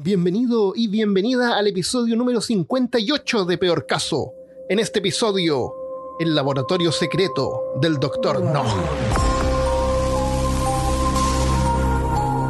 Bienvenido 0.00 0.74
y 0.76 0.86
bienvenida 0.86 1.58
al 1.58 1.66
episodio 1.66 2.14
número 2.14 2.40
58 2.40 3.44
de 3.46 3.58
Peor 3.58 3.84
Caso. 3.84 4.32
En 4.68 4.78
este 4.78 5.00
episodio, 5.00 5.74
el 6.20 6.36
laboratorio 6.36 6.92
secreto 6.92 7.72
del 7.80 7.98
Dr. 7.98 8.40
No. 8.44 8.62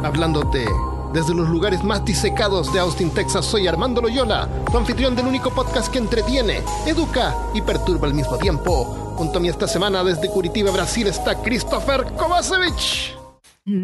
Hablándote 0.05 0.67
desde 1.11 1.33
los 1.33 1.49
lugares 1.49 1.83
más 1.83 2.05
disecados 2.05 2.71
de 2.71 2.81
Austin, 2.81 3.09
Texas, 3.09 3.47
soy 3.47 3.67
Armando 3.67 3.99
Loyola, 3.99 4.47
tu 4.71 4.77
anfitrión 4.77 5.15
del 5.15 5.25
único 5.25 5.49
podcast 5.49 5.91
que 5.91 5.97
entretiene, 5.97 6.61
educa 6.85 7.35
y 7.55 7.63
perturba 7.63 8.07
al 8.07 8.13
mismo 8.13 8.37
tiempo. 8.37 9.15
Junto 9.15 9.39
a 9.39 9.41
mí 9.41 9.49
esta 9.49 9.67
semana 9.67 10.03
desde 10.03 10.29
Curitiba, 10.29 10.69
Brasil, 10.69 11.07
está 11.07 11.41
Christopher 11.41 12.13
Kovacevic. 12.15 13.18
It's 13.65 13.75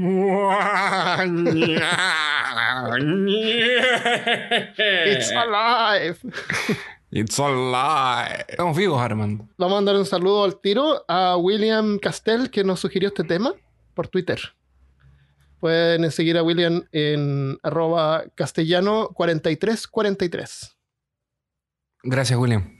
alive. 5.31 6.19
It's 7.11 7.39
alive. 7.39 8.45
Estamos 8.49 8.75
vivos, 8.75 9.01
Armando. 9.01 9.47
Vamos 9.57 9.73
a 9.73 9.77
mandar 9.77 9.95
un 9.95 10.05
saludo 10.05 10.43
al 10.43 10.59
tiro 10.59 11.05
a 11.07 11.37
William 11.37 11.99
Castell 11.99 12.49
que 12.49 12.63
nos 12.63 12.79
sugirió 12.79 13.09
este 13.09 13.23
tema 13.23 13.53
por 13.93 14.07
Twitter. 14.07 14.39
Pueden 15.59 16.09
seguir 16.11 16.37
a 16.37 16.43
William 16.43 16.83
en 16.91 17.57
arroba 17.63 18.25
castellano 18.35 19.09
4343. 19.13 20.75
Gracias, 22.03 22.39
William. 22.39 22.71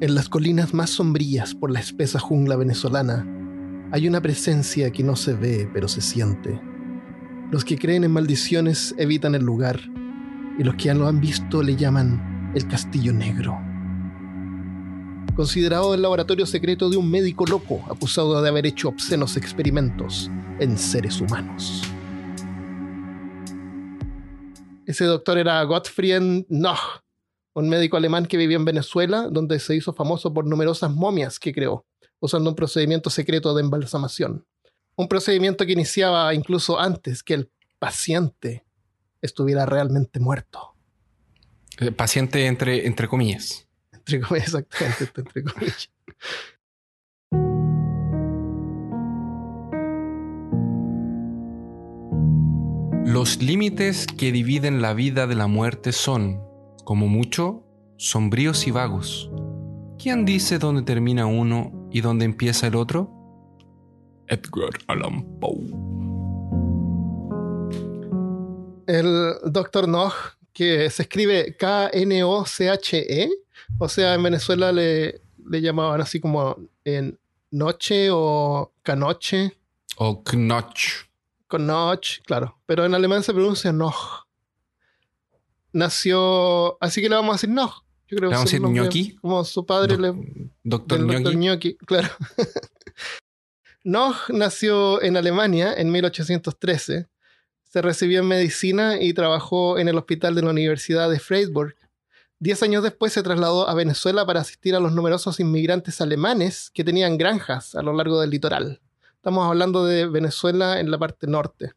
En 0.00 0.14
las 0.14 0.30
colinas 0.30 0.72
más 0.72 0.88
sombrías 0.88 1.54
por 1.54 1.70
la 1.70 1.78
espesa 1.78 2.18
jungla 2.18 2.56
venezolana 2.56 3.26
hay 3.92 4.08
una 4.08 4.22
presencia 4.22 4.90
que 4.90 5.02
no 5.02 5.14
se 5.14 5.34
ve 5.34 5.68
pero 5.74 5.88
se 5.88 6.00
siente. 6.00 6.58
Los 7.50 7.66
que 7.66 7.76
creen 7.76 8.04
en 8.04 8.12
maldiciones 8.12 8.94
evitan 8.96 9.34
el 9.34 9.42
lugar 9.42 9.78
y 10.58 10.64
los 10.64 10.76
que 10.76 10.84
ya 10.84 10.94
lo 10.94 11.06
han 11.06 11.20
visto 11.20 11.62
le 11.62 11.76
llaman 11.76 12.50
el 12.54 12.66
Castillo 12.66 13.12
Negro. 13.12 13.60
Considerado 15.36 15.92
el 15.92 16.00
laboratorio 16.00 16.46
secreto 16.46 16.88
de 16.88 16.96
un 16.96 17.10
médico 17.10 17.44
loco 17.44 17.82
acusado 17.90 18.40
de 18.40 18.48
haber 18.48 18.64
hecho 18.64 18.88
obscenos 18.88 19.36
experimentos 19.36 20.30
en 20.60 20.78
seres 20.78 21.20
humanos. 21.20 21.82
Ese 24.86 25.04
doctor 25.04 25.36
era 25.36 25.62
Gottfried 25.64 26.46
Noch, 26.48 27.02
un 27.54 27.68
médico 27.68 27.96
alemán 27.96 28.26
que 28.26 28.36
vivía 28.36 28.56
en 28.56 28.64
Venezuela, 28.64 29.28
donde 29.30 29.58
se 29.58 29.74
hizo 29.74 29.92
famoso 29.92 30.32
por 30.32 30.46
numerosas 30.46 30.90
momias 30.90 31.38
que 31.38 31.52
creó, 31.52 31.86
usando 32.20 32.50
un 32.50 32.56
procedimiento 32.56 33.10
secreto 33.10 33.54
de 33.54 33.62
embalsamación. 33.62 34.46
Un 34.96 35.08
procedimiento 35.08 35.66
que 35.66 35.72
iniciaba 35.72 36.32
incluso 36.34 36.78
antes 36.78 37.22
que 37.22 37.34
el 37.34 37.50
paciente 37.78 38.64
estuviera 39.22 39.66
realmente 39.66 40.20
muerto. 40.20 40.74
Eh, 41.78 41.92
Paciente 41.92 42.46
entre, 42.46 42.86
entre 42.86 43.08
comillas. 43.08 43.66
Entre 43.92 44.20
comillas, 44.20 44.54
exactamente, 44.54 45.20
entre 45.20 45.44
comillas. 45.44 45.90
Los 53.06 53.42
límites 53.42 54.06
que 54.06 54.30
dividen 54.30 54.82
la 54.82 54.94
vida 54.94 55.26
de 55.26 55.34
la 55.34 55.48
muerte 55.48 55.90
son, 55.90 56.49
como 56.90 57.06
mucho, 57.06 57.62
sombríos 57.98 58.66
y 58.66 58.72
vagos. 58.72 59.30
¿Quién 59.96 60.24
dice 60.24 60.58
dónde 60.58 60.82
termina 60.82 61.24
uno 61.24 61.88
y 61.92 62.00
dónde 62.00 62.24
empieza 62.24 62.66
el 62.66 62.74
otro? 62.74 63.08
Edgar 64.26 64.70
Allan 64.88 65.22
Poe. 65.38 65.68
El 68.88 69.34
doctor 69.52 69.86
Noch, 69.86 70.14
que 70.52 70.90
se 70.90 71.02
escribe 71.02 71.56
K-N-O-C-H-E, 71.56 73.30
o 73.78 73.88
sea, 73.88 74.14
en 74.14 74.24
Venezuela 74.24 74.72
le, 74.72 75.20
le 75.48 75.60
llamaban 75.60 76.00
así 76.00 76.18
como 76.18 76.56
en 76.84 77.20
noche 77.52 78.08
o 78.10 78.72
canoche, 78.82 79.56
O 79.96 80.24
Knoch. 80.24 81.06
con 81.46 81.68
Noch, 81.68 82.20
claro, 82.26 82.58
pero 82.66 82.84
en 82.84 82.94
alemán 82.94 83.22
se 83.22 83.32
pronuncia 83.32 83.70
Noch. 83.70 84.26
Nació, 85.72 86.76
así 86.82 87.00
que 87.00 87.08
le 87.08 87.14
vamos 87.14 87.30
a 87.32 87.34
decir. 87.36 87.50
Yo 88.08 88.16
creo 88.16 88.30
¿Le 88.30 88.36
vamos 88.36 88.52
a 88.52 88.56
decir 88.56 88.60
Gnocchi? 88.60 89.14
Como 89.16 89.44
su 89.44 89.64
padre 89.64 89.96
Doc- 89.96 90.00
le, 90.00 90.50
Doctor. 90.64 90.98
Gnocchi, 91.36 91.76
claro. 91.76 92.08
Noch 93.84 94.28
nació 94.30 95.00
en 95.02 95.16
Alemania 95.16 95.72
en 95.74 95.90
1813. 95.90 97.08
Se 97.64 97.82
recibió 97.82 98.20
en 98.20 98.26
medicina 98.26 99.00
y 99.00 99.14
trabajó 99.14 99.78
en 99.78 99.88
el 99.88 99.96
hospital 99.96 100.34
de 100.34 100.42
la 100.42 100.50
Universidad 100.50 101.08
de 101.08 101.18
Freiburg. 101.20 101.76
Diez 102.38 102.62
años 102.62 102.82
después 102.82 103.12
se 103.12 103.22
trasladó 103.22 103.68
a 103.68 103.74
Venezuela 103.74 104.26
para 104.26 104.40
asistir 104.40 104.74
a 104.74 104.80
los 104.80 104.92
numerosos 104.92 105.40
inmigrantes 105.40 106.00
alemanes 106.00 106.70
que 106.74 106.84
tenían 106.84 107.16
granjas 107.16 107.74
a 107.74 107.82
lo 107.82 107.92
largo 107.92 108.20
del 108.20 108.30
litoral. 108.30 108.80
Estamos 109.14 109.46
hablando 109.46 109.84
de 109.84 110.06
Venezuela 110.06 110.80
en 110.80 110.90
la 110.90 110.98
parte 110.98 111.26
norte. 111.26 111.72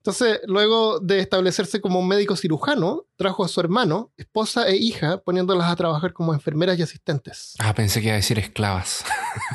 Entonces, 0.00 0.40
luego 0.46 0.98
de 0.98 1.20
establecerse 1.20 1.82
como 1.82 1.98
un 1.98 2.08
médico 2.08 2.34
cirujano, 2.34 3.04
trajo 3.16 3.44
a 3.44 3.48
su 3.48 3.60
hermano, 3.60 4.10
esposa 4.16 4.66
e 4.66 4.76
hija, 4.76 5.18
poniéndolas 5.18 5.70
a 5.70 5.76
trabajar 5.76 6.14
como 6.14 6.32
enfermeras 6.32 6.78
y 6.78 6.82
asistentes. 6.82 7.54
Ah, 7.58 7.74
pensé 7.74 8.00
que 8.00 8.06
iba 8.06 8.14
a 8.14 8.16
decir 8.16 8.38
esclavas. 8.38 9.04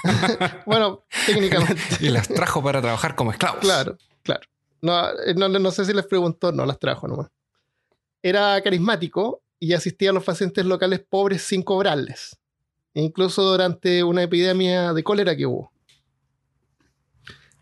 Bueno, 0.68 1.04
técnicamente. 1.26 1.82
y 2.00 2.10
las 2.10 2.28
trajo 2.28 2.62
para 2.64 2.80
trabajar 2.80 3.16
como 3.16 3.32
esclavos. 3.32 3.60
Claro, 3.62 3.98
claro. 4.22 4.42
No, 4.82 5.10
eh, 5.26 5.34
no, 5.36 5.50
no 5.50 5.72
sé 5.72 5.84
si 5.84 5.94
les 5.94 6.06
preguntó, 6.06 6.52
no 6.52 6.64
las 6.66 6.78
trajo 6.78 7.08
nomás. 7.08 7.32
Era 8.22 8.62
carismático 8.62 9.42
y 9.60 9.74
asistía 9.74 10.12
a 10.12 10.14
los 10.14 10.24
pacientes 10.24 10.64
locales 10.64 11.04
pobres 11.10 11.42
sin 11.42 11.64
cobrarles, 11.64 12.38
incluso 12.94 13.42
durante 13.42 14.04
una 14.04 14.22
epidemia 14.24 14.94
de 14.94 15.04
cólera 15.04 15.36
que 15.36 15.48
hubo. 15.48 15.72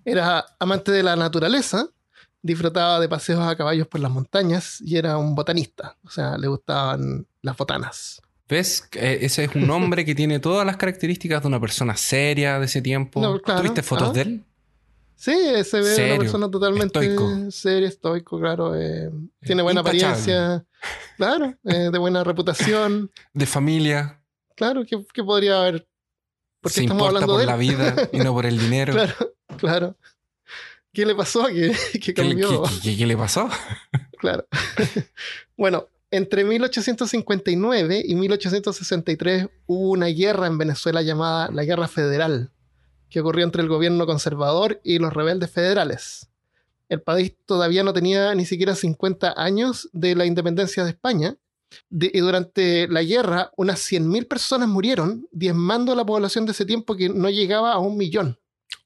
Era 0.04 0.46
amante 0.60 0.92
de 0.92 1.04
la 1.04 1.16
naturaleza, 1.16 1.88
disfrutaba 2.44 3.00
de 3.00 3.10
paseos 3.10 3.40
a 3.40 3.56
caballos 3.56 3.88
por 3.88 4.00
las 4.02 4.12
montañas 4.12 4.80
y 4.82 4.98
era 4.98 5.18
un 5.18 5.34
botanista, 5.34 5.98
o 6.04 6.10
sea, 6.12 6.38
le 6.38 6.48
gustaban 6.48 7.26
las 7.42 7.58
botanas. 7.58 8.22
¿Ves? 8.48 8.88
Eh, 8.92 9.20
Ese 9.22 9.46
es 9.46 9.56
un 9.56 9.68
hombre 9.72 10.06
que 10.06 10.14
tiene 10.14 10.40
todas 10.40 10.66
las 10.68 10.78
características 10.78 11.42
de 11.42 11.48
una 11.48 11.60
persona 11.60 11.96
seria 11.98 12.60
de 12.60 12.66
ese 12.66 12.82
tiempo. 12.82 13.20
No, 13.22 13.40
claro. 13.42 13.62
¿Tuviste 13.62 13.82
fotos 13.82 14.10
Ah. 14.10 14.14
de 14.14 14.22
él? 14.22 14.46
Sí, 15.16 15.32
se 15.64 15.78
ve 15.80 15.96
Serio, 15.96 16.14
una 16.16 16.20
persona 16.24 16.52
totalmente 16.52 17.00
estoico. 17.00 17.50
seria, 17.52 17.88
estoico, 17.88 18.40
claro. 18.40 18.76
eh, 18.76 19.10
tiene 19.42 19.62
buena 19.64 19.80
Intachable. 19.80 20.06
apariencia, 20.06 20.66
claro, 21.16 21.54
eh, 21.64 21.90
de 21.92 21.98
buena 21.98 22.24
reputación. 22.26 23.10
De 23.34 23.46
familia. 23.46 24.22
Claro, 24.56 24.84
¿qué, 24.86 25.02
qué 25.14 25.24
podría 25.24 25.62
haber? 25.62 25.88
Porque 26.62 26.74
se 26.76 26.82
estamos 26.82 27.02
importa 27.08 27.24
hablando 27.24 27.34
por 27.34 27.38
de 27.38 27.44
él. 27.44 27.48
la 27.48 27.56
vida 27.56 28.10
y 28.12 28.18
no 28.18 28.34
por 28.34 28.46
el 28.46 28.60
dinero. 28.60 28.94
Claro, 28.94 29.16
claro. 29.58 29.98
¿Qué 30.94 31.06
le 31.06 31.16
pasó? 31.16 31.46
¿Qué, 31.48 31.74
qué 31.94 32.00
¿Qué, 32.00 32.14
cambió? 32.14 32.64
qué- 32.64 32.70
qué- 32.92 32.98
qué 32.98 33.06
le 33.08 33.18
pasó? 33.18 33.50
Claro. 34.20 34.48
bueno, 35.58 35.88
entre 36.10 36.46
1859 36.46 38.04
y 38.06 38.16
1863 38.16 39.48
hubo 39.66 39.90
una 39.92 40.06
guerra 40.08 40.48
en 40.48 40.58
Venezuela 40.58 41.02
llamada 41.02 41.50
la 41.52 41.66
Guerra 41.66 41.90
Federal, 41.90 42.50
que 43.10 43.20
ocurrió 43.20 43.44
entre 43.44 43.62
el 43.62 43.68
gobierno 43.68 44.06
conservador 44.06 44.80
y 44.84 45.00
los 45.00 45.12
rebeldes 45.14 45.52
federales. 45.52 46.30
El 46.88 47.02
país 47.02 47.34
todavía 47.46 47.84
no 47.84 47.92
tenía 47.92 48.34
ni 48.36 48.46
siquiera 48.46 48.76
50 48.76 49.34
años 49.36 49.90
de 49.92 50.16
la 50.16 50.26
independencia 50.26 50.84
de 50.86 50.92
España. 50.92 51.36
De- 51.90 52.12
y 52.14 52.20
durante 52.20 52.88
la 52.88 53.02
guerra, 53.04 53.52
unas 53.58 53.80
100.000 53.92 54.28
personas 54.28 54.70
murieron, 54.70 55.28
diezmando 55.32 55.92
a 55.92 55.96
la 55.96 56.06
población 56.06 56.46
de 56.46 56.52
ese 56.54 56.66
tiempo 56.66 56.96
que 56.96 57.10
no 57.10 57.30
llegaba 57.30 57.74
a 57.74 57.80
un 57.80 57.98
millón. 57.98 58.38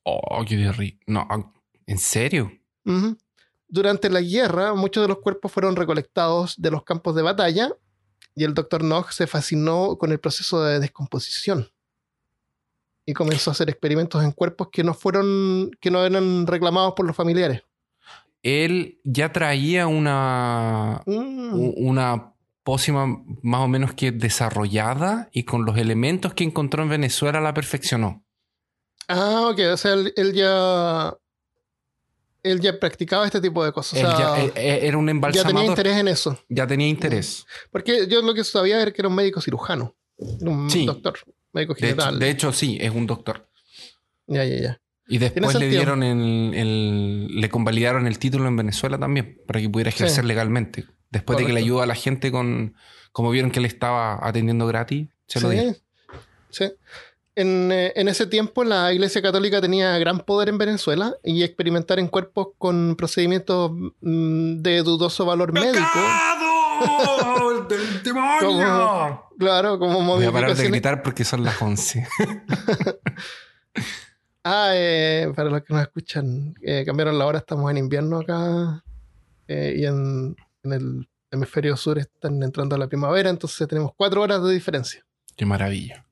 Oh, 0.03 0.43
qué 0.47 0.55
ri- 0.71 0.97
No, 1.05 1.27
¿en 1.87 1.97
serio? 1.97 2.51
Durante 3.67 4.09
la 4.09 4.21
guerra, 4.21 4.73
muchos 4.75 5.03
de 5.03 5.07
los 5.09 5.19
cuerpos 5.19 5.51
fueron 5.51 5.75
recolectados 5.75 6.55
de 6.57 6.71
los 6.71 6.83
campos 6.83 7.15
de 7.15 7.21
batalla 7.21 7.71
y 8.35 8.43
el 8.43 8.53
doctor 8.53 8.83
Nog 8.83 9.11
se 9.11 9.27
fascinó 9.27 9.97
con 9.97 10.11
el 10.11 10.19
proceso 10.19 10.63
de 10.63 10.79
descomposición 10.79 11.67
y 13.05 13.13
comenzó 13.13 13.49
a 13.49 13.53
hacer 13.53 13.69
experimentos 13.69 14.23
en 14.23 14.31
cuerpos 14.31 14.69
que 14.71 14.83
no 14.83 14.93
fueron, 14.93 15.71
que 15.81 15.89
no 15.91 16.05
eran 16.05 16.45
reclamados 16.45 16.93
por 16.95 17.05
los 17.05 17.15
familiares. 17.15 17.63
Él 18.43 18.99
ya 19.03 19.33
traía 19.33 19.87
una, 19.87 21.01
Mm. 21.05 21.73
una 21.77 22.33
pócima 22.63 23.07
más 23.41 23.61
o 23.61 23.67
menos 23.67 23.93
que 23.93 24.11
desarrollada 24.11 25.29
y 25.31 25.43
con 25.43 25.65
los 25.65 25.77
elementos 25.77 26.33
que 26.33 26.43
encontró 26.43 26.83
en 26.83 26.89
Venezuela 26.89 27.41
la 27.41 27.53
perfeccionó. 27.53 28.23
Ah, 29.07 29.49
ok, 29.51 29.59
o 29.73 29.77
sea, 29.77 29.93
él, 29.93 30.13
él 30.17 30.33
ya 30.33 31.13
él 32.51 32.59
ya 32.59 32.79
practicaba 32.79 33.25
este 33.25 33.39
tipo 33.41 33.63
de 33.63 33.71
cosas. 33.71 33.93
O 33.93 33.97
Él 34.09 34.15
sea, 34.17 34.53
ya, 34.53 34.61
era 34.61 34.97
un 34.97 35.05
ya 35.07 35.11
embalsamador. 35.11 35.53
tenía 35.55 35.65
interés 35.69 35.97
en 35.97 36.07
eso. 36.07 36.39
Ya 36.49 36.65
tenía 36.67 36.87
interés. 36.87 37.45
Porque 37.71 38.07
yo 38.07 38.21
lo 38.21 38.33
que 38.33 38.43
sabía 38.43 38.81
era 38.81 38.91
que 38.91 39.01
era 39.01 39.09
un 39.09 39.15
médico 39.15 39.41
cirujano. 39.41 39.95
Era 40.17 40.49
un 40.51 40.69
Sí. 40.69 40.85
doctor, 40.85 41.17
médico 41.53 41.73
De 41.73 41.79
hecho, 41.79 41.95
general. 41.95 42.19
de 42.19 42.29
hecho, 42.29 42.51
sí, 42.53 42.77
es 42.81 42.91
un 42.91 43.05
doctor. 43.07 43.49
Ya, 44.27 44.43
ya, 44.45 44.55
ya. 44.59 44.81
Y 45.07 45.19
después 45.19 45.45
le 45.45 45.51
sentido. 45.59 45.71
dieron 45.71 46.03
el, 46.03 46.53
el- 46.53 47.39
le 47.39 47.49
convalidaron 47.49 48.07
el 48.07 48.19
título 48.19 48.47
en 48.47 48.57
Venezuela 48.57 48.97
también, 48.97 49.39
para 49.47 49.61
que 49.61 49.69
pudiera 49.69 49.89
ejercer 49.89 50.23
Sí. 50.23 50.27
legalmente. 50.27 50.85
Después 51.11 51.37
de 51.39 51.45
que 51.45 51.53
le 51.53 51.59
ayudó 51.61 51.81
a 51.81 51.85
la 51.85 51.95
gente 51.95 52.29
con, 52.31 52.75
como 53.13 53.31
vieron 53.31 53.49
que 53.51 53.61
le 53.61 53.67
estaba 53.69 54.19
atendiendo 54.27 54.67
gratis, 54.67 55.07
se 55.27 55.39
lo 55.39 55.49
Sí, 55.49 55.55
dieron. 55.55 55.77
sí. 56.49 56.65
En, 57.39 57.71
eh, 57.71 57.93
en 57.95 58.07
ese 58.07 58.25
tiempo 58.25 58.63
la 58.63 58.91
Iglesia 58.91 59.21
Católica 59.21 59.61
tenía 59.61 59.95
gran 59.99 60.21
poder 60.21 60.49
en 60.49 60.57
Venezuela 60.57 61.13
y 61.23 61.43
experimentar 61.43 61.99
en 61.99 62.07
cuerpos 62.07 62.47
con 62.57 62.95
procedimientos 62.95 63.69
mm, 64.01 64.63
de 64.63 64.81
dudoso 64.81 65.23
valor 65.23 65.53
médico, 65.53 65.85
¡Pecado 66.79 67.63
del 67.65 68.01
demonio! 68.03 68.39
Como- 68.41 69.29
claro, 69.37 69.77
como 69.77 70.03
Voy 70.15 70.25
a 70.25 70.31
parar 70.31 70.55
de 70.55 70.67
gritar 70.67 71.03
porque 71.03 71.23
son 71.23 71.43
las 71.43 71.61
11. 71.61 72.07
Ah, 74.49 74.71
eh, 74.73 75.29
para 75.35 75.49
los 75.49 75.61
que 75.61 75.73
nos 75.73 75.81
escuchan, 75.83 76.55
eh, 76.61 76.83
cambiaron 76.85 77.19
la 77.19 77.25
hora, 77.25 77.39
estamos 77.39 77.69
en 77.69 77.77
invierno 77.79 78.19
acá 78.19 78.81
eh, 79.45 79.75
y 79.79 79.85
en, 79.85 80.37
en 80.63 80.71
el 80.71 81.09
hemisferio 81.31 81.75
sur 81.75 81.99
están 81.99 82.41
entrando 82.41 82.73
a 82.73 82.79
la 82.79 82.87
primavera, 82.87 83.29
entonces 83.29 83.67
tenemos 83.67 83.91
cuatro 83.97 84.21
horas 84.21 84.41
de 84.41 84.53
diferencia. 84.53 85.05
Qué 85.35 85.45
maravilla. 85.45 86.05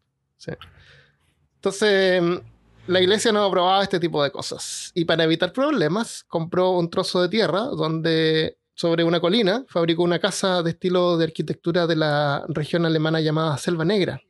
Entonces, 1.70 2.22
mm, 2.22 2.36
la 2.92 3.02
iglesia 3.02 3.32
no 3.32 3.44
aprobaba 3.44 3.82
este 3.82 4.00
tipo 4.00 4.22
de 4.24 4.30
cosas. 4.30 4.92
Y 4.94 5.04
para 5.06 5.24
evitar 5.24 5.52
problemas, 5.52 6.24
compró 6.28 6.72
un 6.78 6.92
trozo 6.92 7.24
de 7.24 7.30
tierra 7.30 7.62
donde, 7.62 8.58
sobre 8.76 9.04
una 9.04 9.20
colina, 9.20 9.66
fabricó 9.68 10.04
una 10.04 10.20
casa 10.20 10.62
de 10.62 10.70
estilo 10.72 11.18
de 11.18 11.24
arquitectura 11.26 11.88
de 11.88 11.96
la 11.96 12.46
región 12.50 12.86
alemana 12.86 13.20
llamada 13.20 13.58
Selva 13.58 13.84
Negra. 13.84 14.22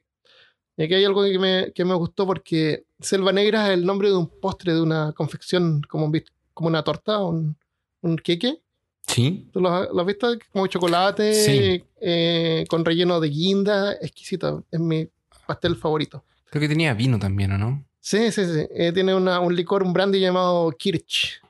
Y 0.78 0.84
aquí 0.84 0.94
hay 0.94 1.04
algo 1.04 1.24
que 1.26 1.38
me, 1.38 1.74
que 1.74 1.84
me 1.84 1.94
gustó 1.94 2.26
porque 2.26 2.86
Selva 3.02 3.34
Negra 3.34 3.68
es 3.68 3.74
el 3.74 3.86
nombre 3.86 4.08
de 4.08 4.16
un 4.16 4.28
postre, 4.30 4.74
de 4.74 4.80
una 4.82 5.12
confección 5.12 5.82
como, 5.90 6.06
un 6.06 6.24
como 6.54 6.70
una 6.70 6.84
torta, 6.86 7.20
un, 7.22 7.58
un 8.02 8.16
queque. 8.16 8.62
¿Sí? 9.08 9.50
¿Tú 9.52 9.60
lo, 9.60 9.94
lo 9.94 10.00
has 10.02 10.08
visto? 10.08 10.34
Como 10.54 10.68
chocolate 10.68 11.34
Sí. 11.34 11.84
eh, 12.00 12.64
con 12.70 12.86
relleno 12.86 13.20
de 13.20 13.28
guinda. 13.28 13.92
Exquisito. 14.02 14.64
Es 14.72 14.80
mi 14.80 15.08
pastel 15.46 15.76
favorito. 15.76 16.24
Creo 16.50 16.62
que 16.62 16.68
tenía 16.70 16.94
vino 16.94 17.20
también, 17.20 17.52
¿o 17.54 17.58
no? 17.58 17.86
Sí, 18.00 18.32
sí, 18.32 18.46
sí. 18.46 18.68
Eh, 18.76 18.92
tiene 18.94 19.14
una- 19.16 19.40
un 19.40 19.56
licor, 19.56 19.84
un 19.84 19.92
brandy 19.94 20.20
llamado 20.20 20.72
Kirch. 20.78 21.42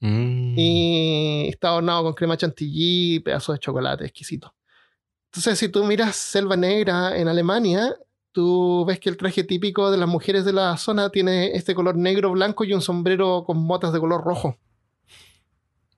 Mm. 0.00 0.54
Y 0.58 1.48
está 1.48 1.68
adornado 1.68 2.02
con 2.04 2.12
crema 2.14 2.36
chantilly 2.36 3.14
y 3.16 3.20
pedazos 3.20 3.54
de 3.54 3.60
chocolate 3.60 4.04
exquisito. 4.04 4.54
Entonces, 5.32 5.58
si 5.58 5.68
tú 5.68 5.82
miras 5.84 6.14
Selva 6.14 6.56
Negra 6.56 7.16
en 7.16 7.26
Alemania, 7.26 7.96
tú 8.32 8.84
ves 8.86 9.00
que 9.00 9.08
el 9.08 9.16
traje 9.16 9.44
típico 9.44 9.90
de 9.90 9.96
las 9.96 10.08
mujeres 10.08 10.44
de 10.44 10.52
la 10.52 10.76
zona 10.76 11.08
tiene 11.10 11.52
este 11.56 11.74
color 11.74 11.96
negro, 11.96 12.30
blanco 12.32 12.64
y 12.64 12.72
un 12.74 12.82
sombrero 12.82 13.44
con 13.44 13.58
motas 13.64 13.92
de 13.92 13.98
color 14.00 14.22
rojo. 14.22 14.58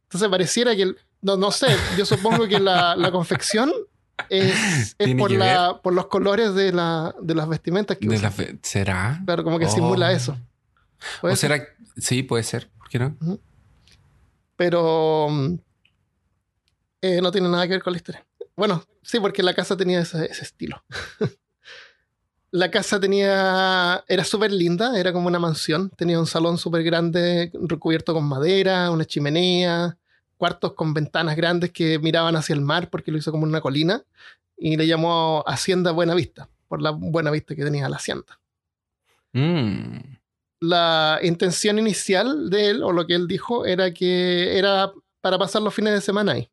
Entonces, 0.05 0.29
pareciera 0.29 0.75
que, 0.77 0.83
el- 0.83 0.97
no, 1.21 1.37
no 1.37 1.51
sé, 1.51 1.67
yo 1.99 2.07
supongo 2.07 2.47
que 2.47 2.61
la, 2.61 2.95
la 2.95 3.11
confección 3.11 3.73
es, 4.31 4.97
por, 5.19 5.31
la, 5.31 5.81
por 5.83 5.93
los 5.93 6.07
colores 6.07 6.55
de, 6.55 6.73
la, 6.73 7.15
de 7.21 7.35
las 7.35 7.49
vestimentas 7.49 7.97
que 7.99 8.09
De 8.09 8.19
la 8.19 8.33
¿Será? 8.63 9.21
Claro, 9.25 9.45
como 9.45 9.59
que 9.59 9.67
Oh. 9.67 9.71
simula 9.71 10.13
eso. 10.13 10.37
¿O 11.23 11.29
ser. 11.29 11.37
será? 11.37 11.65
Sí, 11.97 12.23
puede 12.23 12.43
ser. 12.43 12.69
¿Por 12.79 12.89
qué 12.89 12.99
no? 12.99 13.17
pero 14.57 15.29
mm, 15.31 15.55
eh, 17.03 17.21
no 17.21 17.31
tiene 17.31 17.49
nada 17.49 17.65
que 17.67 17.75
ver 17.75 17.83
con 17.83 17.93
la 17.93 17.99
historia. 17.99 18.27
Bueno, 18.57 18.83
sí, 19.03 19.21
porque 19.21 19.43
la 19.43 19.53
casa 19.55 19.77
tenía 19.77 20.01
ese, 20.01 20.25
ese 20.25 20.45
estilo. 20.45 20.83
la 22.53 22.71
casa 22.71 22.99
tenía, 22.99 24.03
era 24.09 24.25
súper 24.25 24.51
linda, 24.53 24.99
era 24.99 25.13
como 25.13 25.27
una 25.27 25.39
mansión, 25.39 25.91
tenía 25.91 26.19
un 26.19 26.27
salón 26.27 26.57
súper 26.57 26.83
grande 26.85 27.51
recubierto 27.53 28.15
con 28.15 28.25
madera, 28.25 28.91
una 28.91 29.05
chimenea, 29.05 29.99
cuartos 30.37 30.75
con 30.75 30.93
ventanas 30.95 31.37
grandes 31.37 31.71
que 31.73 31.99
miraban 31.99 32.37
hacia 32.37 32.55
el 32.55 32.61
mar 32.61 32.89
porque 32.91 33.11
lo 33.13 33.19
hizo 33.19 33.31
como 33.33 33.45
una 33.45 33.61
colina 33.61 34.03
y 34.57 34.77
le 34.77 34.87
llamó 34.87 35.43
Hacienda 35.47 35.93
Buena 35.93 36.15
Vista, 36.15 36.49
por 36.69 36.81
la 36.83 36.91
buena 36.91 37.31
vista 37.31 37.55
que 37.55 37.65
tenía 37.65 37.89
la 37.89 37.97
hacienda. 37.97 38.39
Mm. 39.33 40.17
la 40.61 41.19
intención 41.23 41.79
inicial 41.79 42.49
de 42.49 42.71
él, 42.71 42.83
o 42.83 42.91
lo 42.91 43.07
que 43.07 43.15
él 43.15 43.29
dijo, 43.29 43.67
era 43.67 43.93
que 43.93 44.57
era 44.59 44.91
para 45.21 45.39
pasar 45.39 45.61
los 45.61 45.75
fines 45.75 45.93
de 45.93 46.01
semana 46.01 46.33
ahí. 46.33 46.51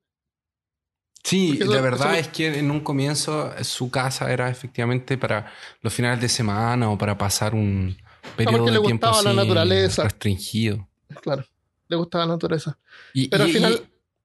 Sí, 1.23 1.57
eso- 1.61 1.73
la 1.73 1.79
verdad 1.79 2.11
eso- 2.17 2.19
es 2.19 2.27
que 2.27 2.59
en 2.59 2.69
un 2.69 2.81
comienzo 2.81 3.51
su 3.63 3.89
casa 3.89 4.31
era 4.31 4.49
efectivamente 4.49 5.17
para 5.17 5.49
los 5.81 5.93
finales 5.93 6.19
de 6.19 6.27
semana 6.27 6.89
o 6.89 6.97
para 6.97 7.17
pasar 7.17 7.55
un 7.55 7.95
periodo 8.35 8.57
porque 8.57 8.71
de 8.73 8.77
le 8.79 8.85
tiempo 8.85 9.07
gustaba 9.07 9.23
la 9.23 9.29
así 9.29 9.37
naturaleza. 9.47 10.03
restringido. 10.03 10.89
Claro, 11.21 11.45
le 11.93 11.97
gustaba 11.97 12.25
la 12.25 12.33
naturaleza. 12.33 12.77
Y, 13.13 13.27
Pero 13.29 13.43
y- 13.45 13.47
al 13.47 13.53
final- 13.53 13.81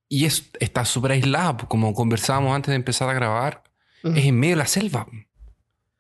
y- 0.09 0.23
y 0.23 0.25
es, 0.25 0.50
está 0.59 0.85
súper 0.85 1.12
aislada, 1.12 1.56
como 1.69 1.93
conversábamos 1.94 2.55
antes 2.55 2.70
de 2.73 2.76
empezar 2.76 3.09
a 3.09 3.15
grabar. 3.15 3.62
Es 4.03 4.25
en 4.26 4.38
medio 4.38 4.55
de 4.55 4.59
la 4.59 4.67
selva. 4.67 5.06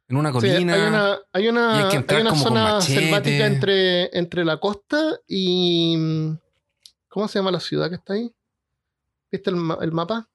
En 0.08 0.16
una 0.16 0.30
Sí, 0.30 0.34
colina. 0.34 0.74
hay 0.74 0.80
una, 0.82 1.18
hay 1.32 1.48
una, 1.48 1.80
y 1.80 1.82
hay 1.84 1.88
que 1.90 1.96
entrar 1.96 2.16
hay 2.16 2.22
una 2.22 2.30
como 2.30 2.44
con 2.44 2.52
zona 2.54 2.80
selvática 2.80 3.46
entre, 3.46 4.18
entre 4.18 4.44
la 4.44 4.58
costa 4.58 5.18
y. 5.26 5.96
¿Cómo 7.08 7.26
se 7.28 7.38
llama 7.38 7.50
la 7.50 7.60
ciudad 7.60 7.88
que 7.90 7.96
está 7.96 8.14
ahí? 8.14 8.32
¿Viste 9.30 9.50
el, 9.50 9.56
ma- 9.56 9.78
el 9.82 9.92
mapa? 9.92 10.28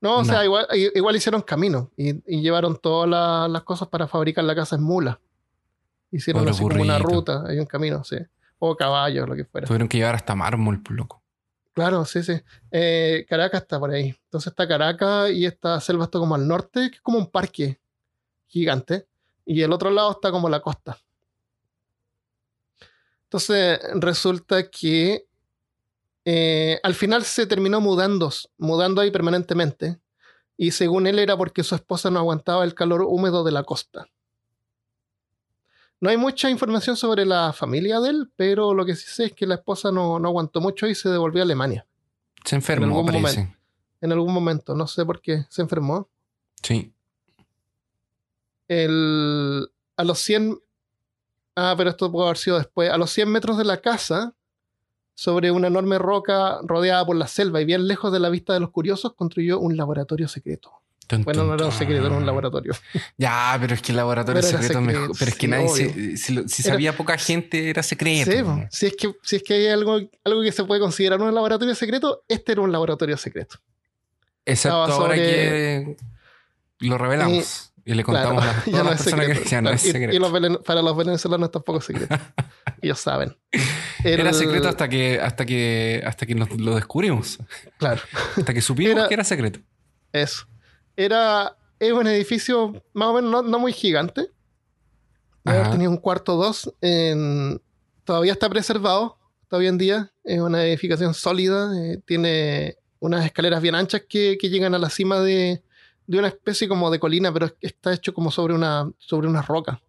No, 0.00 0.16
o 0.16 0.18
No. 0.18 0.24
sea, 0.24 0.44
igual, 0.44 0.66
igual 0.94 1.14
hicieron 1.16 1.42
camino 1.42 1.90
y, 1.96 2.10
y 2.26 2.42
llevaron 2.42 2.76
todas 2.76 3.08
la- 3.08 3.48
las 3.48 3.62
cosas 3.62 3.88
para 3.88 4.08
fabricar 4.08 4.44
la 4.44 4.54
casa 4.54 4.76
en 4.76 4.82
mula. 4.82 5.20
Hicieron 6.10 6.42
Pobre 6.42 6.50
así 6.50 6.62
como 6.62 6.82
una 6.82 6.98
ruta, 6.98 7.44
hay 7.46 7.58
un 7.58 7.66
camino, 7.66 8.02
sí. 8.04 8.16
O 8.64 8.76
caballos, 8.76 9.28
lo 9.28 9.34
que 9.34 9.44
fuera. 9.44 9.66
Tuvieron 9.66 9.88
que 9.88 9.98
llevar 9.98 10.14
hasta 10.14 10.36
mármol, 10.36 10.80
pues, 10.80 10.96
loco. 10.96 11.20
Claro, 11.72 12.04
sí, 12.04 12.22
sí. 12.22 12.40
Eh, 12.70 13.26
Caracas 13.28 13.62
está 13.62 13.80
por 13.80 13.90
ahí. 13.90 14.14
Entonces 14.24 14.52
está 14.52 14.68
Caracas 14.68 15.32
y 15.32 15.46
esta 15.46 15.80
selva 15.80 16.04
está 16.04 16.20
como 16.20 16.36
al 16.36 16.46
norte, 16.46 16.90
que 16.90 16.96
es 16.96 17.02
como 17.02 17.18
un 17.18 17.28
parque 17.28 17.80
gigante. 18.46 19.08
Y 19.44 19.62
el 19.62 19.72
otro 19.72 19.90
lado 19.90 20.12
está 20.12 20.30
como 20.30 20.48
la 20.48 20.60
costa. 20.60 20.96
Entonces 23.24 23.80
resulta 23.94 24.70
que 24.70 25.26
eh, 26.24 26.78
al 26.84 26.94
final 26.94 27.24
se 27.24 27.48
terminó 27.48 27.80
mudando, 27.80 28.30
mudando 28.58 29.00
ahí 29.00 29.10
permanentemente. 29.10 29.98
Y 30.56 30.70
según 30.70 31.08
él 31.08 31.18
era 31.18 31.36
porque 31.36 31.64
su 31.64 31.74
esposa 31.74 32.12
no 32.12 32.20
aguantaba 32.20 32.62
el 32.62 32.74
calor 32.74 33.02
húmedo 33.02 33.42
de 33.42 33.50
la 33.50 33.64
costa. 33.64 34.06
No 36.02 36.10
hay 36.10 36.16
mucha 36.16 36.50
información 36.50 36.96
sobre 36.96 37.24
la 37.24 37.52
familia 37.52 38.00
de 38.00 38.10
él, 38.10 38.32
pero 38.34 38.74
lo 38.74 38.84
que 38.84 38.96
sí 38.96 39.06
sé 39.08 39.26
es 39.26 39.32
que 39.34 39.46
la 39.46 39.54
esposa 39.54 39.92
no, 39.92 40.18
no 40.18 40.30
aguantó 40.30 40.60
mucho 40.60 40.88
y 40.88 40.96
se 40.96 41.08
devolvió 41.08 41.42
a 41.42 41.44
Alemania 41.44 41.86
Se 42.44 42.56
enfermó, 42.56 42.86
algún 42.98 43.22
parece. 43.22 43.56
en 44.00 44.10
algún 44.10 44.34
momento. 44.34 44.74
No 44.74 44.88
sé 44.88 45.06
por 45.06 45.20
qué 45.20 45.44
se 45.48 45.62
enfermó. 45.62 46.08
Sí. 46.60 46.92
El, 48.66 49.70
a 49.96 50.02
los 50.02 50.18
100... 50.18 50.60
Ah, 51.54 51.74
pero 51.78 51.90
esto 51.90 52.10
puede 52.10 52.26
haber 52.26 52.38
sido 52.38 52.58
después. 52.58 52.90
A 52.90 52.98
los 52.98 53.12
100 53.12 53.28
metros 53.28 53.56
de 53.56 53.64
la 53.64 53.80
casa, 53.80 54.34
sobre 55.14 55.52
una 55.52 55.68
enorme 55.68 55.98
roca 55.98 56.58
rodeada 56.64 57.06
por 57.06 57.14
la 57.14 57.28
selva 57.28 57.60
y 57.60 57.64
bien 57.64 57.86
lejos 57.86 58.12
de 58.12 58.18
la 58.18 58.28
vista 58.28 58.54
de 58.54 58.58
los 58.58 58.70
curiosos, 58.70 59.14
construyó 59.14 59.60
un 59.60 59.76
laboratorio 59.76 60.26
secreto. 60.26 60.81
Bueno, 61.24 61.44
no 61.44 61.54
era 61.54 61.66
un 61.66 61.72
secreto, 61.72 62.06
era 62.06 62.16
un 62.16 62.24
laboratorio. 62.24 62.74
Ya, 63.18 63.56
pero 63.60 63.74
es 63.74 63.82
que 63.82 63.92
el 63.92 63.96
laboratorio 63.96 64.40
Pero 64.40 64.46
secreto 64.58 64.78
es 64.78 64.84
secreto, 64.84 65.00
mejor. 65.00 65.16
Pero 65.18 65.28
es 65.30 65.34
que 65.36 65.46
sí, 65.46 65.50
nadie 65.50 65.68
se- 65.68 66.16
si, 66.16 66.48
si 66.48 66.62
Era- 66.62 66.72
sabía 66.74 66.96
poca 66.96 67.18
gente, 67.18 67.68
era 67.70 67.82
secreto. 67.82 68.30
Sí, 68.30 68.66
si, 68.70 68.86
es 68.86 68.96
que, 68.96 69.12
si 69.22 69.36
es 69.36 69.42
que 69.42 69.54
hay 69.54 69.66
algo, 69.68 69.98
algo 70.24 70.42
que 70.42 70.52
se 70.52 70.64
puede 70.64 70.80
considerar 70.80 71.20
un 71.20 71.34
laboratorio 71.34 71.74
secreto, 71.74 72.24
este 72.28 72.52
era 72.52 72.62
un 72.62 72.72
laboratorio 72.72 73.16
secreto. 73.16 73.56
Excepto 74.44 74.84
Estaba 74.84 74.94
ahora 74.94 75.14
que 75.14 75.96
lo 76.80 76.98
revelamos. 76.98 77.72
y 77.84 77.94
le 77.94 78.02
contamos 78.04 78.42
Claro, 78.42 78.58
a 78.58 78.64
todas 78.64 78.84
no 78.84 78.90
las 78.90 78.98
es 79.00 79.04
personas 79.04 79.26
secreto. 79.26 79.48
que 79.50 79.56
no 79.56 79.60
Claro, 79.62 79.76
es 79.76 79.84
y- 79.86 79.92
secreto. 79.92 80.14
Y, 80.14 80.18
los 80.18 80.32
velen- 80.32 80.62
para 80.62 80.82
los 80.82 80.96
venezolanos 80.96 81.50
tampoco 81.50 81.78
es 81.80 81.84
secreto. 81.84 82.16
Ellos 82.80 82.98
saben. 82.98 83.36
Era 84.04 84.32
secreto 84.32 84.68
hasta 84.68 84.88
que, 84.88 85.20
hasta 85.20 85.44
que, 85.46 86.02
hasta 86.04 86.26
que 86.26 86.34
nos 86.34 86.50
lo 86.58 86.74
descubrimos. 86.74 87.38
Claro. 87.78 88.00
Hasta 88.36 88.52
que 88.54 88.60
supimos 88.60 88.96
Era- 88.96 89.08
que 89.08 89.14
era 89.14 89.24
secreto. 89.24 89.60
Eso. 90.12 90.46
Era 90.96 91.56
es 91.78 91.92
un 91.92 92.06
edificio 92.06 92.72
más 92.92 93.08
o 93.08 93.14
menos 93.14 93.30
no, 93.30 93.42
no 93.42 93.58
muy 93.58 93.72
gigante. 93.72 94.30
Tenido 95.70 95.90
un 95.90 95.96
cuarto 95.96 96.36
dos. 96.36 96.72
en- 96.80 97.60
todavía 98.04 98.32
está 98.32 98.48
preservado. 98.48 99.18
Todavía 99.48 99.68
en 99.70 99.78
día. 99.78 100.12
Es 100.24 100.40
una 100.40 100.64
edificación 100.64 101.14
sólida. 101.14 101.70
eh, 101.78 102.00
tiene 102.06 102.76
unas 103.00 103.24
escaleras 103.24 103.60
bien 103.60 103.74
anchas 103.74 104.02
que, 104.08 104.38
que 104.40 104.48
llegan 104.48 104.74
a 104.74 104.78
la 104.78 104.88
cima 104.90 105.18
de, 105.20 105.62
de 106.06 106.18
una 106.18 106.28
especie 106.28 106.68
como 106.68 106.90
de 106.90 107.00
colina, 107.00 107.32
pero 107.32 107.46
es- 107.46 107.54
está 107.60 107.92
hecho 107.92 108.14
como 108.14 108.30
sobre 108.30 108.54
una, 108.54 108.90
sobre 108.98 109.26
una 109.28 109.42
roca. 109.42 109.80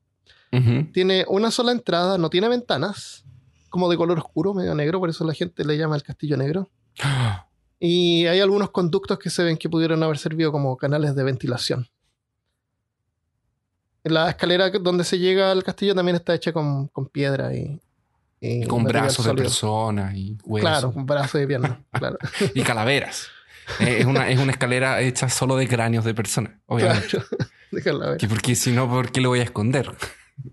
Tiene 0.92 1.26
una 1.28 1.50
sola 1.52 1.72
entrada, 1.72 2.18
no 2.18 2.30
tiene 2.30 2.48
ventanas. 2.48 3.24
Como 3.70 3.90
de 3.90 3.98
color 3.98 4.20
oscuro, 4.20 4.54
medio 4.54 4.76
negro, 4.76 5.00
por 5.00 5.10
eso 5.10 5.24
la 5.26 5.34
gente 5.34 5.64
le 5.66 5.78
llama 5.78 5.96
el 5.96 6.04
castillo 6.04 6.38
negro. 6.38 6.70
Y 7.80 8.26
hay 8.28 8.40
algunos 8.40 8.72
conductos 8.72 9.20
que 9.20 9.30
se 9.30 9.44
ven 9.44 9.58
que 9.58 9.70
pudieron 9.70 10.02
haber 10.04 10.18
servido 10.18 10.52
como 10.52 10.78
canales 10.78 11.16
de 11.16 11.24
ventilación. 11.24 11.88
La 14.04 14.30
escalera 14.30 14.70
donde 14.70 15.04
se 15.04 15.18
llega 15.18 15.52
al 15.52 15.64
castillo 15.64 15.96
también 15.96 16.16
está 16.16 16.34
hecha 16.34 16.52
con, 16.52 16.88
con 16.88 17.08
piedra 17.08 17.54
y, 17.54 17.82
y 18.46 18.68
Con 18.68 18.84
brazos 18.84 19.26
de 19.26 19.34
personas 19.34 20.14
y 20.16 20.38
huesos. 20.44 20.70
Claro, 20.70 20.94
con 20.94 21.06
brazos 21.06 21.40
de 21.40 21.48
pierna. 21.48 21.82
claro. 21.92 22.18
Y 22.54 22.62
calaveras. 22.62 23.30
Eh, 23.80 24.00
es, 24.00 24.06
una, 24.06 24.30
es 24.30 24.38
una 24.38 24.52
escalera 24.52 25.00
hecha 25.00 25.30
solo 25.30 25.56
de 25.56 25.66
cráneos 25.66 26.04
de 26.04 26.14
personas, 26.14 26.52
obviamente. 26.66 27.08
claro. 27.08 27.26
Déjala 27.72 28.10
ver. 28.10 28.18
Que 28.18 28.28
porque 28.28 28.56
si 28.56 28.74
no, 28.74 28.90
¿por 28.90 29.14
qué 29.14 29.22
lo 29.22 29.30
voy 29.30 29.40
a 29.40 29.44
esconder? 29.44 29.96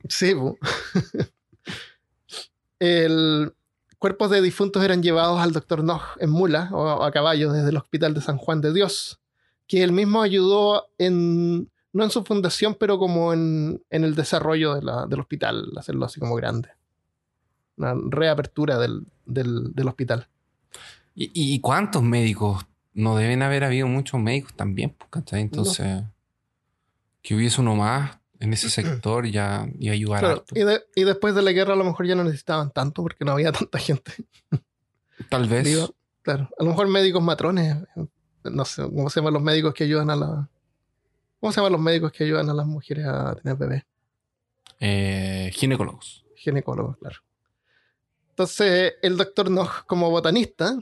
Sí. 0.08 0.34
El 2.78 3.52
cuerpos 4.00 4.30
de 4.30 4.40
difuntos 4.42 4.82
eran 4.82 5.02
llevados 5.02 5.38
al 5.40 5.52
doctor 5.52 5.84
Nog 5.84 6.00
en 6.18 6.30
mula 6.30 6.68
o 6.72 7.04
a 7.04 7.12
caballo 7.12 7.52
desde 7.52 7.68
el 7.68 7.76
hospital 7.76 8.14
de 8.14 8.20
San 8.22 8.36
Juan 8.38 8.60
de 8.60 8.72
Dios, 8.72 9.20
que 9.68 9.84
él 9.84 9.92
mismo 9.92 10.22
ayudó 10.22 10.88
en, 10.98 11.70
no 11.92 12.02
en 12.04 12.10
su 12.10 12.24
fundación, 12.24 12.74
pero 12.80 12.98
como 12.98 13.32
en, 13.32 13.82
en 13.90 14.02
el 14.04 14.14
desarrollo 14.14 14.74
de 14.74 14.82
la- 14.82 15.06
del 15.06 15.20
hospital, 15.20 15.70
hacerlo 15.76 16.06
así 16.06 16.18
como 16.18 16.34
grande. 16.34 16.70
Una 17.76 17.94
reapertura 18.08 18.78
del, 18.78 19.06
del, 19.26 19.72
del 19.74 19.88
hospital. 19.88 20.26
¿Y, 21.14 21.30
y 21.34 21.60
cuántos 21.60 22.02
médicos? 22.02 22.64
No 22.94 23.16
deben 23.16 23.42
haber 23.42 23.64
habido 23.64 23.86
muchos 23.86 24.20
médicos 24.20 24.54
también, 24.54 24.90
pues, 24.98 25.08
¿cachai? 25.10 25.42
Entonces, 25.42 26.02
que 27.22 27.34
hubiese 27.34 27.60
uno 27.60 27.76
más 27.76 28.18
en 28.40 28.52
ese 28.52 28.68
sector 28.70 29.26
ya 29.26 29.68
iba 29.78 29.92
a 29.92 29.94
ayudar 29.94 30.20
Claro, 30.20 30.44
y, 30.52 30.60
de- 30.64 30.82
y 30.96 31.04
después 31.04 31.34
de 31.34 31.42
la 31.42 31.52
guerra 31.52 31.74
a 31.74 31.76
lo 31.76 31.84
mejor 31.84 32.06
ya 32.06 32.14
no 32.14 32.24
necesitaban 32.24 32.70
tanto 32.72 33.02
porque 33.02 33.24
no 33.24 33.32
había 33.32 33.52
tanta 33.68 33.78
gente. 33.78 34.12
Tal 35.28 35.48
vez. 35.48 35.64
Digo, 35.64 35.94
claro, 36.22 36.48
a 36.58 36.64
lo 36.64 36.70
mejor 36.70 36.88
médicos 36.88 37.22
matrones, 37.22 37.76
no 38.44 38.64
sé, 38.64 38.82
¿cómo 38.82 39.08
se 39.10 39.20
llaman 39.20 39.34
los 39.34 39.42
médicos 39.42 39.74
que 39.74 39.84
ayudan 39.84 40.10
a 40.10 40.16
la... 40.16 40.48
¿Cómo 41.38 41.52
se 41.52 41.56
llaman 41.60 41.72
los 41.72 41.80
médicos 41.80 42.12
que 42.12 42.24
ayudan 42.24 42.48
a 42.50 42.54
las 42.54 42.66
mujeres 42.66 43.06
a 43.06 43.34
tener 43.36 43.56
bebés? 43.56 43.84
eh, 44.82 45.50
ginecólogos. 45.52 46.24
Ginecólogos, 46.36 46.96
claro. 46.96 47.16
Entonces, 48.30 48.94
el 49.02 49.16
doctor 49.18 49.50
Nog, 49.50 49.84
como 49.86 50.08
botanista, 50.10 50.78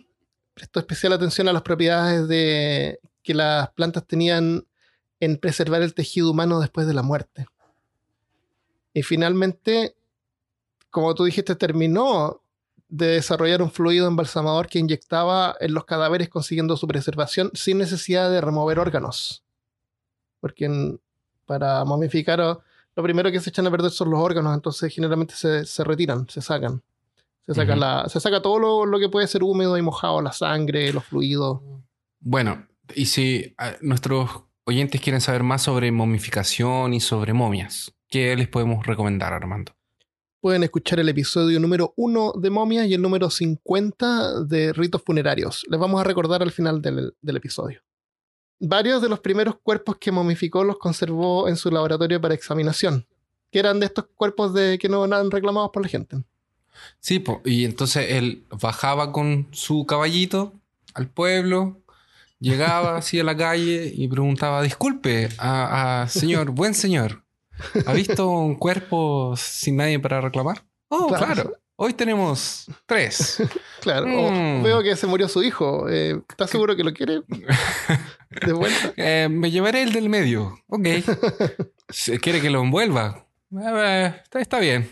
prestó 0.54 0.78
especial 0.78 1.12
atención 1.12 1.48
a 1.48 1.52
las 1.52 1.62
propiedades 1.62 2.28
de, 2.28 3.00
que 3.22 3.34
las 3.34 3.70
plantas 3.72 4.06
tenían 4.06 4.64
en 5.20 5.36
preservar 5.36 5.82
el 5.82 5.94
tejido 5.94 6.30
humano 6.30 6.60
después 6.60 6.86
de 6.86 6.94
la 6.94 7.02
muerte. 7.02 7.46
Y 8.94 9.02
finalmente, 9.02 9.94
como 10.90 11.14
tú 11.14 11.24
dijiste, 11.24 11.54
terminó 11.56 12.40
de 12.88 13.06
desarrollar 13.08 13.60
un 13.62 13.70
fluido 13.70 14.06
embalsamador 14.08 14.66
que 14.66 14.78
inyectaba 14.78 15.54
en 15.60 15.74
los 15.74 15.84
cadáveres 15.84 16.28
consiguiendo 16.30 16.76
su 16.76 16.86
preservación 16.88 17.50
sin 17.54 17.78
necesidad 17.78 18.30
de 18.30 18.40
remover 18.40 18.78
órganos. 18.78 19.44
Porque 20.40 20.64
en- 20.64 21.00
para 21.44 21.84
momificar 21.84 22.40
o- 22.40 22.62
lo 22.96 23.02
primero 23.02 23.30
que 23.30 23.40
se 23.40 23.50
echan 23.50 23.66
a 23.66 23.70
perder 23.70 23.90
son 23.90 24.10
los 24.10 24.20
órganos, 24.20 24.54
entonces 24.54 24.92
generalmente 24.92 25.34
se, 25.34 25.64
se 25.66 25.84
retiran, 25.84 26.28
se 26.28 26.40
sacan. 26.40 26.82
Se 27.46 27.54
saca, 27.54 27.72
Ujú. 27.72 27.80
la, 27.80 28.08
se 28.08 28.20
saca 28.20 28.42
todo 28.42 28.58
lo, 28.58 28.84
lo 28.86 28.98
que 28.98 29.08
puede 29.08 29.26
ser 29.26 29.42
húmedo 29.42 29.76
y 29.78 29.82
mojado, 29.82 30.20
la 30.20 30.32
sangre, 30.32 30.92
los 30.92 31.04
fluidos. 31.04 31.60
Bueno, 32.20 32.66
y 32.94 33.06
si 33.06 33.54
ah, 33.58 33.72
nuestros 33.80 34.28
oyentes 34.68 35.00
quieren 35.00 35.22
saber 35.22 35.42
más 35.42 35.62
sobre 35.62 35.90
momificación 35.90 36.92
y 36.92 37.00
sobre 37.00 37.32
momias, 37.32 37.94
¿qué 38.10 38.36
les 38.36 38.48
podemos 38.48 38.86
recomendar, 38.86 39.32
Armando? 39.32 39.74
Pueden 40.40 40.62
escuchar 40.62 41.00
el 41.00 41.08
episodio 41.08 41.58
número 41.58 41.94
1 41.96 42.34
de 42.38 42.50
momias 42.50 42.86
y 42.86 42.92
el 42.92 43.00
número 43.00 43.30
50 43.30 44.44
de 44.44 44.74
ritos 44.74 45.02
funerarios. 45.02 45.64
Les 45.70 45.80
vamos 45.80 45.98
a 46.00 46.04
recordar 46.04 46.42
al 46.42 46.52
final 46.52 46.82
del, 46.82 47.14
del 47.20 47.36
episodio. 47.36 47.80
Varios 48.60 49.00
de 49.00 49.08
los 49.08 49.20
primeros 49.20 49.56
cuerpos 49.62 49.96
que 49.96 50.12
momificó 50.12 50.62
los 50.64 50.78
conservó 50.78 51.48
en 51.48 51.56
su 51.56 51.70
laboratorio 51.70 52.20
para 52.20 52.34
examinación, 52.34 53.06
que 53.50 53.60
eran 53.60 53.80
de 53.80 53.86
estos 53.86 54.04
cuerpos 54.14 54.52
de, 54.52 54.78
que 54.78 54.90
no 54.90 55.02
eran 55.06 55.30
reclamados 55.30 55.70
por 55.72 55.82
la 55.82 55.88
gente. 55.88 56.18
Sí, 57.00 57.20
po, 57.20 57.40
y 57.44 57.64
entonces 57.64 58.06
él 58.10 58.44
bajaba 58.60 59.12
con 59.12 59.48
su 59.52 59.86
caballito 59.86 60.52
al 60.92 61.08
pueblo, 61.08 61.80
llegaba 62.40 62.96
así 62.98 63.18
a 63.20 63.24
la 63.24 63.36
calle 63.36 63.92
y 63.94 64.08
preguntaba, 64.08 64.62
disculpe, 64.62 65.28
a, 65.38 66.02
a 66.02 66.08
señor, 66.08 66.50
buen 66.52 66.74
señor, 66.74 67.24
¿ha 67.86 67.92
visto 67.92 68.28
un 68.28 68.54
cuerpo 68.56 69.34
sin 69.36 69.76
nadie 69.76 69.98
para 69.98 70.20
reclamar? 70.20 70.64
Oh, 70.88 71.08
Claro. 71.08 71.24
claro, 71.26 71.52
hoy 71.76 71.92
tenemos 71.94 72.66
tres. 72.86 73.42
Claro, 73.80 74.06
o 74.06 74.30
Mm. 74.32 74.62
veo 74.64 74.82
que 74.82 74.96
se 74.96 75.06
murió 75.06 75.28
su 75.28 75.42
hijo. 75.42 75.88
eh, 75.88 76.20
¿Estás 76.28 76.50
seguro 76.50 76.74
que 76.76 76.82
lo 76.84 76.92
quiere? 76.92 77.22
De 78.44 78.52
vuelta. 78.52 78.92
Eh, 78.96 79.28
me 79.30 79.50
llevaré 79.52 79.82
el 79.82 79.92
del 79.92 80.08
medio. 80.08 80.58
Ok. 80.66 80.86
¿Quiere 82.20 82.40
que 82.40 82.50
lo 82.50 82.60
envuelva? 82.60 83.24
Eh, 83.52 84.12
está, 84.24 84.40
está 84.40 84.58
bien. 84.58 84.90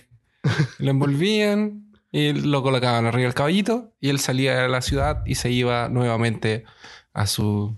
Lo 0.78 0.90
envolvían 0.90 1.92
y 2.12 2.32
lo 2.32 2.62
colocaban 2.62 3.04
arriba 3.06 3.24
del 3.26 3.34
caballito 3.34 3.92
y 4.00 4.08
él 4.08 4.18
salía 4.20 4.62
de 4.62 4.68
la 4.68 4.80
ciudad 4.80 5.22
y 5.26 5.34
se 5.34 5.50
iba 5.50 5.88
nuevamente 5.88 6.64
a 7.16 7.26
su 7.26 7.74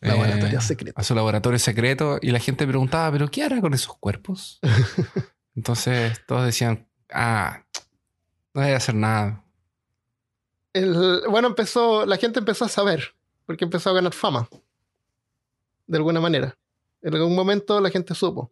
eh, 0.00 0.08
Laboratorio 0.08 0.60
secreto. 0.62 0.98
a 0.98 1.04
su 1.04 1.14
laboratorio 1.14 1.58
secreto 1.58 2.18
y 2.22 2.30
la 2.30 2.38
gente 2.38 2.66
preguntaba, 2.66 3.12
¿pero 3.12 3.30
qué 3.30 3.42
hará 3.44 3.60
con 3.60 3.74
esos 3.74 3.94
cuerpos? 3.98 4.60
Entonces 5.54 6.18
todos 6.26 6.46
decían, 6.46 6.88
ah, 7.12 7.62
no 8.54 8.62
debe 8.62 8.74
hacer 8.74 8.94
nada. 8.94 9.44
El- 10.72 11.22
bueno, 11.28 11.48
empezó, 11.48 12.06
la 12.06 12.16
gente 12.16 12.38
empezó 12.38 12.64
a 12.64 12.68
saber, 12.68 13.14
porque 13.44 13.64
empezó 13.64 13.90
a 13.90 13.92
ganar 13.92 14.14
fama. 14.14 14.48
De 15.86 15.98
alguna 15.98 16.20
manera. 16.20 16.56
En 17.02 17.14
algún 17.14 17.34
momento 17.34 17.78
la 17.80 17.90
gente 17.90 18.14
supo. 18.14 18.50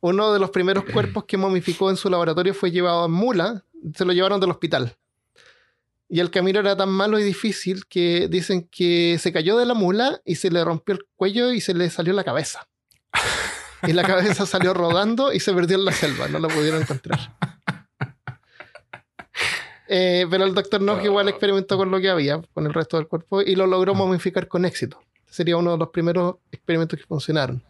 Uno 0.00 0.32
de 0.32 0.40
los 0.40 0.50
primeros 0.50 0.84
cuerpos 0.92 1.24
que 1.24 1.36
momificó 1.36 1.88
en 1.88 1.96
su 1.96 2.10
laboratorio 2.10 2.52
fue 2.52 2.72
llevado 2.72 3.06
en 3.06 3.12
mula, 3.12 3.64
se 3.94 4.04
lo 4.04 4.12
llevaron 4.12 4.40
del 4.40 4.50
hospital. 4.50 4.96
Y 6.12 6.18
el 6.18 6.30
camino 6.32 6.58
era 6.58 6.76
tan 6.76 6.88
malo 6.88 7.20
y 7.20 7.22
difícil 7.22 7.86
que 7.86 8.26
dicen 8.28 8.68
que 8.68 9.16
se 9.20 9.32
cayó 9.32 9.56
de 9.56 9.64
la 9.64 9.74
mula 9.74 10.20
y 10.24 10.34
se 10.34 10.50
le 10.50 10.64
rompió 10.64 10.96
el 10.96 11.06
cuello 11.14 11.52
y 11.52 11.60
se 11.60 11.72
le 11.72 11.88
salió 11.88 12.12
la 12.12 12.24
cabeza. 12.24 12.68
Y 13.88 13.94
la 13.94 14.02
cabeza 14.02 14.44
salió 14.44 14.74
rodando 14.74 15.32
y 15.32 15.40
se 15.40 15.54
perdió 15.54 15.78
en 15.78 15.86
la 15.86 15.92
selva, 15.92 16.28
no 16.28 16.38
la 16.38 16.48
pudieron 16.48 16.82
encontrar. 16.82 17.18
Eh, 19.92 20.24
pero 20.30 20.44
el 20.44 20.54
doctor 20.54 20.80
Nog 20.80 21.02
igual 21.04 21.28
experimentó 21.28 21.76
con 21.76 21.90
lo 21.90 22.00
que 22.00 22.08
había, 22.08 22.40
con 22.54 22.64
el 22.64 22.72
resto 22.72 22.96
del 22.96 23.08
cuerpo, 23.08 23.42
y 23.42 23.56
lo 23.56 23.66
logró 23.66 23.92
momificar 23.92 24.46
con 24.46 24.64
éxito. 24.64 25.02
Sería 25.28 25.56
uno 25.56 25.72
de 25.72 25.78
los 25.78 25.88
primeros 25.88 26.36
experimentos 26.52 26.96
que 26.96 27.04
funcionaron. 27.06 27.60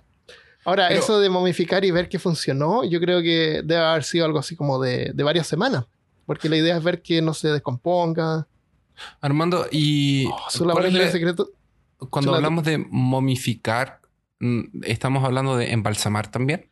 Ahora, 0.66 0.88
Pero- 0.88 1.00
eso 1.00 1.18
de 1.18 1.30
momificar 1.30 1.82
y 1.82 1.90
ver 1.90 2.11
que 2.11 2.18
funcionó, 2.18 2.85
yo 2.85 3.00
creo 3.00 3.23
que 3.23 3.62
debe 3.64 3.80
haber 3.80 4.04
sido 4.04 4.26
algo 4.26 4.38
así 4.38 4.54
como 4.54 4.78
de, 4.78 5.12
de 5.14 5.23
varias 5.23 5.47
semanas. 5.47 5.87
Porque 6.30 6.49
la 6.49 6.58
idea 6.58 6.76
es 6.76 6.84
ver 6.84 7.02
que 7.02 7.20
no 7.20 7.34
se 7.34 7.49
descomponga. 7.49 8.46
Armando, 9.20 9.66
y 9.72 10.26
Oh, 10.26 10.37
¿cuál 10.72 10.87
es 10.87 10.94
la- 10.94 11.10
secreto. 11.10 11.50
cuando 12.08 12.37
hablamos 12.37 12.62
de 12.62 12.78
momificar, 12.78 14.00
mm, 14.38 14.84
¿estamos 14.84 15.25
hablando 15.25 15.56
de 15.56 15.72
embalsamar 15.72 16.30
también? 16.30 16.70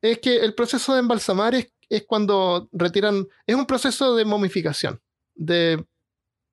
Es 0.00 0.18
que 0.20 0.36
el 0.44 0.54
proceso 0.54 0.92
de 0.92 1.00
embalsamar 1.00 1.56
es, 1.56 1.72
es 1.88 2.04
cuando 2.06 2.68
retiran. 2.70 3.26
Es 3.48 3.56
un 3.56 3.66
proceso 3.66 4.14
de 4.14 4.24
momificación, 4.24 5.00
de, 5.34 5.84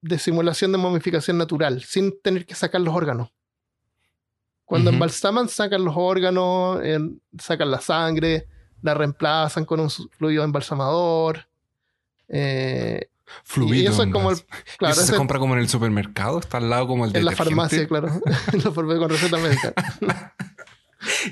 de 0.02 0.18
simulación 0.18 0.72
de 0.72 0.80
momificación 0.80 1.38
natural, 1.38 1.84
sin 1.84 2.20
tener 2.24 2.44
que 2.48 2.56
sacar 2.56 2.82
los 2.82 2.96
órganos. 2.96 3.30
Cuando 4.66 4.90
embalsaman, 4.90 5.48
sacan 5.48 5.86
los 5.86 5.94
órganos, 5.96 6.80
sacan 7.38 7.70
la 7.70 7.80
sangre, 7.82 8.48
la 8.82 8.96
reemplazan 8.96 9.64
con 9.66 9.80
un 9.80 9.92
fluido 9.92 10.44
embalsamador. 10.44 11.46
Eh, 12.30 13.10
Fluido. 13.44 13.76
y 13.76 13.86
eso 13.88 14.04
es 14.04 14.12
como 14.12 14.32
el. 14.32 14.38
embalsam- 14.38 14.46
¿Y 14.74 14.78
Claro, 14.78 14.94
eso 14.94 15.02
ese 15.04 15.12
se 15.12 15.18
compra 15.18 15.40
como 15.40 15.54
en 15.56 15.60
el 15.62 15.70
supermercado, 15.70 16.40
está 16.40 16.58
al 16.58 16.70
lado 16.70 16.88
como 16.88 17.06
el 17.06 17.16
en 17.16 17.26
la 17.26 17.32
farmacia, 17.34 17.88
claro. 17.88 18.08
en 18.54 18.64
la 18.64 18.72
farmacia 18.72 19.00
con 19.00 19.10
receta 19.10 19.38
médica. 19.38 19.74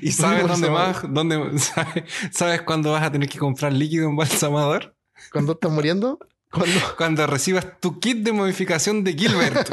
¿Y 0.01 0.12
sabes 0.12 0.48
dónde 0.48 0.70
más? 0.70 1.01
¿Dónde, 1.10 1.60
sabes, 1.60 2.04
¿Sabes 2.32 2.62
cuándo 2.62 2.92
vas 2.94 3.04
a 3.04 3.12
tener 3.12 3.27
que 3.27 3.38
comprar 3.38 3.74
líquido 3.74 4.08
embalsamador? 4.10 4.96
Cuando 5.32 5.54
estás 5.54 5.72
muriendo, 5.72 6.20
cuando. 6.51 6.80
Cuando 6.98 7.27
recibas 7.27 7.66
tu 7.82 8.00
kit 8.00 8.20
de 8.20 8.32
modificación 8.32 9.04
de 9.04 9.13
Gilbert. 9.13 9.68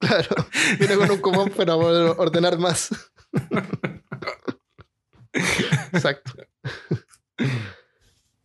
Claro, 0.00 0.34
viene 0.78 0.96
con 0.96 1.10
un 1.12 1.18
cupón 1.18 1.50
para 1.50 1.74
poder 1.74 2.14
ordenar 2.18 2.58
más. 2.58 2.88
Exacto. 5.92 6.32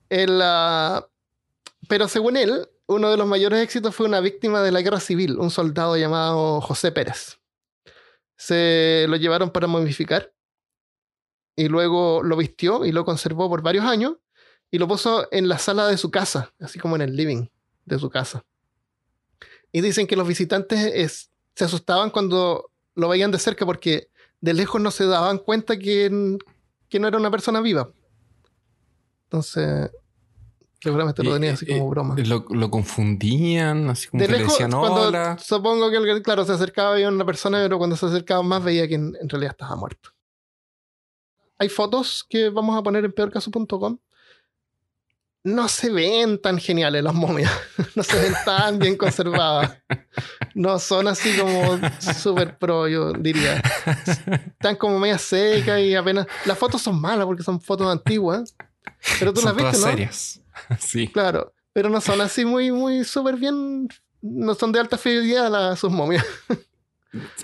El, 0.10 0.42
pero 1.88 2.08
según 2.08 2.38
él, 2.38 2.68
uno 2.88 3.12
de 3.12 3.18
los 3.18 3.28
mayores 3.28 3.62
éxitos 3.62 3.96
fue 3.96 4.08
una 4.08 4.20
víctima 4.20 4.62
de 4.62 4.72
la 4.72 4.82
guerra 4.82 5.00
civil, 5.00 5.38
un 5.38 5.52
soldado 5.52 5.96
llamado 5.98 6.60
José 6.62 6.92
Pérez. 6.92 7.40
Se 8.36 9.06
lo 9.10 9.16
llevaron 9.18 9.52
para 9.52 9.68
momificar 9.68 10.34
y 11.56 11.68
luego 11.68 12.24
lo 12.24 12.38
vistió 12.38 12.86
y 12.86 12.92
lo 12.92 13.06
conservó 13.06 13.50
por 13.50 13.62
varios 13.62 13.86
años 13.86 14.14
y 14.72 14.78
lo 14.78 14.88
puso 14.88 15.28
en 15.32 15.48
la 15.50 15.58
sala 15.58 15.88
de 15.88 15.98
su 15.98 16.10
casa, 16.10 16.54
así 16.60 16.80
como 16.80 16.96
en 16.96 17.02
el 17.02 17.16
living 17.16 17.48
de 17.86 18.00
su 18.00 18.10
casa. 18.10 18.46
Y 19.72 19.82
dicen 19.82 20.08
que 20.08 20.16
los 20.16 20.28
visitantes 20.28 20.92
es- 20.94 21.32
se 21.56 21.66
asustaban 21.66 22.10
cuando 22.10 22.72
lo 22.96 23.10
veían 23.10 23.32
de 23.32 23.40
cerca 23.40 23.66
porque 23.66 24.10
de 24.42 24.54
lejos 24.54 24.82
no 24.82 24.90
se 24.90 25.06
daban 25.06 25.38
cuenta 25.38 25.78
que 25.78 26.10
no 26.12 27.08
era 27.08 27.18
una 27.18 27.30
persona 27.30 27.62
viva. 27.62 27.92
Entonces, 29.30 29.92
Seguramente 30.82 31.22
lo 31.24 31.32
Y- 31.32 31.34
tenía 31.34 31.54
así 31.54 31.66
como 31.66 31.90
broma. 31.90 32.16
Lo, 32.18 32.46
lo 32.52 32.72
confundían, 32.72 33.90
así 33.90 34.08
como 34.08 34.22
De 34.22 34.28
que 34.28 34.32
le 34.32 34.38
lejos, 34.40 34.54
decían 34.54 34.72
cuando 34.72 35.10
hola. 35.10 35.38
supongo 35.38 35.92
que 35.92 35.98
alguien, 35.98 36.22
claro, 36.24 36.46
se 36.46 36.54
acercaba 36.54 36.98
y 36.98 37.04
una 37.04 37.26
persona, 37.26 37.58
pero 37.62 37.78
cuando 37.78 37.98
se 37.98 38.06
acercaba 38.06 38.42
más 38.44 38.64
veía 38.64 38.88
que 38.88 38.96
en, 38.96 39.14
en 39.20 39.28
realidad 39.28 39.52
estaba 39.52 39.76
muerto. 39.76 40.12
Hay 41.58 41.68
fotos 41.68 42.26
que 42.30 42.48
vamos 42.50 42.78
a 42.80 42.82
poner 42.82 43.04
en 43.04 43.12
peorcaso.com. 43.12 43.98
No 45.44 45.68
se 45.68 45.92
ven 45.92 46.42
tan 46.42 46.58
geniales 46.60 47.04
las 47.04 47.14
momias. 47.14 47.52
No 47.96 48.04
se 48.04 48.18
ven 48.18 48.34
tan 48.46 48.80
bien 48.80 48.96
conservadas. 48.96 49.78
No 50.56 50.80
son 50.80 51.10
así 51.10 51.38
como 51.38 51.78
super 52.00 52.58
pro, 52.58 52.88
yo 52.88 53.12
diría. 53.12 53.62
Están 54.54 54.78
como 54.78 54.98
media 54.98 55.18
secas 55.18 55.82
y 55.82 55.94
apenas. 55.94 56.26
Las 56.46 56.58
fotos 56.58 56.82
son 56.82 57.02
malas 57.02 57.26
porque 57.26 57.44
son 57.44 57.60
fotos 57.60 57.88
antiguas. 57.92 58.56
Pero 59.20 59.34
tú 59.34 59.42
Son 59.42 59.50
las 59.50 59.56
viste, 59.56 59.72
todas 59.72 59.86
¿no? 59.86 59.92
serias. 59.92 60.42
sí. 60.80 61.08
Claro, 61.08 61.54
pero 61.74 61.90
no 61.90 62.02
son 62.02 62.22
así 62.22 62.46
muy, 62.46 62.72
muy 62.72 63.04
súper 63.04 63.36
bien. 63.36 63.88
No 64.22 64.54
son 64.56 64.72
de 64.72 64.80
alta 64.80 64.98
fidelidad 64.98 65.50
las, 65.50 65.80
sus 65.80 65.92
momias. 65.92 66.26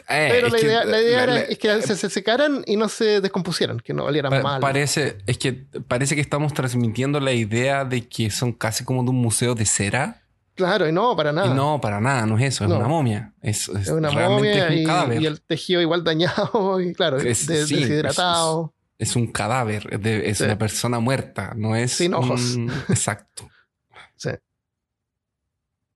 Eh, 0.08 0.28
Pero 0.30 0.50
la 0.50 0.60
que 0.60 0.66
idea, 0.68 0.86
la 0.86 1.02
idea 1.02 1.18
la- 1.18 1.24
era 1.24 1.34
la- 1.34 1.40
es 1.42 1.58
que 1.58 1.82
se, 1.82 1.96
se 1.96 2.08
secaran 2.12 2.64
y 2.68 2.78
no 2.78 2.88
se 2.88 3.20
descompusieran, 3.20 3.80
que 3.80 3.96
no 3.96 4.04
valieran 4.04 4.30
pa- 4.30 4.44
mal. 4.44 4.62
parece, 4.62 5.18
es 5.26 5.40
que 5.40 5.54
parece 5.88 6.14
que 6.14 6.22
estamos 6.22 6.54
transmitiendo 6.54 7.20
la 7.20 7.32
idea 7.32 7.84
de 7.84 8.08
que 8.08 8.30
son 8.30 8.52
casi 8.54 8.84
como 8.86 9.02
de 9.02 9.10
un 9.10 9.16
museo 9.16 9.56
de 9.56 9.66
cera. 9.66 10.22
Claro, 10.54 10.88
y 10.88 10.92
no, 10.92 11.16
para 11.16 11.32
nada. 11.32 11.48
Y 11.48 11.56
no, 11.56 11.82
para 11.82 12.00
nada, 12.00 12.28
no 12.28 12.38
es 12.38 12.44
eso, 12.44 12.66
es 12.66 12.70
No. 12.70 12.78
una 12.78 12.88
momia. 12.88 13.34
Es, 13.42 13.68
es 13.70 13.88
es 13.88 13.90
una 13.90 14.12
momia 14.12 14.68
es 14.68 14.86
un 14.88 15.14
y, 15.14 15.24
y 15.24 15.26
el 15.26 15.42
tejido 15.42 15.82
igual 15.82 16.04
dañado 16.04 16.80
y 16.80 16.94
claro, 16.94 17.18
Es- 17.18 17.48
de- 17.48 17.66
sí, 17.66 17.78
deshidratado. 17.78 18.72
Es 18.98 19.16
un 19.16 19.28
cadáver, 19.28 19.88
es, 19.92 20.02
de- 20.02 20.30
es 20.30 20.38
Sí. 20.38 20.44
una 20.46 20.58
persona 20.58 21.00
muerta, 21.00 21.54
no 21.56 21.76
es 21.76 21.92
Sin 21.94 22.14
ojos. 22.14 22.56
un- 22.56 22.72
exacto. 22.90 23.50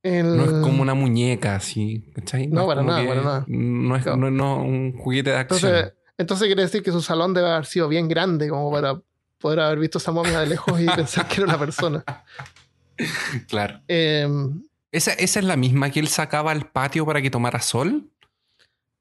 El- 0.02 0.38
No 0.38 0.44
es 0.46 0.52
como 0.64 0.82
una 0.82 0.94
muñeca 0.94 1.56
así, 1.56 2.10
¿cachai? 2.16 2.48
No, 2.48 2.66
para 2.66 2.82
nada, 2.84 3.06
para 3.06 3.22
nada. 3.22 3.46
No 3.48 3.96
es 3.98 4.06
No. 4.06 4.16
no, 4.16 4.32
no, 4.32 4.64
un 4.64 4.94
juguete 4.98 5.32
de 5.32 5.36
acción. 5.38 5.72
entonces, 5.74 5.94
entonces 6.18 6.46
quiere 6.48 6.62
decir 6.62 6.84
que 6.84 6.92
su 6.92 7.02
salón 7.02 7.34
debe 7.34 7.50
haber 7.52 7.66
sido 7.66 7.88
bien 7.90 8.08
grande 8.08 8.48
como 8.50 8.72
para 8.72 9.02
poder 9.40 9.60
haber 9.60 9.80
visto 9.80 9.98
esa 9.98 10.12
momia 10.12 10.40
de 10.40 10.48
lejos 10.48 10.80
y 10.80 10.86
pensar 10.96 11.28
que 11.28 11.36
era 11.42 11.46
una 11.46 11.60
persona. 11.60 12.04
claro. 13.50 13.82
Em, 13.88 14.64
¿Esa, 14.92 15.14
¿Esa 15.14 15.40
es 15.40 15.46
la 15.46 15.56
misma 15.58 15.90
que 15.92 16.00
él 16.00 16.08
sacaba 16.08 16.52
al 16.52 16.70
patio 16.72 17.06
para 17.06 17.22
que 17.22 17.30
tomara 17.30 17.60
sol? 17.62 18.10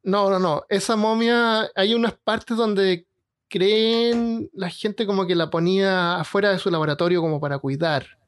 No, 0.02 0.30
no, 0.30 0.38
no. 0.38 0.64
Esa 0.68 0.96
momia, 0.96 1.68
hay 1.74 1.94
unas 1.94 2.12
partes 2.14 2.56
donde 2.56 3.06
creen 3.48 4.50
la 4.52 4.70
gente 4.70 5.06
como 5.06 5.26
que 5.26 5.34
la 5.34 5.50
ponía 5.50 6.20
afuera 6.20 6.50
de 6.50 6.58
su 6.58 6.70
laboratorio 6.70 7.20
como 7.20 7.40
para 7.40 7.58
cuidar. 7.58 8.18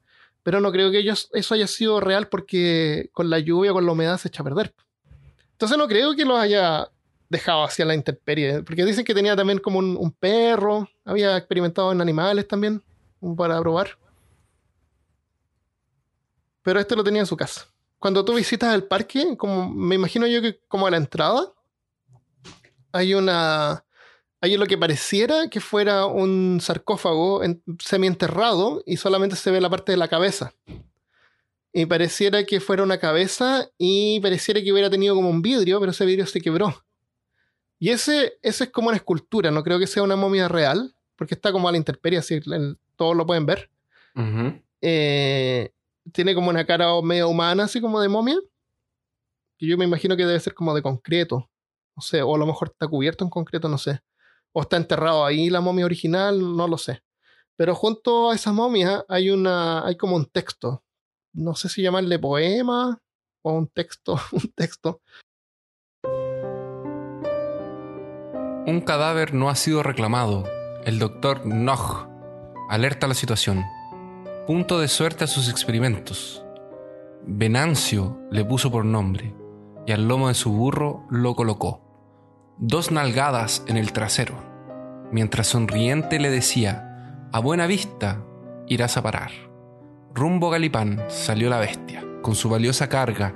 Pero 0.43 0.59
no 0.59 0.71
creo 0.71 0.91
que 0.91 0.99
ellos, 0.99 1.29
eso 1.33 1.53
haya 1.53 1.67
sido 1.67 1.99
real 1.99 2.27
porque 2.27 3.09
con 3.13 3.29
la 3.29 3.39
lluvia, 3.39 3.73
con 3.73 3.85
la 3.85 3.91
humedad 3.91 4.17
se 4.17 4.27
echa 4.27 4.41
a 4.41 4.45
perder. 4.45 4.73
Entonces 5.51 5.77
no 5.77 5.87
creo 5.87 6.15
que 6.15 6.25
lo 6.25 6.37
haya 6.37 6.89
dejado 7.29 7.63
hacia 7.63 7.85
la 7.85 7.95
intemperie. 7.95 8.63
Porque 8.63 8.83
dicen 8.83 9.05
que 9.05 9.13
tenía 9.13 9.35
también 9.35 9.59
como 9.59 9.79
un, 9.79 9.95
un 9.95 10.11
perro, 10.11 10.89
había 11.05 11.37
experimentado 11.37 11.91
en 11.91 12.01
animales 12.01 12.47
también, 12.47 12.83
para 13.37 13.59
probar. 13.59 13.97
Pero 16.63 16.79
este 16.79 16.95
lo 16.95 17.03
tenía 17.03 17.21
en 17.21 17.27
su 17.27 17.37
casa. 17.37 17.67
Cuando 17.99 18.25
tú 18.25 18.33
visitas 18.33 18.73
el 18.73 18.83
parque, 18.83 19.37
como 19.37 19.69
me 19.69 19.95
imagino 19.95 20.25
yo 20.27 20.41
que 20.41 20.59
como 20.67 20.87
a 20.87 20.91
la 20.91 20.97
entrada, 20.97 21.53
hay 22.91 23.13
una. 23.13 23.83
Hay 24.41 24.57
lo 24.57 24.65
que 24.65 24.77
pareciera 24.77 25.47
que 25.49 25.59
fuera 25.61 26.05
un 26.07 26.59
sarcófago 26.61 27.43
en- 27.43 27.63
semienterrado 27.79 28.81
y 28.85 28.97
solamente 28.97 29.35
se 29.35 29.51
ve 29.51 29.61
la 29.61 29.69
parte 29.69 29.91
de 29.91 29.97
la 29.97 30.07
cabeza. 30.07 30.53
Y 31.73 31.85
pareciera 31.85 32.43
que 32.43 32.59
fuera 32.59 32.83
una 32.83 32.97
cabeza 32.97 33.69
y 33.77 34.19
pareciera 34.19 34.61
que 34.61 34.73
hubiera 34.73 34.89
tenido 34.89 35.15
como 35.15 35.29
un 35.29 35.41
vidrio, 35.41 35.79
pero 35.79 35.91
ese 35.91 36.05
vidrio 36.05 36.25
se 36.25 36.41
quebró. 36.41 36.83
Y 37.79 37.89
ese, 37.89 38.33
ese 38.41 38.65
es 38.65 38.69
como 38.71 38.89
una 38.89 38.97
escultura, 38.97 39.51
no 39.51 39.63
creo 39.63 39.79
que 39.79 39.87
sea 39.87 40.03
una 40.03 40.15
momia 40.15 40.47
real, 40.47 40.93
porque 41.15 41.33
está 41.35 41.51
como 41.51 41.69
a 41.69 41.71
la 41.71 41.77
intemperie, 41.77 42.19
así 42.19 42.39
todos 42.95 43.15
lo 43.15 43.25
pueden 43.25 43.45
ver. 43.45 43.69
Eh, 44.81 45.71
tiene 46.11 46.33
como 46.35 46.49
una 46.49 46.65
cara 46.65 46.87
medio 47.01 47.29
humana, 47.29 47.63
así 47.65 47.79
como 47.79 48.01
de 48.01 48.09
momia. 48.09 48.37
Que 49.57 49.67
yo 49.67 49.77
me 49.77 49.85
imagino 49.85 50.17
que 50.17 50.25
debe 50.25 50.39
ser 50.39 50.53
como 50.55 50.73
de 50.73 50.81
concreto. 50.81 51.49
No 51.95 52.01
sé, 52.01 52.21
o 52.21 52.35
a 52.35 52.37
lo 52.37 52.45
mejor 52.47 52.69
está 52.69 52.87
cubierto 52.87 53.23
en 53.23 53.29
concreto, 53.29 53.69
no 53.69 53.77
sé. 53.77 54.01
O 54.53 54.61
está 54.61 54.77
enterrado 54.77 55.25
ahí 55.25 55.49
la 55.49 55.61
momia 55.61 55.85
original, 55.85 56.55
no 56.55 56.67
lo 56.67 56.77
sé. 56.77 57.03
Pero 57.55 57.75
junto 57.75 58.31
a 58.31 58.35
esa 58.35 58.51
momia 58.51 59.05
hay 59.07 59.29
una, 59.29 59.85
hay 59.85 59.95
como 59.95 60.15
un 60.15 60.25
texto. 60.25 60.83
No 61.33 61.55
sé 61.55 61.69
si 61.69 61.81
llamarle 61.81 62.19
poema 62.19 62.99
o 63.43 63.53
un 63.53 63.67
texto, 63.67 64.19
un 64.31 64.51
texto. 64.55 65.01
Un 68.67 68.81
cadáver 68.85 69.33
no 69.33 69.49
ha 69.49 69.55
sido 69.55 69.83
reclamado. 69.83 70.43
El 70.85 70.99
doctor 70.99 71.45
Nog 71.45 72.07
alerta 72.69 73.07
la 73.07 73.13
situación. 73.13 73.63
Punto 74.47 74.79
de 74.79 74.87
suerte 74.87 75.23
a 75.23 75.27
sus 75.27 75.49
experimentos. 75.49 76.43
Venancio 77.23 78.19
le 78.31 78.43
puso 78.43 78.71
por 78.71 78.85
nombre 78.85 79.35
y 79.85 79.91
al 79.91 80.07
lomo 80.07 80.29
de 80.29 80.33
su 80.33 80.51
burro 80.51 81.05
lo 81.09 81.35
colocó. 81.35 81.90
Dos 82.63 82.91
nalgadas 82.91 83.63
en 83.65 83.75
el 83.75 83.91
trasero, 83.91 84.35
mientras 85.11 85.47
sonriente 85.47 86.19
le 86.19 86.29
decía, 86.29 87.27
a 87.31 87.39
buena 87.39 87.65
vista 87.65 88.23
irás 88.67 88.97
a 88.97 89.01
parar. 89.01 89.31
Rumbo 90.13 90.51
Galipán 90.51 91.01
salió 91.07 91.49
la 91.49 91.57
bestia, 91.57 92.05
con 92.21 92.35
su 92.35 92.49
valiosa 92.49 92.87
carga, 92.87 93.33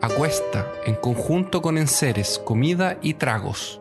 a 0.00 0.08
cuesta, 0.08 0.70
en 0.86 0.94
conjunto 0.94 1.60
con 1.60 1.76
enseres, 1.76 2.40
comida 2.44 2.98
y 3.02 3.14
tragos. 3.14 3.80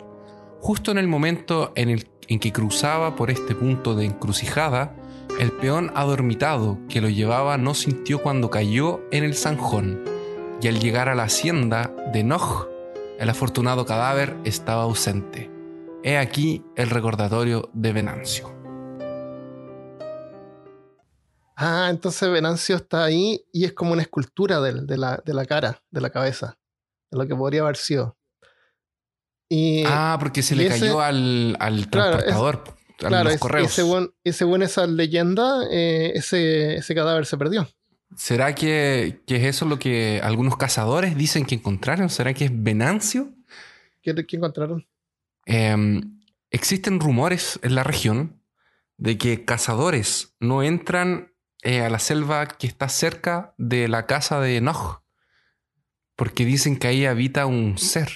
Justo 0.61 0.89
en 0.89 0.97
el 0.97 1.07
momento 1.07 1.73
en 1.75 1.89
el 1.89 2.09
en 2.27 2.39
que 2.39 2.51
cruzaba 2.51 3.15
por 3.15 3.29
este 3.29 3.53
punto 3.53 3.93
de 3.93 4.05
encrucijada, 4.05 4.95
el 5.39 5.51
peón 5.51 5.91
adormitado 5.93 6.79
que 6.89 7.01
lo 7.01 7.09
llevaba 7.09 7.59
no 7.59 7.75
sintió 7.75 8.23
cuando 8.23 8.49
cayó 8.49 9.01
en 9.11 9.23
el 9.23 9.35
zanjón, 9.35 10.03
y 10.59 10.67
al 10.67 10.79
llegar 10.79 11.07
a 11.07 11.13
la 11.13 11.25
hacienda 11.25 11.93
de 12.11 12.23
Nog, 12.23 12.67
el 13.19 13.29
afortunado 13.29 13.85
cadáver 13.85 14.37
estaba 14.43 14.83
ausente. 14.83 15.49
He 16.03 16.17
aquí 16.17 16.63
el 16.75 16.89
recordatorio 16.89 17.69
de 17.73 17.93
Venancio. 17.93 18.53
Ah, 21.55 21.87
entonces 21.89 22.29
Venancio 22.29 22.75
está 22.75 23.03
ahí 23.03 23.43
y 23.51 23.65
es 23.65 23.73
como 23.73 23.93
una 23.93 24.03
escultura 24.03 24.61
de, 24.61 24.97
la, 24.97 25.21
de 25.25 25.33
la 25.33 25.45
cara, 25.45 25.81
de 25.89 26.01
la 26.01 26.11
cabeza, 26.11 26.59
de 27.11 27.17
lo 27.17 27.27
que 27.27 27.35
podría 27.35 27.61
haber 27.61 27.77
sido. 27.77 28.15
Y, 29.49 29.83
Ah, 29.87 30.17
porque 30.19 30.43
se 30.43 30.55
le 30.55 30.67
ese- 30.67 30.81
cayó 30.81 31.01
al, 31.01 31.57
al 31.59 31.89
Claro, 31.89 32.17
es- 32.19 32.25
transportador, 32.25 32.63
a 32.67 32.95
claro, 33.09 33.29
los 33.31 33.39
correos. 33.39 33.71
según 33.71 34.61
esa 34.61 34.85
leyenda, 34.85 35.63
eh, 35.71 36.11
ese, 36.13 36.75
ese 36.75 36.93
cadáver 36.93 37.25
se 37.25 37.37
perdió. 37.37 37.67
¿Será 38.15 38.55
que, 38.55 39.21
que 39.27 39.35
es 39.35 39.43
eso 39.43 39.65
lo 39.65 39.79
que 39.79 40.21
algunos 40.23 40.57
cazadores 40.57 41.15
dicen 41.17 41.45
que 41.45 41.55
encontraron? 41.55 42.09
¿Será 42.09 42.33
que 42.33 42.45
es 42.45 42.51
Venancio? 42.53 43.33
¿Qué, 44.01 44.15
qué 44.25 44.35
encontraron? 44.37 44.87
Eh, 45.45 46.01
existen 46.49 46.99
rumores 46.99 47.59
en 47.63 47.75
la 47.75 47.83
región 47.83 48.41
de 48.97 49.17
que 49.17 49.45
cazadores 49.45 50.35
no 50.39 50.63
entran 50.63 51.33
eh, 51.63 51.81
a 51.81 51.89
la 51.89 51.99
selva 51.99 52.47
que 52.47 52.67
está 52.67 52.89
cerca 52.89 53.53
de 53.57 53.87
la 53.87 54.05
casa 54.05 54.39
de 54.39 54.61
Nog, 54.61 55.01
porque 56.15 56.45
dicen 56.45 56.77
que 56.77 56.87
ahí 56.87 57.05
habita 57.05 57.45
un 57.45 57.77
ser 57.77 58.09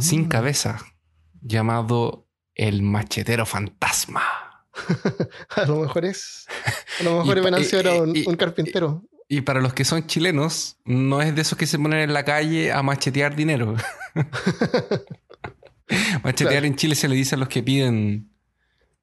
sin 0.00 0.22
Mm. 0.22 0.28
cabeza 0.28 0.78
llamado 1.42 2.26
el 2.54 2.82
machetero 2.82 3.44
fantasma. 3.44 4.22
A 5.56 5.64
lo 5.66 5.76
mejor 5.82 6.04
es. 6.04 6.46
A 7.00 7.04
lo 7.04 7.18
mejor 7.20 7.42
Venancio 7.42 7.78
era 7.78 7.94
un, 7.94 8.16
y- 8.16 8.24
un 8.26 8.36
carpintero. 8.36 9.02
Y 9.28 9.40
para 9.40 9.60
los 9.60 9.72
que 9.72 9.84
son 9.84 10.06
chilenos, 10.06 10.76
no 10.84 11.22
es 11.22 11.34
de 11.34 11.40
esos 11.42 11.56
que 11.56 11.66
se 11.66 11.78
ponen 11.78 12.00
en 12.00 12.12
la 12.12 12.24
calle 12.24 12.72
a 12.72 12.82
machetear 12.82 13.34
dinero. 13.34 13.74
machetear 16.22 16.50
Claro. 16.52 16.66
en 16.66 16.76
Chile 16.76 16.94
se 16.94 17.08
le 17.08 17.14
dice 17.16 17.34
a 17.34 17.38
los 17.38 17.48
que 17.48 17.62
piden 17.62 18.30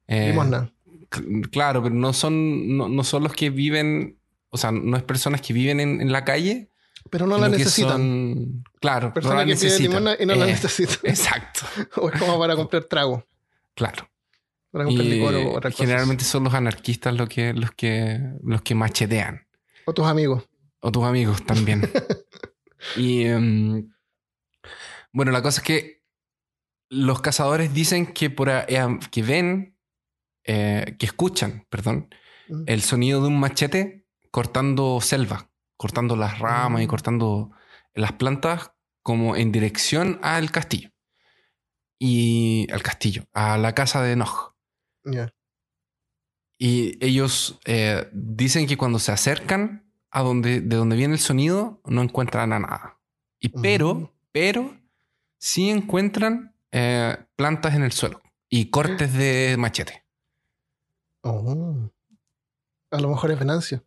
eh, 0.08 0.30
Limosna. 0.30 0.72
Cl- 1.10 1.50
Claro, 1.52 1.82
pero 1.84 1.96
no 1.96 2.14
son, 2.14 2.78
no, 2.78 2.88
no 2.90 3.04
son 3.04 3.24
los 3.24 3.34
que 3.34 3.50
viven, 3.50 4.20
o 4.50 4.58
sea, 4.58 4.72
no 4.72 4.96
es 4.98 5.04
personas 5.04 5.42
que 5.42 5.54
viven 5.54 5.80
en, 5.80 6.02
en 6.02 6.12
la 6.12 6.24
calle. 6.26 6.70
Pero 7.10 7.26
no 7.28 7.38
la 7.38 7.50
necesitan. 7.50 7.92
son- 7.92 8.64
claro, 8.80 9.08
no 9.08 9.14
Personas 9.14 9.48
la 9.48 9.54
que 9.54 9.60
piden 9.60 9.82
limosna 9.82 10.16
y 10.20 10.26
no 10.26 10.36
la 10.36 10.46
Eh, 10.48 10.52
necesitan. 10.52 10.98
Exacto, 11.04 11.62
o 11.98 12.10
es 12.10 12.20
como 12.20 12.38
para 12.40 12.56
comprar 12.56 12.84
trago. 12.86 13.26
claro. 13.76 14.08
Y 14.74 14.98
licor 14.98 15.36
o 15.36 15.50
otras 15.56 15.74
cosas. 15.74 15.86
generalmente 15.88 16.24
son 16.24 16.46
los 16.46 16.54
anarquistas 16.54 17.14
los 17.16 17.28
que, 17.28 17.54
los 17.54 17.72
que, 17.72 18.20
los 18.44 18.62
que 18.62 18.74
machetean. 18.76 19.46
O 19.86 19.94
tus 19.94 20.06
amigos. 20.06 20.48
O 20.80 20.92
tus 20.92 21.04
amigos 21.04 21.46
también. 21.46 21.82
y 22.96 23.24
em, 23.26 23.92
bueno, 25.12 25.32
la 25.32 25.42
cosa 25.42 25.60
es 25.62 25.66
que 25.68 26.04
los 26.90 27.22
cazadores 27.22 27.74
dicen 27.74 28.08
que, 28.14 28.30
por, 28.30 28.50
eh, 28.50 28.66
que 29.12 29.24
ven, 29.24 29.78
eh, 30.46 30.96
que 30.98 31.06
escuchan, 31.06 31.66
perdón, 31.70 32.10
Mm. 32.48 32.64
el 32.68 32.82
sonido 32.82 33.22
de 33.22 33.28
un 33.28 33.40
machete 33.40 34.06
cortando 34.32 35.00
selva, 35.00 35.50
cortando 35.78 36.16
las 36.18 36.40
ramas 36.40 36.82
y 36.82 36.86
Mm. 36.86 36.90
cortando 36.90 37.52
las 37.94 38.14
plantas 38.14 38.72
como 39.04 39.36
en 39.36 39.52
dirección 39.52 40.20
al 40.22 40.52
castillo. 40.52 40.90
Y 42.00 42.68
al 42.72 42.82
castillo, 42.84 43.26
a 43.34 43.58
la 43.58 43.74
casa 43.76 44.02
de 44.02 44.14
Enoch. 44.14 44.51
Y 46.58 47.04
ellos 47.04 47.60
eh, 47.66 48.08
dicen 48.14 48.68
que 48.68 48.78
cuando 48.78 49.00
se 49.00 49.12
acercan 49.12 49.92
a 50.12 50.22
donde, 50.22 50.62
de 50.62 50.76
donde 50.76 50.96
viene 50.96 51.16
el 51.16 51.20
sonido, 51.20 51.82
no 51.86 52.02
encuentran 52.02 52.54
a 52.54 52.60
nada. 52.60 53.00
Y 53.40 53.50
pero, 53.50 54.14
pero, 54.32 54.78
sí 55.40 55.70
encuentran 55.70 56.54
eh, 56.72 57.18
plantas 57.36 57.74
en 57.74 57.84
el 57.84 57.92
suelo 57.92 58.22
y 58.48 58.70
cortes 58.70 59.14
de 59.14 59.56
machete. 59.58 60.04
Oh. 61.22 61.90
A 62.92 63.00
lo 63.00 63.10
mejor 63.10 63.32
es 63.32 63.40
Venancio. 63.40 63.84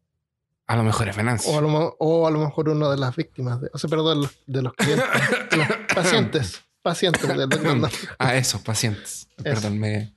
A 0.67 0.77
lo 0.77 0.83
mejor 0.83 1.09
es 1.09 1.17
Venancio. 1.17 1.53
O 1.53 1.59
a 1.59 1.61
lo, 1.61 1.69
mo- 1.69 1.97
o 1.99 2.27
a 2.27 2.31
lo 2.31 2.41
mejor 2.41 2.71
una 2.71 2.91
de 2.91 2.97
las 2.97 3.15
víctimas. 3.15 3.61
De, 3.61 3.71
o 3.73 3.79
sea, 3.79 3.91
perdón, 3.91 4.21
de 4.21 4.27
los, 4.27 4.39
de 4.47 4.63
los 4.63 4.73
clientes. 4.73 5.07
de 5.51 5.57
los 5.59 5.69
pacientes. 5.95 6.65
Pacientes 6.83 7.23
doctor 7.23 7.77
Nog. 7.77 7.91
A 8.19 8.35
esos 8.37 8.61
pacientes. 8.63 9.29
Perdón, 9.43 9.79
me... 9.79 10.15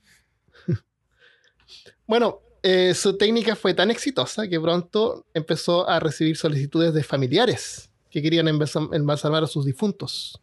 Bueno, 2.06 2.42
eh, 2.64 2.94
su 2.94 3.18
técnica 3.18 3.56
fue 3.56 3.74
tan 3.74 3.92
exitosa 3.92 4.48
que 4.48 4.60
pronto 4.60 5.26
empezó 5.34 5.88
a 5.88 6.00
recibir 6.00 6.38
solicitudes 6.38 6.94
de 6.94 7.04
familiares 7.04 7.92
que 8.10 8.22
querían 8.22 8.48
embalsam- 8.48 8.94
embalsamar 8.96 9.44
a 9.44 9.48
sus 9.48 9.66
difuntos. 9.66 10.42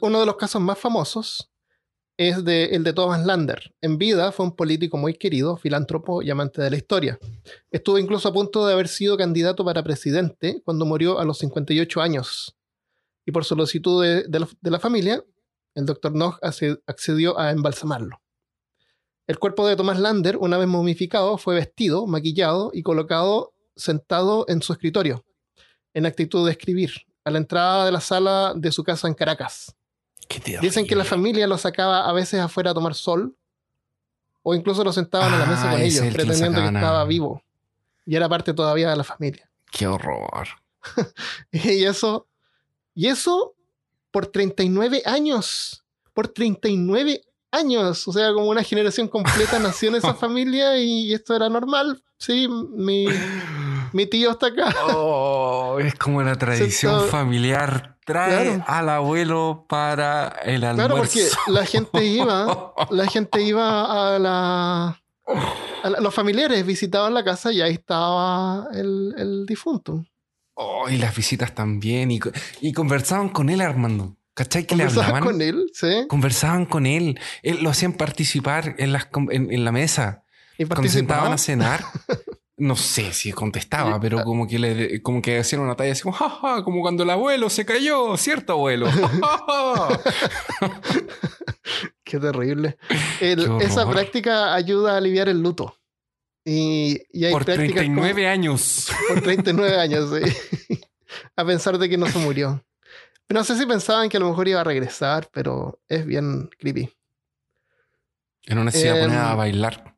Uno 0.00 0.20
de 0.20 0.26
los 0.26 0.36
casos 0.36 0.60
más 0.60 0.78
famosos 0.78 1.50
es 2.16 2.44
de, 2.44 2.66
el 2.66 2.84
de 2.84 2.92
Thomas 2.92 3.24
Lander. 3.24 3.74
En 3.80 3.96
vida 3.96 4.30
fue 4.30 4.44
un 4.44 4.54
político 4.54 4.98
muy 4.98 5.14
querido, 5.14 5.56
filántropo 5.56 6.20
y 6.20 6.30
amante 6.30 6.60
de 6.60 6.70
la 6.70 6.76
historia. 6.76 7.18
Estuvo 7.70 7.98
incluso 7.98 8.28
a 8.28 8.32
punto 8.32 8.66
de 8.66 8.74
haber 8.74 8.88
sido 8.88 9.16
candidato 9.16 9.64
para 9.64 9.82
presidente 9.82 10.60
cuando 10.64 10.84
murió 10.84 11.18
a 11.18 11.24
los 11.24 11.38
58 11.38 12.00
años. 12.02 12.54
Y 13.24 13.32
por 13.32 13.46
solicitud 13.46 14.04
de, 14.04 14.46
la, 14.70 14.78
familia, 14.78 15.24
el 15.74 15.86
doctor 15.86 16.14
Nog 16.14 16.38
accedió 16.86 17.38
a 17.38 17.52
embalsamarlo. 17.52 18.20
El 19.30 19.38
cuerpo 19.38 19.64
de 19.64 19.76
Thomas 19.76 20.00
Lander, 20.00 20.36
una 20.38 20.58
vez 20.58 20.66
momificado, 20.66 21.38
fue 21.38 21.54
vestido, 21.54 22.04
maquillado 22.08 22.72
y 22.74 22.82
colocado 22.82 23.52
sentado 23.76 24.44
en 24.48 24.60
su 24.60 24.72
escritorio, 24.72 25.24
en 25.94 26.04
actitud 26.04 26.44
de 26.44 26.50
escribir, 26.50 26.90
a 27.22 27.30
la 27.30 27.38
entrada 27.38 27.84
de 27.84 27.92
la 27.92 28.00
sala 28.00 28.54
de 28.56 28.72
su 28.72 28.82
casa 28.82 29.06
en 29.06 29.14
Caracas. 29.14 29.76
Qué 30.26 30.58
Dicen 30.60 30.84
que 30.84 30.96
la 30.96 31.04
familia 31.04 31.46
lo 31.46 31.58
sacaba 31.58 32.08
a 32.08 32.12
veces 32.12 32.40
afuera 32.40 32.72
a 32.72 32.74
tomar 32.74 32.96
sol, 32.96 33.36
o 34.42 34.52
incluso 34.52 34.82
lo 34.82 34.92
sentaban 34.92 35.32
a 35.32 35.38
la 35.38 35.46
mesa 35.46 35.68
Ah, 35.68 35.72
con 35.74 35.80
ese 35.82 35.86
ellos, 35.86 36.02
el 36.06 36.08
que 36.10 36.14
pretendiendo 36.16 36.58
que 36.60 36.66
a- 36.66 36.70
estaba 36.80 37.04
vivo. 37.04 37.40
Y 38.04 38.16
era 38.16 38.28
parte 38.28 38.52
todavía 38.52 38.90
de 38.90 38.96
la 38.96 39.04
familia. 39.04 39.48
Qué 39.70 39.86
horror. 39.86 40.48
Y 41.52 41.84
eso, 41.84 42.26
y 42.96 43.06
eso 43.06 43.54
por 44.10 44.26
39 44.26 45.02
años. 45.06 45.84
Por 46.14 46.26
39 46.26 47.22
años. 47.52 48.06
O 48.08 48.12
sea, 48.12 48.32
como 48.32 48.48
una 48.48 48.62
generación 48.62 49.08
completa 49.08 49.58
nació 49.58 49.88
en 49.90 49.96
esa 49.96 50.14
familia 50.14 50.78
y 50.78 51.12
esto 51.12 51.34
era 51.34 51.48
normal. 51.48 52.02
Sí, 52.18 52.48
mi, 52.48 53.06
mi 53.92 54.06
tío 54.06 54.32
está 54.32 54.48
acá. 54.48 54.74
Oh, 54.94 55.78
es 55.80 55.94
como 55.94 56.22
la 56.22 56.36
tradición 56.36 56.92
Sentado- 57.00 57.08
familiar. 57.10 57.96
Trae 58.04 58.44
Claro. 58.56 58.64
al 58.66 58.88
abuelo 58.88 59.66
para 59.68 60.28
el 60.44 60.64
almuerzo. 60.64 60.88
Claro, 60.94 60.96
porque 61.46 61.52
la 61.52 61.64
gente 61.64 62.04
iba, 62.04 62.74
la 62.90 63.06
gente 63.06 63.42
iba 63.42 64.14
a 64.14 64.18
la. 64.18 65.00
a 65.84 65.90
la- 65.90 66.00
los 66.00 66.12
familiares 66.12 66.66
visitaban 66.66 67.14
la 67.14 67.22
casa 67.22 67.52
y 67.52 67.60
ahí 67.60 67.74
estaba 67.74 68.66
el, 68.72 69.14
el 69.16 69.46
difunto. 69.46 70.04
Oh, 70.54 70.88
y 70.88 70.98
las 70.98 71.14
visitas 71.14 71.54
también. 71.54 72.10
Y, 72.10 72.18
y 72.60 72.72
conversaban 72.72 73.28
con 73.28 73.48
él, 73.48 73.60
Armando. 73.60 74.16
¿Cachai? 74.40 74.64
Que 74.64 74.74
le 74.74 74.84
Conversaban 74.84 75.16
hablaban. 75.16 75.32
con 75.34 75.42
él, 75.42 75.70
¿sí? 75.74 76.06
Conversaban 76.08 76.64
con 76.64 76.86
él. 76.86 77.20
Él 77.42 77.58
lo 77.62 77.68
hacían 77.68 77.92
participar 77.92 78.74
en, 78.78 78.90
las, 78.92 79.04
com- 79.04 79.28
en, 79.30 79.52
en 79.52 79.64
la 79.66 79.70
mesa. 79.72 80.24
Y 80.56 80.64
Cuando 80.64 80.88
se 80.88 80.94
sentaban 80.98 81.32
a 81.32 81.38
cenar. 81.38 81.84
No 82.56 82.76
sé 82.76 83.14
si 83.14 83.32
contestaba, 83.32 83.98
pero 83.98 84.22
como 84.22 84.46
que 84.46 84.58
le 84.58 85.00
como 85.00 85.22
que 85.22 85.38
hacían 85.38 85.62
una 85.62 85.76
talla 85.76 85.92
así 85.92 86.02
como, 86.02 86.18
como 86.62 86.82
cuando 86.82 87.04
el 87.04 87.08
abuelo 87.10 87.48
se 87.48 87.64
cayó, 87.64 88.14
¿cierto, 88.18 88.52
abuelo? 88.52 88.86
Ja, 89.22 89.38
ja, 89.46 89.98
ja. 90.60 90.80
Qué 92.04 92.18
terrible. 92.18 92.76
El- 93.20 93.48
Qué 93.58 93.64
esa 93.64 93.88
práctica 93.88 94.54
ayuda 94.54 94.92
a 94.92 94.96
aliviar 94.98 95.30
el 95.30 95.40
luto. 95.40 95.74
Y, 96.44 96.98
y 97.10 97.24
hay 97.24 97.32
Por 97.32 97.46
prácticas 97.46 97.84
como- 97.84 98.02
39 98.02 98.28
años. 98.28 98.88
por 99.08 99.22
39 99.22 99.78
años, 99.80 100.10
sí. 100.68 100.78
a 101.36 101.44
pensar 101.46 101.78
de 101.78 101.88
que 101.88 101.96
no 101.96 102.08
se 102.08 102.18
murió. 102.18 102.62
No 103.30 103.44
sé 103.44 103.56
si 103.56 103.64
pensaban 103.66 104.08
que 104.08 104.16
a 104.16 104.20
lo 104.20 104.28
mejor 104.28 104.48
iba 104.48 104.60
a 104.60 104.64
regresar, 104.64 105.28
pero 105.32 105.80
es 105.88 106.04
bien 106.04 106.50
creepy. 106.58 106.92
En 108.46 108.58
una 108.58 108.70
se 108.72 108.86
iba 108.86 108.96
a 108.96 109.00
poner 109.00 109.16
Em, 109.18 109.24
a 109.24 109.34
bailar. 109.34 109.96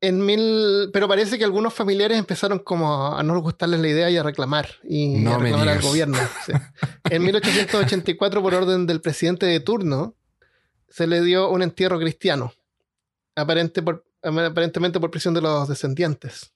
En 0.00 0.24
mil, 0.24 0.90
pero 0.92 1.08
parece 1.08 1.38
que 1.38 1.44
algunos 1.44 1.72
familiares 1.72 2.18
empezaron 2.18 2.58
como 2.58 3.16
a 3.16 3.22
no 3.22 3.40
gustarles 3.40 3.80
la 3.80 3.88
idea 3.88 4.10
y 4.10 4.16
a 4.18 4.22
reclamar 4.22 4.68
y 4.82 5.16
No 5.16 5.34
a 5.36 5.38
reclamar 5.38 5.68
al 5.68 5.80
gobierno. 5.80 6.18
sí. 6.44 6.52
En 7.04 7.22
1884, 7.24 8.42
por 8.42 8.54
orden 8.54 8.86
del 8.86 9.00
presidente 9.00 9.46
de 9.46 9.60
turno, 9.60 10.14
se 10.88 11.06
le 11.06 11.22
dio 11.22 11.48
un 11.48 11.62
entierro 11.62 11.98
cristiano, 11.98 12.52
aparente 13.34 13.82
por- 13.82 14.04
aparentemente 14.22 15.00
por 15.00 15.10
presión 15.10 15.32
de 15.32 15.40
los 15.40 15.68
descendientes. 15.68 16.52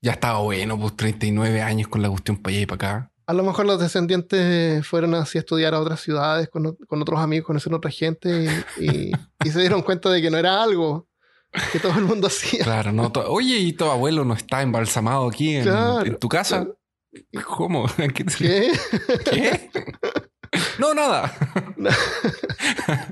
Ya 0.00 0.12
estaba 0.12 0.38
bueno, 0.40 0.78
pues 0.78 0.96
39 0.96 1.62
años 1.62 1.88
con 1.88 2.00
la 2.02 2.10
cuestión 2.10 2.36
para 2.36 2.52
allá 2.54 2.62
y 2.62 2.66
para 2.66 2.74
acá. 2.76 3.12
A 3.26 3.32
lo 3.32 3.42
mejor 3.42 3.64
los 3.66 3.80
descendientes 3.80 4.86
fueron 4.86 5.14
así 5.14 5.38
a 5.38 5.40
estudiar 5.40 5.74
a 5.74 5.80
otras 5.80 6.00
ciudades 6.00 6.48
con, 6.48 6.76
con 6.86 7.00
otros 7.00 7.20
amigos, 7.20 7.46
conocieron 7.46 7.78
otra 7.78 7.90
gente 7.90 8.64
y, 8.78 8.84
y- 8.84 9.12
y 9.44 9.50
se 9.50 9.60
dieron 9.60 9.82
cuenta 9.82 10.10
de 10.10 10.20
que 10.20 10.30
no 10.30 10.36
era 10.38 10.62
algo 10.62 11.08
que 11.72 11.78
todo 11.80 11.96
el 11.98 12.04
mundo 12.04 12.26
hacía. 12.28 12.64
Claro, 12.64 12.92
no. 12.92 13.10
Oye, 13.28 13.56
¿y 13.58 13.72
tu 13.72 13.84
abuelo 13.86 14.24
no 14.24 14.34
está 14.34 14.60
embalsamado 14.62 15.28
aquí 15.28 15.54
en, 15.56 15.62
Claro, 15.64 16.04
en 16.04 16.18
tu 16.18 16.28
casa? 16.28 16.66
¿Cómo? 17.46 17.86
¿Qué? 17.96 18.12
¿Qué? 18.24 18.72
¿Qué? 19.24 19.70
No, 20.78 20.92
nada. 20.94 21.32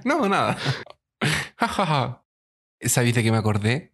No, 0.05 0.29
nada. 0.29 0.57
Ja, 1.57 1.68
ja, 1.68 1.87
ja. 1.87 2.25
¿Sabes 2.83 3.14
de 3.14 3.22
qué 3.22 3.31
me 3.31 3.38
acordé? 3.38 3.92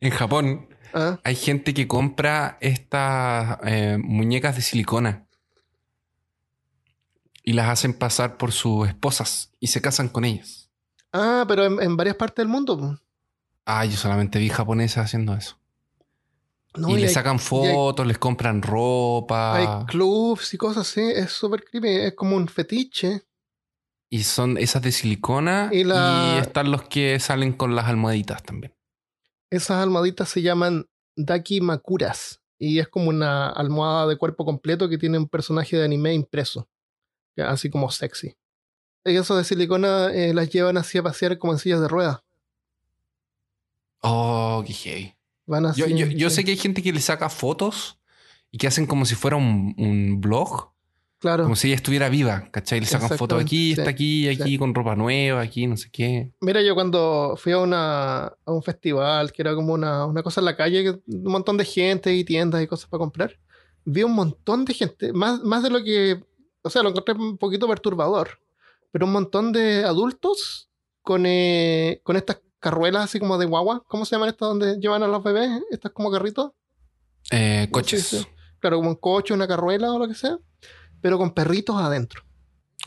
En 0.00 0.10
Japón 0.10 0.68
Ah, 0.92 1.20
hay 1.22 1.36
gente 1.36 1.72
que 1.72 1.86
compra 1.86 2.58
estas 2.60 3.58
eh, 3.64 3.96
muñecas 4.02 4.56
de 4.56 4.62
silicona 4.62 5.28
y 7.42 7.52
las 7.52 7.68
hacen 7.68 7.94
pasar 7.94 8.36
por 8.36 8.52
sus 8.52 8.88
esposas 8.88 9.52
y 9.60 9.68
se 9.68 9.80
casan 9.80 10.08
con 10.08 10.24
ellas. 10.24 10.70
Ah, 11.12 11.44
pero 11.48 11.64
en, 11.64 11.82
en 11.82 11.96
varias 11.96 12.16
partes 12.16 12.36
del 12.36 12.48
mundo. 12.48 12.78
po. 12.78 12.98
Ah, 13.66 13.84
yo 13.84 13.96
solamente 13.96 14.38
vi 14.38 14.48
japoneses 14.48 14.98
haciendo 14.98 15.34
eso. 15.34 15.56
No, 16.74 16.90
y, 16.90 16.94
y 16.94 17.00
le 17.00 17.08
sacan 17.08 17.38
fotos, 17.38 18.06
les 18.06 18.18
compran 18.18 18.62
ropa. 18.62 19.56
hay 19.56 19.86
clubs 19.86 20.54
y 20.54 20.56
cosas 20.56 20.88
así. 20.88 21.00
Es 21.00 21.32
súper 21.32 21.64
creepy. 21.64 21.88
Es 21.88 22.14
como 22.14 22.36
un 22.36 22.46
fetiche. 22.48 23.22
Y 24.08 24.22
son 24.22 24.56
esas 24.56 24.82
de 24.82 24.92
silicona. 24.92 25.70
Y 25.72 25.82
Y, 25.82 26.38
están 26.38 26.70
los 26.70 26.82
que 26.82 27.18
salen 27.20 27.52
con 27.52 27.74
las 27.74 27.86
almohaditas 27.86 28.42
también. 28.42 28.74
Esas 29.50 29.82
almohaditas 29.82 30.28
se 30.28 30.42
llaman 30.42 30.86
Daki 31.16 31.60
Makuras. 31.60 32.40
Y 32.58 32.78
es 32.78 32.88
como 32.88 33.08
una 33.08 33.48
almohada 33.48 34.06
de 34.06 34.16
cuerpo 34.18 34.44
completo 34.44 34.88
que 34.88 34.98
tiene 34.98 35.18
un 35.18 35.28
personaje 35.28 35.76
de 35.76 35.84
anime 35.84 36.14
impreso. 36.14 36.68
Así 37.42 37.70
como 37.70 37.90
sexy. 37.90 38.36
Eso 39.04 39.36
de 39.36 39.44
silicona 39.44 40.12
eh, 40.12 40.34
las 40.34 40.50
llevan 40.50 40.76
así 40.76 40.98
a 40.98 41.02
pasear 41.02 41.38
como 41.38 41.52
en 41.54 41.58
sillas 41.58 41.80
de 41.80 41.88
ruedas. 41.88 42.20
Oh, 44.02 44.62
qué 44.66 44.72
heavy. 44.72 45.14
Van 45.46 45.66
así. 45.66 45.80
Yo, 45.80 45.86
yo, 45.88 46.06
yo 46.06 46.30
sí. 46.30 46.36
sé 46.36 46.44
que 46.44 46.52
hay 46.52 46.56
gente 46.56 46.82
que 46.82 46.92
le 46.92 47.00
saca 47.00 47.28
fotos 47.28 47.98
y 48.50 48.58
que 48.58 48.66
hacen 48.66 48.86
como 48.86 49.04
si 49.04 49.14
fuera 49.14 49.36
un, 49.36 49.74
un 49.78 50.20
blog, 50.20 50.70
Claro. 51.18 51.42
como 51.44 51.54
si 51.54 51.68
ella 51.68 51.76
estuviera 51.76 52.08
viva, 52.08 52.48
¿cachai? 52.50 52.80
Le 52.80 52.86
sacan 52.86 53.10
fotos 53.18 53.42
aquí, 53.42 53.72
Exactamente, 53.72 53.80
está 53.82 53.90
aquí, 53.90 54.22
sí, 54.22 54.28
aquí, 54.42 54.52
sí. 54.52 54.58
con 54.58 54.74
ropa 54.74 54.96
nueva, 54.96 55.42
aquí, 55.42 55.66
no 55.66 55.76
sé 55.76 55.90
qué. 55.92 56.32
Mira, 56.40 56.62
yo 56.62 56.74
cuando 56.74 57.34
fui 57.36 57.52
a, 57.52 57.58
una, 57.58 58.24
a 58.24 58.34
un 58.52 58.62
festival, 58.62 59.30
que 59.30 59.42
era 59.42 59.54
como 59.54 59.74
una, 59.74 60.06
una 60.06 60.22
cosa 60.22 60.40
en 60.40 60.46
la 60.46 60.56
calle, 60.56 60.92
un 61.06 61.24
montón 61.30 61.58
de 61.58 61.66
gente 61.66 62.14
y 62.14 62.24
tiendas 62.24 62.62
y 62.62 62.66
cosas 62.66 62.88
para 62.88 63.00
comprar, 63.00 63.38
vi 63.84 64.02
un 64.02 64.14
montón 64.14 64.64
de 64.64 64.72
gente, 64.72 65.12
más, 65.12 65.42
más 65.42 65.62
de 65.62 65.68
lo 65.70 65.84
que, 65.84 66.24
o 66.62 66.70
sea, 66.70 66.82
lo 66.82 66.90
encontré 66.90 67.14
un 67.14 67.38
poquito 67.38 67.66
perturbador, 67.68 68.40
pero 68.90 69.06
un 69.06 69.12
montón 69.12 69.52
de 69.52 69.84
adultos 69.84 70.68
con, 71.02 71.24
eh, 71.26 72.00
con 72.02 72.16
estas 72.16 72.40
carruelas 72.58 73.04
así 73.04 73.18
como 73.18 73.38
de 73.38 73.46
guagua, 73.46 73.82
¿cómo 73.86 74.04
se 74.04 74.14
llaman 74.16 74.28
estas 74.28 74.48
donde 74.48 74.76
llevan 74.78 75.02
a 75.02 75.06
los 75.08 75.22
bebés? 75.22 75.50
Estas 75.70 75.92
como 75.92 76.10
carritos. 76.10 76.52
Eh, 77.30 77.68
coches. 77.70 78.06
Sí. 78.06 78.26
Claro, 78.58 78.76
como 78.76 78.90
un 78.90 78.96
coche, 78.96 79.32
una 79.32 79.48
carruela 79.48 79.90
o 79.92 79.98
lo 79.98 80.06
que 80.08 80.14
sea, 80.14 80.38
pero 81.00 81.16
con 81.16 81.32
perritos 81.32 81.76
adentro. 81.76 82.22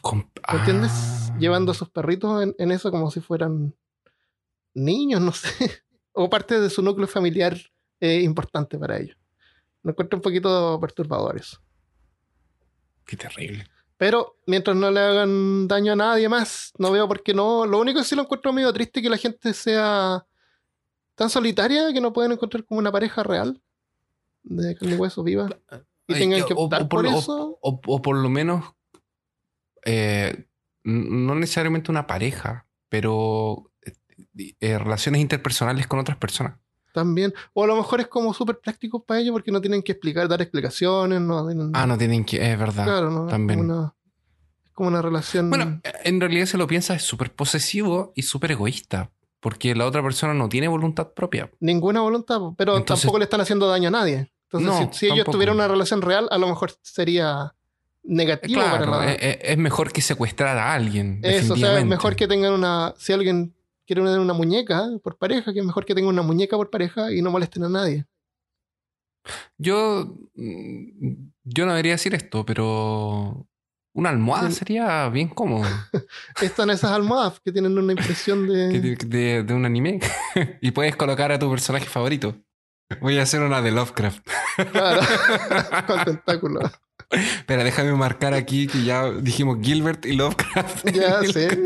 Con- 0.02 0.30
¿Me 0.52 0.60
entiendes? 0.60 0.92
Ah. 0.94 1.38
Llevando 1.40 1.72
a 1.72 1.76
sus 1.76 1.90
perritos 1.90 2.44
en, 2.44 2.56
en 2.60 2.72
eso 2.72 2.92
como 2.92 3.10
si 3.10 3.22
fueran 3.22 3.74
niños, 4.76 5.22
no 5.22 5.32
sé. 5.34 5.50
O 6.12 6.30
parte 6.30 6.60
de 6.60 6.70
su 6.70 6.82
núcleo 6.84 7.08
familiar 7.08 7.58
es 8.00 8.24
importante 8.24 8.78
para 8.78 9.00
ellos. 9.00 9.18
Me 9.82 9.92
encuentro 9.92 10.18
un 10.18 10.22
poquito 10.22 10.80
perturbador 10.80 11.38
eso. 11.38 11.60
Qué 13.06 13.18
terrible. 13.18 13.68
Pero 13.98 14.38
mientras 14.48 14.76
no 14.76 14.90
le 14.92 15.00
hagan 15.00 15.68
daño 15.68 15.94
a 15.94 15.96
nadie 15.96 16.28
más, 16.28 16.74
no 16.78 16.92
veo 16.92 17.08
por 17.08 17.22
qué 17.24 17.34
no. 17.34 17.66
Lo 17.66 17.80
único 17.80 18.00
que 18.00 18.06
sí 18.06 18.16
lo 18.16 18.24
encuentro 18.24 18.52
medio 18.52 18.74
triste 18.74 19.00
es 19.00 19.04
que 19.04 19.10
la 19.10 19.18
gente 19.18 19.54
sea 19.54 20.26
tan 21.16 21.30
solitaria 21.30 21.94
que 21.94 22.02
no 22.02 22.12
pueden 22.12 22.32
encontrar 22.34 22.66
como 22.66 22.80
una 22.80 22.92
pareja 22.92 23.24
real 23.24 23.62
de 24.44 24.76
carne 24.76 24.96
y 24.96 24.98
hueso 24.98 25.24
viva. 25.24 25.48
Y 26.08 26.14
Ay, 26.16 26.20
tengan 26.20 26.46
que 26.46 26.54
o- 26.54 26.58
o 26.58 26.64
optar 26.66 26.82
por 26.90 27.04
por 27.04 27.12
lo- 27.12 27.18
eso. 27.20 27.58
O, 27.62 27.80
o 27.86 28.02
por 28.02 28.18
lo 28.18 28.30
menos, 28.30 28.66
eh, 29.86 30.48
no 30.84 31.36
necesariamente 31.36 31.92
una 31.92 32.08
pareja, 32.08 32.68
pero 32.90 33.72
eh, 33.86 34.54
eh, 34.60 34.78
relaciones 34.80 35.22
interpersonales 35.22 35.88
con 35.88 36.00
otras 36.00 36.18
personas. 36.18 36.58
También. 36.94 37.34
O 37.54 37.64
a 37.64 37.68
lo 37.68 37.76
mejor 37.76 38.00
es 38.00 38.08
como 38.08 38.34
súper 38.34 38.60
práctico 38.60 39.04
para 39.04 39.20
ellos 39.20 39.34
porque 39.34 39.52
no 39.52 39.60
tienen 39.60 39.82
que 39.84 39.92
explicar, 39.92 40.28
dar 40.30 40.42
explicaciones. 40.42 41.20
No, 41.20 41.46
tienen- 41.48 41.72
Ah, 41.74 41.86
no 41.88 41.98
tienen 41.98 42.24
que, 42.24 42.38
es 42.54 42.58
verdad. 42.58 42.86
claro, 42.86 43.10
no, 43.12 43.26
también. 43.28 43.60
Es 43.60 43.66
como 43.66 43.74
una, 43.80 43.94
es 44.64 44.72
como 44.74 44.90
una 44.90 45.02
relación. 45.02 45.50
Bueno, 45.50 45.82
en 46.04 46.22
realidad 46.22 46.46
se 46.46 46.58
lo 46.58 46.68
piensa, 46.68 46.94
es 46.94 47.02
súper 47.04 47.34
posesivo 47.34 48.14
y 48.16 48.22
súper 48.22 48.52
egoísta, 48.52 49.10
porque 49.40 49.76
la 49.76 49.86
otra 49.88 50.02
persona 50.04 50.34
no 50.36 50.48
tiene 50.48 50.68
voluntad 50.70 51.10
propia. 51.14 51.50
ninguna 51.60 52.00
voluntad, 52.02 52.40
pero 52.58 52.78
Entonces- 52.78 53.02
tampoco 53.04 53.18
le 53.20 53.24
están 53.26 53.42
haciendo 53.42 53.68
daño 53.68 53.88
a 53.90 53.92
nadie. 53.92 54.32
Entonces, 54.52 54.70
No, 54.88 54.94
si, 54.94 55.00
si 55.00 55.06
ellos 55.12 55.26
tuvieran 55.26 55.56
una 55.56 55.68
relación 55.68 56.02
real, 56.04 56.28
a 56.30 56.38
lo 56.38 56.48
mejor 56.48 56.72
sería 56.84 57.56
negativo 58.04 58.62
Claro, 58.62 58.86
para 58.92 59.06
la, 59.06 59.14
es, 59.14 59.40
es- 59.42 59.58
mejor 59.58 59.92
que 59.92 60.02
secuestrar 60.02 60.60
a 60.60 60.74
alguien. 60.76 61.22
Eso, 61.24 61.56
o 61.56 61.58
sea, 61.58 61.80
es 61.80 61.86
mejor 61.88 62.16
que 62.16 62.28
tengan 62.28 62.54
una. 62.54 62.94
Si 63.00 63.14
alguien 63.14 63.56
quiere 63.86 64.02
tener 64.02 64.20
una 64.20 64.34
muñeca 64.34 64.90
por 65.04 65.18
pareja, 65.18 65.54
que 65.54 65.60
es 65.60 65.66
mejor 65.66 65.86
que 65.86 65.96
tengan 65.96 66.14
una 66.14 66.22
muñeca 66.22 66.56
por 66.58 66.70
pareja 66.70 67.12
y 67.12 67.22
no 67.22 67.32
molesten 67.32 67.64
a 67.64 67.70
nadie. 67.70 68.06
Yo, 69.58 70.18
mm, 70.36 71.14
yo 71.46 71.66
no 71.66 71.72
debería 71.72 71.94
decir 71.94 72.14
esto, 72.14 72.46
pero 72.46 73.48
una 73.96 74.10
almohada 74.10 74.50
Sí. 74.50 74.58
sería 74.58 75.08
bien 75.10 75.30
cómodo. 75.30 75.64
Están 76.42 76.70
esas 76.72 76.92
almohadas 76.92 77.40
que 77.40 77.52
tienen 77.52 77.78
una 77.78 77.94
impresión 77.94 78.48
de. 78.48 78.68
de, 78.80 78.96
de- 78.96 79.44
de 79.44 79.54
un 79.54 79.66
anime. 79.66 80.00
y 80.62 80.72
puedes 80.72 80.96
colocar 80.96 81.32
a 81.32 81.40
tu 81.40 81.50
personaje 81.50 81.86
favorito. 81.86 82.36
Voy 83.02 83.18
a 83.18 83.24
hacer 83.24 83.42
una 83.42 83.62
de 83.62 83.72
Lovecraft. 83.72 84.28
Claro, 84.72 85.02
con 85.88 86.04
tentáculos. 86.06 86.70
Espera, 87.10 87.64
déjame 87.64 87.92
marcar 87.94 88.34
aquí 88.34 88.68
que 88.68 88.84
ya 88.84 89.10
dijimos 89.10 89.58
Gilbert 89.62 90.06
y 90.06 90.14
Lovecraft. 90.14 90.90
Ya 90.92 91.24
sé. 91.24 91.60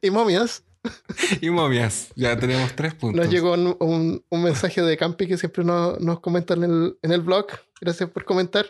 y 0.00 0.10
momias. 0.10 0.64
y 1.40 1.50
momias. 1.50 2.10
Ya 2.16 2.38
tenemos 2.38 2.74
tres 2.74 2.94
puntos. 2.94 3.20
Nos 3.24 3.32
llegó 3.32 3.52
un, 3.52 3.76
un- 3.80 4.24
un 4.28 4.42
mensaje 4.42 4.82
de 4.82 4.96
Campi 4.96 5.26
que 5.26 5.36
siempre 5.36 5.64
nos, 5.64 6.00
nos 6.00 6.20
comenta 6.20 6.54
en 6.54 6.64
el, 6.64 6.98
en 7.02 7.12
el 7.12 7.20
blog. 7.20 7.46
Gracias 7.80 8.08
por 8.10 8.24
comentar. 8.24 8.66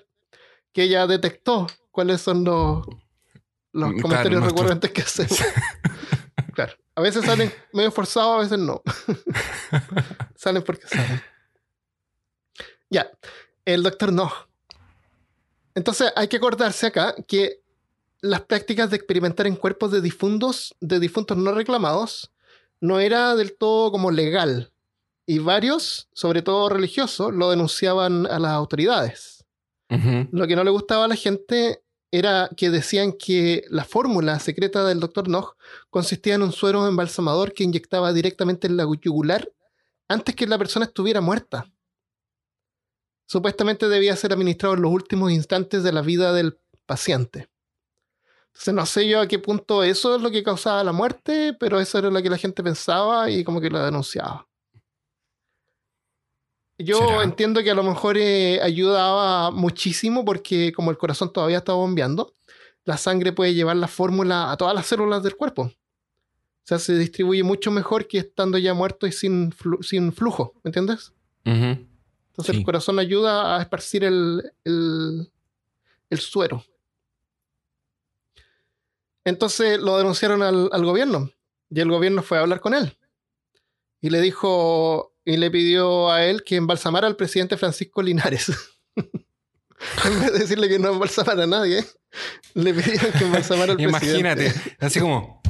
Que 0.72 0.84
ella 0.84 1.06
detectó 1.06 1.66
cuáles 1.90 2.20
son 2.20 2.44
los, 2.44 2.86
los 3.72 3.88
Claro, 3.90 4.02
comentarios 4.02 4.44
recurrentes 4.44 4.90
que 4.92 5.02
hacemos. 5.02 5.38
claro. 6.54 6.74
A 6.94 7.00
veces 7.02 7.24
salen 7.24 7.52
medio 7.72 7.90
forzados, 7.90 8.36
a 8.36 8.42
veces 8.42 8.58
no. 8.58 8.82
salen 10.36 10.62
porque 10.62 10.86
salen. 10.86 11.22
Ya. 12.90 13.10
El 13.64 13.82
doctor 13.82 14.12
no. 14.12 14.32
Entonces 15.74 16.12
hay 16.16 16.28
que 16.28 16.36
acordarse 16.38 16.86
acá 16.86 17.14
que 17.26 17.59
las 18.22 18.42
prácticas 18.42 18.90
de 18.90 18.96
experimentar 18.96 19.46
en 19.46 19.56
cuerpos 19.56 19.90
de 19.92 20.00
difuntos, 20.00 20.74
de 20.80 21.00
difuntos 21.00 21.37
no 21.37 21.52
reclamados, 21.52 22.33
no 22.80 23.00
era 23.00 23.35
del 23.35 23.56
todo 23.56 23.90
como 23.90 24.11
legal. 24.11 24.72
Y 25.26 25.38
varios, 25.38 26.09
sobre 26.12 26.42
todo 26.42 26.68
religiosos, 26.68 27.33
lo 27.33 27.50
denunciaban 27.50 28.26
a 28.26 28.38
las 28.38 28.52
autoridades. 28.52 29.44
Lo 30.30 30.46
que 30.46 30.54
no 30.54 30.62
le 30.62 30.70
gustaba 30.70 31.06
a 31.06 31.09
la 31.09 31.16
gente 31.16 31.83
era 32.12 32.48
que 32.56 32.70
decían 32.70 33.12
que 33.12 33.64
la 33.70 33.85
fórmula 33.85 34.38
secreta 34.38 34.85
del 34.85 35.00
Dr. 35.00 35.28
Nog 35.28 35.56
consistía 35.90 36.35
en 36.35 36.42
un 36.42 36.52
suero 36.52 36.87
embalsamador 36.87 37.52
que 37.52 37.64
inyectaba 37.64 38.12
directamente 38.12 38.66
en 38.66 38.76
la 38.76 38.87
yugular 39.00 39.50
antes 40.09 40.35
que 40.35 40.46
la 40.46 40.59
persona 40.59 40.87
estuviera 40.87 41.20
muerta. 41.20 41.70
Supuestamente 43.26 43.88
debía 43.88 44.16
ser 44.16 44.33
administrado 44.33 44.74
en 44.74 44.83
los 44.83 44.92
últimos 44.92 45.30
instantes 45.30 45.85
de 45.85 45.92
la 45.92 46.02
vida 46.02 46.33
del 46.33 46.59
paciente. 46.87 47.48
Entonces 48.60 48.74
no 48.74 48.84
sé 48.84 49.08
yo 49.08 49.20
a 49.22 49.26
qué 49.26 49.38
punto 49.38 49.82
eso 49.82 50.16
es 50.16 50.20
lo 50.20 50.30
que 50.30 50.42
causaba 50.42 50.84
la 50.84 50.92
muerte, 50.92 51.56
pero 51.58 51.80
eso 51.80 51.96
era 51.98 52.10
lo 52.10 52.22
que 52.22 52.28
la 52.28 52.36
gente 52.36 52.62
pensaba 52.62 53.30
y 53.30 53.42
como 53.42 53.58
que 53.58 53.70
lo 53.70 53.82
denunciaba. 53.82 54.46
Yo 56.76 56.98
¿Será? 56.98 57.22
entiendo 57.22 57.62
que 57.62 57.70
a 57.70 57.74
lo 57.74 57.82
mejor 57.82 58.16
eh, 58.18 58.60
ayudaba 58.62 59.50
muchísimo 59.50 60.24
porque 60.26 60.72
como 60.72 60.90
el 60.90 60.98
corazón 60.98 61.32
todavía 61.32 61.58
está 61.58 61.72
bombeando, 61.72 62.34
la 62.84 62.98
sangre 62.98 63.32
puede 63.32 63.54
llevar 63.54 63.76
la 63.76 63.88
fórmula 63.88 64.50
a 64.52 64.56
todas 64.58 64.74
las 64.74 64.86
células 64.86 65.22
del 65.22 65.36
cuerpo. 65.36 65.62
O 65.62 65.72
sea, 66.64 66.78
se 66.78 66.96
distribuye 66.98 67.42
mucho 67.42 67.70
mejor 67.70 68.06
que 68.08 68.18
estando 68.18 68.58
ya 68.58 68.74
muerto 68.74 69.06
y 69.06 69.12
sin, 69.12 69.52
flu- 69.52 69.82
sin 69.82 70.12
flujo, 70.12 70.52
¿me 70.62 70.68
entiendes? 70.68 71.12
Entonces 71.44 72.52
Sí. 72.54 72.58
el 72.58 72.64
corazón 72.64 72.98
ayuda 72.98 73.56
a 73.56 73.62
esparcir 73.62 74.04
el, 74.04 74.52
el, 74.64 75.30
el 76.10 76.18
suero. 76.20 76.62
Entonces 79.24 79.78
lo 79.80 79.98
denunciaron 79.98 80.42
al, 80.42 80.68
al 80.72 80.85
gobierno 80.85 81.30
y 81.70 81.80
el 81.80 81.90
gobierno 81.90 82.22
fue 82.22 82.38
a 82.38 82.40
hablar 82.42 82.61
con 82.61 82.74
él 82.74 82.96
y 84.00 84.11
le 84.11 84.20
dijo 84.20 85.14
y 85.24 85.37
le 85.37 85.50
pidió 85.50 86.11
a 86.11 86.24
él 86.24 86.42
que 86.42 86.56
embalsamara 86.56 87.06
al 87.06 87.16
presidente 87.16 87.56
Francisco 87.59 88.00
Linares. 88.02 88.50
en 88.96 90.20
vez 90.20 90.33
de 90.33 90.38
decirle 90.38 90.68
que 90.68 90.78
no 90.78 90.90
embalsamara 90.92 91.44
a 91.44 91.46
nadie, 91.46 91.85
le 92.54 92.74
pidieron 92.74 93.12
que 93.12 93.24
embalsamara 93.24 93.72
al 93.74 93.80
Imagínate, 93.80 94.44
presidente. 94.50 94.76
así 94.80 95.00
como 95.00 95.40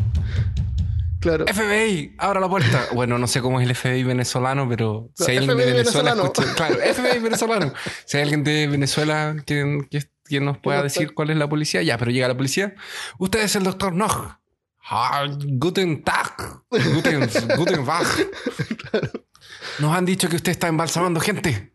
Claro. 1.20 1.44
FBI, 1.46 2.14
abra 2.16 2.40
la 2.40 2.48
puerta. 2.48 2.88
Bueno, 2.94 3.18
no 3.18 3.26
sé 3.26 3.42
cómo 3.42 3.60
es 3.60 3.68
el 3.68 3.76
FBI 3.76 4.04
venezolano, 4.04 4.66
pero 4.66 5.10
si 5.14 5.32
hay 5.32 5.36
alguien 5.36 5.56
de 5.58 5.64
FBI 5.64 5.72
Venezuela, 5.74 6.14
venezolano. 6.14 6.32
escucha- 6.32 6.54
claro, 6.54 6.94
FBI 6.94 7.18
venezolano. 7.20 7.72
Si 8.06 8.16
hay 8.16 8.22
alguien 8.22 8.42
de 8.42 8.66
Venezuela 8.68 9.36
que, 9.44 9.86
que, 9.90 10.02
que 10.30 10.40
nos 10.40 10.56
pueda 10.58 10.82
decir 10.82 11.12
cuál 11.12 11.30
es 11.30 11.36
la 11.36 11.48
policía, 11.48 11.82
ya, 11.82 11.98
pero 11.98 12.10
llega 12.10 12.28
la 12.28 12.36
policía. 12.36 12.74
Usted 13.18 13.40
es 13.40 13.56
el 13.56 13.64
doctor 13.64 13.92
Nog. 13.92 14.28
Ah, 14.88 15.26
guten 15.44 16.02
Tag. 16.02 16.62
Guten, 16.70 17.28
guten 17.56 17.84
Tag. 17.84 18.06
Nos 19.78 19.94
han 19.94 20.04
dicho 20.06 20.28
que 20.28 20.36
usted 20.36 20.52
está 20.52 20.68
embalsamando 20.68 21.20
gente. 21.20 21.72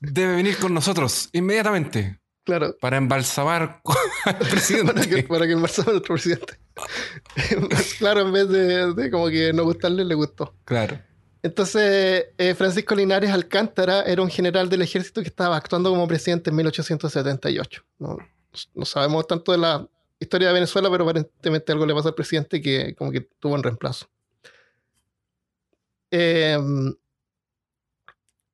Debe 0.00 0.36
venir 0.36 0.56
con 0.58 0.72
nosotros 0.72 1.28
inmediatamente 1.32 2.18
Claro. 2.44 2.74
para 2.80 2.96
embalsamar 2.96 3.82
al 4.24 4.36
presidente. 4.50 4.94
Para 4.94 5.06
que, 5.06 5.22
para 5.24 5.46
que 5.46 5.52
embalsamara 5.52 5.90
a 5.90 5.94
nuestro 5.94 6.14
presidente. 6.14 6.58
claro, 7.98 8.20
en 8.22 8.32
vez 8.32 8.48
de, 8.48 8.94
de 8.94 9.10
como 9.10 9.28
que 9.28 9.52
no 9.52 9.64
gustarle, 9.64 10.04
le 10.04 10.14
gustó. 10.14 10.54
Claro. 10.64 10.98
Entonces, 11.42 12.26
eh, 12.36 12.54
Francisco 12.54 12.94
Linares 12.94 13.30
Alcántara 13.30 14.02
era 14.02 14.22
un 14.22 14.30
general 14.30 14.68
del 14.68 14.82
ejército 14.82 15.20
que 15.22 15.28
estaba 15.28 15.56
actuando 15.56 15.90
como 15.90 16.08
presidente 16.08 16.50
en 16.50 16.56
1878. 16.56 17.84
No, 17.98 18.18
no 18.74 18.84
sabemos 18.84 19.26
tanto 19.26 19.52
de 19.52 19.58
la 19.58 19.88
historia 20.18 20.48
de 20.48 20.54
Venezuela, 20.54 20.90
pero 20.90 21.04
aparentemente 21.04 21.72
algo 21.72 21.86
le 21.86 21.94
pasó 21.94 22.08
al 22.08 22.14
presidente 22.14 22.60
que 22.60 22.94
como 22.96 23.12
que 23.12 23.20
tuvo 23.38 23.54
un 23.54 23.62
reemplazo. 23.62 24.08
Eh, 26.10 26.58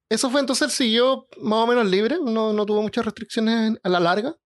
eso 0.09 0.31
fue 0.31 0.41
entonces, 0.41 0.67
él 0.67 0.71
siguió 0.71 1.27
más 1.41 1.61
o 1.61 1.67
menos 1.67 1.87
libre, 1.87 2.19
no, 2.23 2.53
no 2.53 2.67
tuvo 2.67 2.83
muchas 2.83 3.05
restricciones 3.05 3.79
a 3.83 3.89
la 3.89 4.01
larga. 4.01 4.37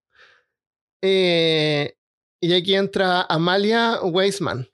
Eh, 1.03 1.96
y 2.40 2.55
aquí 2.55 2.74
entra 2.74 3.22
Amalia 3.29 4.01
Weisman, 4.03 4.68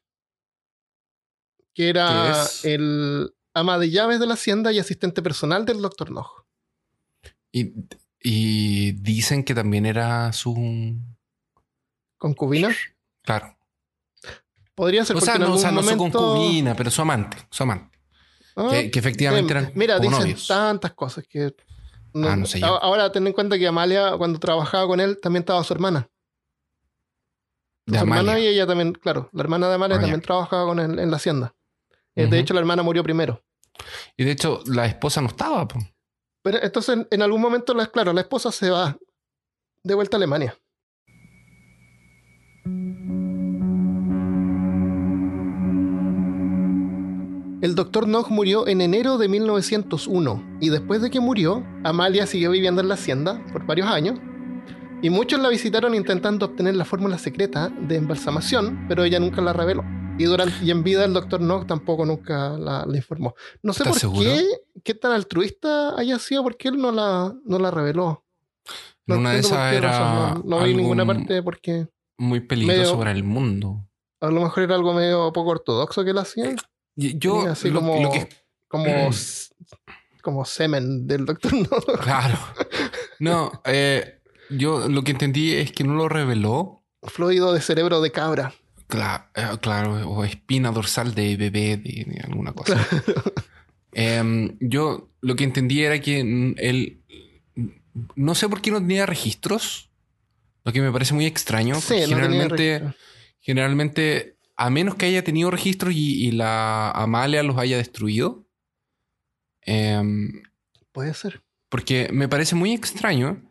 que 1.75 1.89
era 1.89 2.47
el 2.63 3.35
ama 3.55 3.79
de 3.79 3.91
llaves 3.91 4.21
de 4.21 4.27
la 4.27 4.35
hacienda 4.35 4.73
y 4.73 4.79
asistente 4.79 5.23
personal 5.23 5.65
del 5.65 5.81
doctor 5.81 6.11
Nog. 6.11 6.45
Y, 7.53 7.73
y 8.21 8.93
dicen 8.93 9.45
que 9.45 9.55
también 9.55 9.87
era 9.87 10.33
su. 10.33 10.97
Concubina. 12.19 12.75
Claro. 13.23 13.57
Podría 14.75 15.05
ser 15.05 15.17
O 15.17 15.21
sea, 15.21 15.37
en 15.37 15.43
no, 15.43 15.55
o 15.55 15.59
sea, 15.59 15.71
no 15.71 15.83
su 15.83 15.97
concubina, 15.97 16.75
pero 16.75 16.91
su 16.91 17.01
amante. 17.03 17.37
Su 17.51 17.63
amante. 17.63 17.97
Ah, 18.57 18.69
que, 18.71 18.91
que 18.91 18.99
efectivamente 18.99 19.53
eh, 19.53 19.57
eran 19.59 19.73
Mira, 19.75 19.97
como 19.99 20.11
dicen 20.11 20.23
novios. 20.23 20.47
tantas 20.49 20.93
cosas 20.95 21.25
que. 21.29 21.55
no- 22.13 22.29
Ah, 22.29 22.37
no 22.37 22.47
sé 22.47 22.61
Ahora 22.65 23.11
ten 23.13 23.27
en 23.27 23.33
cuenta 23.33 23.59
que 23.59 23.67
Amalia, 23.67 24.17
cuando 24.17 24.39
trabajaba 24.41 24.87
con 24.87 25.01
él, 25.01 25.19
también 25.21 25.43
estaba 25.43 25.63
su 25.65 25.73
hermana. 25.73 26.09
De 27.87 27.99
su 27.99 28.05
hermana 28.05 28.39
y 28.41 28.47
ella 28.47 28.67
también, 28.67 28.93
claro, 28.95 29.29
la 29.33 29.43
hermana 29.43 29.69
de 29.69 29.75
Amalia 29.75 29.97
Ah, 29.97 30.01
también 30.01 30.23
trabajaba 30.23 30.65
con 30.67 30.79
él 30.81 30.99
en 30.99 31.11
la 31.11 31.17
hacienda. 31.19 31.55
Eh. 32.17 32.27
De 32.27 32.39
hecho, 32.39 32.55
la 32.55 32.61
hermana 32.61 32.83
murió 32.83 33.03
primero. 33.03 33.43
Y 34.17 34.25
de 34.25 34.31
hecho, 34.33 34.61
la 34.67 34.87
esposa 34.87 35.21
no 35.21 35.29
estaba. 35.29 35.67
po. 35.67 35.79
Pero 36.43 36.63
entonces, 36.63 36.97
en, 36.97 37.09
en 37.11 37.23
algún 37.23 37.41
momento, 37.41 37.75
la- 37.75 37.87
claro, 37.89 38.13
la 38.13 38.21
esposa 38.21 38.53
se 38.53 38.71
va 38.71 38.97
de 39.83 39.95
vuelta 39.95 40.17
a 40.17 40.19
Alemania. 40.19 40.57
El 47.63 47.75
doctor 47.75 48.07
Nog 48.07 48.31
murió 48.31 48.69
en 48.69 48.83
enero 48.83 49.17
de 49.17 49.27
1901 49.29 50.59
y 50.61 50.69
después 50.69 51.01
de 51.01 51.11
que 51.11 51.21
murió, 51.21 51.65
Amalia 51.83 52.27
siguió 52.27 52.51
viviendo 52.51 52.83
en 52.83 52.89
la 52.89 52.95
hacienda 52.95 53.43
por 53.53 53.65
varios 53.65 53.89
años 53.89 54.19
y 55.01 55.09
muchos 55.09 55.41
la 55.41 55.49
visitaron 55.49 55.95
intentando 55.95 56.45
obtener 56.47 56.77
la 56.77 56.85
fórmula 56.85 57.17
secreta 57.17 57.71
de 57.71 57.97
embalsamación, 57.97 58.85
pero 58.87 59.05
ella 59.05 59.19
nunca 59.19 59.41
la 59.41 59.55
reveló. 59.55 59.83
Y, 60.17 60.25
durante, 60.25 60.65
y 60.65 60.71
en 60.71 60.85
vida 60.85 61.05
el 61.05 61.13
doctor 61.13 61.41
Nog 61.41 61.67
tampoco 61.67 62.07
nunca 62.07 62.51
la, 62.51 62.87
la 62.87 62.97
informó. 62.97 63.35
No 63.63 63.73
sé 63.73 63.85
por 63.85 63.99
qué, 63.99 64.45
qué 64.85 64.95
tan 64.95 65.11
altruista 65.13 65.99
haya 65.99 66.19
sido, 66.21 66.43
porque 66.45 66.69
él 66.69 66.79
no 66.79 66.93
la, 66.93 67.35
no 67.45 67.59
la 67.59 67.71
reveló. 67.71 68.25
No 69.07 69.19
una 69.19 69.33
de 69.33 69.41
esas 69.41 69.75
era 69.75 70.35
No, 70.35 70.43
no 70.59 70.65
vi 70.65 70.75
ninguna 70.75 71.05
parte 71.05 71.43
porque 71.43 71.89
Muy 72.17 72.41
peligroso 72.41 72.81
Medio- 72.81 72.99
para 72.99 73.11
el 73.11 73.25
mundo. 73.25 73.87
a 74.21 74.31
lo 74.31 74.41
mejor 74.41 74.63
era 74.63 74.77
algo 74.77 74.95
medio 74.95 75.33
poco 75.33 75.51
ortodoxo 75.51 76.05
que 76.05 76.11
él 76.11 76.19
hacía. 76.19 76.55
Y 76.97 77.19
Yo, 77.19 77.43
así 77.49 77.71
lo, 77.71 77.81
como, 77.81 78.01
lo 78.01 78.11
que 78.13 78.29
como, 78.69 78.87
como 80.23 80.45
semen 80.45 81.07
del 81.09 81.27
doctor 81.27 81.53
Nog. 81.55 81.85
Claro. 82.03 82.39
No, 83.19 83.51
eh, 83.65 84.21
yo 84.49 84.89
lo 84.89 85.03
que 85.03 85.11
entendí 85.11 85.55
es 85.55 85.73
que 85.73 85.83
no 85.85 85.95
lo 85.95 86.09
reveló. 86.09 86.85
Fluido 87.03 87.53
de 87.53 87.61
cerebro 87.61 88.01
de 88.01 88.13
cabra. 88.13 88.55
Eh, 88.91 89.59
claro, 89.61 90.09
o 90.11 90.25
espina 90.25 90.71
dorsal 90.71 91.15
de 91.15 91.37
bebé, 91.37 91.77
de, 91.77 92.05
de 92.07 92.21
alguna 92.25 92.53
cosa. 92.53 92.87
Em, 93.93 94.57
yo 94.61 95.11
lo 95.21 95.37
que 95.37 95.45
entendí 95.45 95.83
era 95.83 96.01
que 96.01 96.21
él. 96.21 97.01
No 98.17 98.35
sé 98.35 98.49
por 98.49 98.61
qué 98.61 98.71
no 98.71 98.81
tenía 98.81 99.07
registros. 99.07 99.91
Lo 100.65 100.73
que 100.73 100.81
me 100.81 100.91
parece 100.91 101.15
muy 101.15 101.27
extraño. 101.27 101.81
Sí, 101.81 102.01
no 102.01 102.09
generalmente, 102.09 102.83
generalmente, 103.41 104.37
a 104.57 104.71
menos 104.71 104.95
que 104.97 105.07
haya 105.07 105.23
tenido 105.23 105.51
registros 105.51 105.95
y, 105.95 106.27
y 106.27 106.31
la 106.33 106.91
Amalia 106.91 107.43
los 107.43 107.59
haya 107.59 107.77
destruido. 107.77 108.47
em, 109.63 110.43
Puede 110.93 111.15
ser. 111.15 111.43
Porque 111.69 112.09
me 112.13 112.29
parece 112.29 112.55
muy 112.55 112.73
extraño 112.73 113.43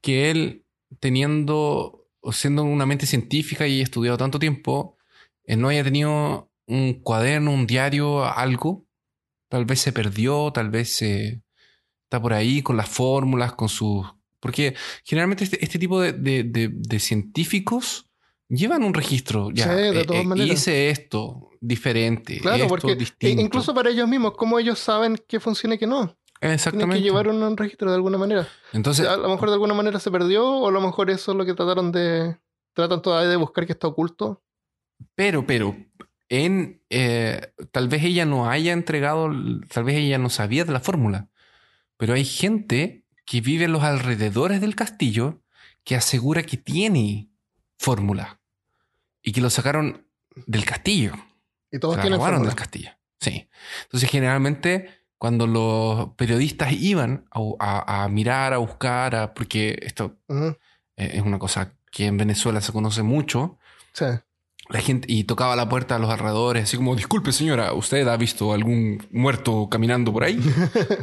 que 0.00 0.30
él, 0.30 0.64
teniendo 1.00 1.97
siendo 2.32 2.62
una 2.64 2.86
mente 2.86 3.06
científica 3.06 3.66
y 3.66 3.80
estudiado 3.80 4.16
tanto 4.18 4.38
tiempo, 4.38 4.96
eh, 5.44 5.56
no 5.56 5.68
haya 5.68 5.84
tenido 5.84 6.50
un 6.66 6.94
cuaderno, 7.02 7.52
un 7.52 7.66
diario, 7.66 8.24
algo. 8.24 8.84
Tal 9.48 9.64
vez 9.64 9.80
se 9.80 9.92
perdió, 9.92 10.50
tal 10.52 10.68
vez 10.70 11.00
eh, 11.02 11.40
está 12.04 12.20
por 12.20 12.34
ahí 12.34 12.60
con 12.62 12.76
las 12.76 12.88
fórmulas, 12.88 13.54
con 13.54 13.68
sus... 13.68 14.06
Porque 14.40 14.74
generalmente 15.04 15.44
este, 15.44 15.64
este 15.64 15.78
tipo 15.78 16.00
de, 16.00 16.12
de- 16.12 16.44
de- 16.44 16.70
de 16.72 17.00
científicos 17.00 18.08
llevan 18.48 18.82
un 18.82 18.92
registro. 18.94 19.50
Ya, 19.50 19.64
Sí, 19.64 19.70
de 19.70 20.00
eh, 20.00 20.04
todas 20.04 20.22
eh, 20.24 20.26
maneras. 20.26 20.58
hice 20.58 20.90
esto 20.90 21.50
diferente, 21.60 22.38
Claro, 22.40 22.64
esto 22.64 22.68
porque 22.68 22.94
distinto. 22.96 23.40
incluso 23.42 23.74
para 23.74 23.90
ellos 23.90 24.06
mismos, 24.08 24.34
¿cómo 24.36 24.58
ellos 24.58 24.78
saben 24.78 25.16
qué 25.26 25.40
funciona 25.40 25.76
y 25.76 25.78
qué 25.78 25.86
no? 25.86 26.17
Tienen 26.40 26.54
Exactamente. 26.54 26.96
que 26.96 27.02
llevar 27.02 27.28
un, 27.28 27.42
un 27.42 27.56
registro 27.56 27.90
de 27.90 27.96
alguna 27.96 28.18
manera. 28.18 28.46
Entonces, 28.72 29.06
a 29.06 29.16
lo 29.16 29.28
mejor 29.28 29.48
de 29.48 29.54
alguna 29.54 29.74
manera 29.74 29.98
se 29.98 30.10
perdió, 30.10 30.46
o 30.46 30.68
a 30.68 30.70
lo 30.70 30.80
mejor 30.80 31.10
eso 31.10 31.32
es 31.32 31.38
lo 31.38 31.44
que 31.44 31.54
trataron 31.54 31.90
de. 31.92 32.38
Tratan 32.74 33.02
todavía 33.02 33.28
de 33.28 33.36
buscar 33.36 33.66
que 33.66 33.72
está 33.72 33.88
oculto. 33.88 34.42
Pero, 35.14 35.46
pero, 35.46 35.76
en 36.28 36.80
eh, 36.90 37.52
tal 37.72 37.88
vez 37.88 38.04
ella 38.04 38.24
no 38.24 38.48
haya 38.48 38.72
entregado, 38.72 39.30
tal 39.72 39.84
vez 39.84 39.96
ella 39.96 40.18
no 40.18 40.30
sabía 40.30 40.64
de 40.64 40.72
la 40.72 40.80
fórmula, 40.80 41.28
pero 41.96 42.14
hay 42.14 42.24
gente 42.24 43.04
que 43.24 43.40
vive 43.40 43.64
en 43.64 43.72
los 43.72 43.82
alrededores 43.82 44.60
del 44.60 44.74
castillo 44.76 45.40
que 45.84 45.96
asegura 45.96 46.42
que 46.42 46.56
tiene 46.56 47.30
fórmula 47.78 48.40
y 49.22 49.32
que 49.32 49.40
lo 49.40 49.50
sacaron 49.50 50.06
del 50.46 50.64
castillo. 50.64 51.12
Y 51.70 51.78
todos 51.78 51.94
Se 51.94 51.98
la 51.98 52.02
tienen 52.02 52.18
robaron 52.18 52.36
fórmula. 52.38 52.50
del 52.50 52.58
castillo. 52.58 52.90
Sí. 53.20 53.48
Entonces, 53.84 54.08
generalmente, 54.10 54.97
cuando 55.18 55.46
los 55.46 56.10
periodistas 56.14 56.72
iban 56.72 57.26
a, 57.32 57.40
a- 57.58 58.04
a 58.04 58.08
mirar, 58.08 58.52
a 58.54 58.58
buscar, 58.58 59.14
a- 59.14 59.34
porque 59.34 59.78
esto 59.82 60.16
Ujú, 60.28 60.56
eh, 60.96 61.10
es 61.14 61.22
una 61.22 61.38
cosa 61.38 61.74
que 61.90 62.06
en 62.06 62.16
Venezuela 62.16 62.60
se 62.60 62.72
conoce 62.72 63.02
mucho, 63.02 63.58
Sí. 63.92 64.04
la 64.70 64.80
gente 64.80 65.10
y 65.10 65.24
tocaba 65.24 65.56
la 65.56 65.68
puerta 65.68 65.96
a 65.96 65.98
los 65.98 66.10
alrededores, 66.10 66.64
así 66.64 66.76
como, 66.76 66.94
disculpe 66.94 67.32
señora, 67.32 67.72
¿usted 67.72 68.06
ha 68.06 68.16
visto 68.16 68.52
algún 68.52 69.04
muerto 69.10 69.68
caminando 69.70 70.12
por 70.12 70.24
ahí? 70.24 70.38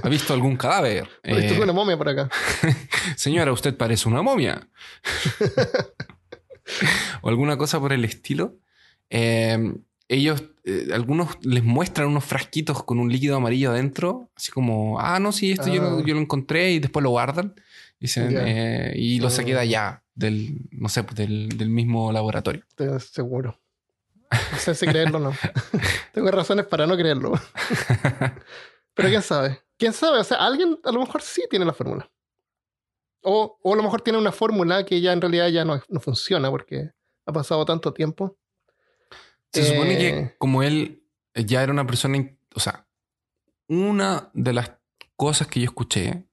¿Ha 0.04 0.08
visto 0.10 0.34
algún 0.34 0.56
cadáver? 0.56 1.10
Visto 1.24 1.56
Eh, 1.56 1.62
una 1.62 1.74
momia 1.74 1.98
por 1.98 2.10
acá. 2.10 2.30
señora, 3.18 3.52
usted 3.52 3.76
parece 3.76 4.08
una 4.08 4.22
momia. 4.22 4.68
o 7.22 7.30
alguna 7.30 7.58
cosa 7.58 7.80
por 7.80 7.94
el 7.94 8.06
estilo. 8.06 8.56
Eh, 9.10 9.74
ellos, 10.08 10.44
eh, 10.66 10.90
algunos 10.94 11.38
les 11.44 11.64
muestran 11.64 12.08
unos 12.08 12.24
frasquitos 12.26 12.84
con 12.84 13.00
un 13.00 13.12
líquido 13.12 13.36
amarillo 13.38 13.72
adentro, 13.72 14.30
así 14.36 14.52
como, 14.52 15.00
ah, 15.00 15.20
no, 15.20 15.32
sí, 15.32 15.52
esto 15.52 15.68
yo, 15.68 15.82
lo, 15.82 15.88
Ah. 16.00 16.04
yo 16.06 16.14
lo 16.14 16.20
encontré 16.22 16.72
y 16.74 16.80
después 16.80 17.02
lo 17.04 17.10
guardan. 17.10 17.56
Dicen, 18.00 18.36
eh, 18.38 18.94
y 18.96 19.20
lo 19.20 19.30
saqué 19.30 19.52
de 19.54 19.58
Ah. 19.60 19.62
allá, 19.62 20.04
del, 20.14 20.60
no 20.72 20.90
sé, 20.90 21.04
del, 21.16 21.50
del 21.58 21.70
mismo 21.70 22.12
laboratorio. 22.12 22.64
Seguro. 23.00 23.60
No 24.52 24.58
sé 24.58 24.76
si 24.76 24.86
creerlo 24.86 25.18
o 25.18 25.22
no. 25.22 25.34
Tengo 26.14 26.30
razones 26.32 26.66
para 26.66 26.86
no 26.88 26.96
creerlo. 26.98 27.34
Pero 28.94 29.10
quién 29.10 29.22
sabe. 29.22 29.62
¿Quién 29.78 29.94
sabe? 29.94 30.20
O 30.20 30.24
sea, 30.24 30.38
alguien 30.38 30.78
a 30.84 30.92
lo 30.92 31.00
mejor 31.00 31.22
sí 31.22 31.44
tiene 31.50 31.66
la 31.66 31.74
fórmula. 31.74 32.10
O, 33.24 33.58
o 33.62 33.74
a 33.74 33.78
lo 33.78 33.84
mejor 33.84 34.02
tiene 34.02 34.20
una 34.20 34.32
fórmula 34.32 34.86
que 34.86 35.02
ya 35.02 35.12
en 35.14 35.22
realidad 35.22 35.48
ya 35.50 35.66
no, 35.66 35.82
no 35.90 36.00
funciona 36.00 36.50
porque 36.52 36.92
ha 37.26 37.32
pasado 37.34 37.66
tanto 37.66 37.94
tiempo. 37.94 38.38
Se 39.62 39.68
supone 39.74 39.98
que 39.98 40.10
Eh, 40.10 40.36
como 40.38 40.64
él 40.64 41.04
ya 41.34 41.64
era 41.64 41.72
una 41.72 41.86
persona, 41.86 42.30
o 42.54 42.60
sea, 42.60 42.88
una 43.68 44.30
de 44.34 44.54
las 44.54 44.72
cosas 45.16 45.48
que 45.48 45.60
yo 45.60 45.66
escuché 45.66 46.24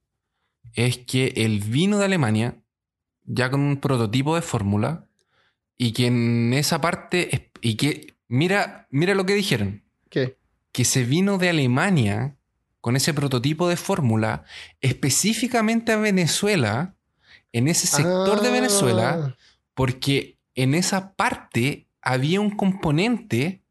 es 0.74 0.98
que 0.98 1.32
él 1.36 1.60
vino 1.60 1.98
de 1.98 2.04
Alemania 2.06 2.56
ya 3.24 3.50
con 3.50 3.60
un 3.60 3.76
prototipo 3.78 4.34
de 4.34 4.42
fórmula 4.42 5.06
y 5.76 5.92
que 5.92 6.06
en 6.06 6.52
esa 6.54 6.80
parte 6.80 7.50
y 7.60 7.76
que 7.76 8.14
mira, 8.28 8.86
mira 8.90 9.14
lo 9.14 9.26
que 9.26 9.34
dijeron, 9.34 9.82
¿Qué? 10.10 10.36
que 10.72 10.84
se 10.84 11.04
vino 11.04 11.38
de 11.38 11.50
Alemania 11.50 12.36
con 12.80 12.96
ese 12.96 13.14
prototipo 13.14 13.68
de 13.68 13.76
fórmula 13.76 14.44
específicamente 14.80 15.92
a 15.92 15.96
Venezuela, 15.96 16.94
en 17.52 17.68
ese 17.68 17.86
sector 17.86 18.40
de 18.40 18.50
Venezuela, 18.50 19.26
Ah, 19.28 19.36
porque 19.74 20.38
en 20.54 20.74
esa 20.74 21.14
parte 21.14 21.86
había 22.02 22.40
un 22.40 22.50
componente 22.50 23.64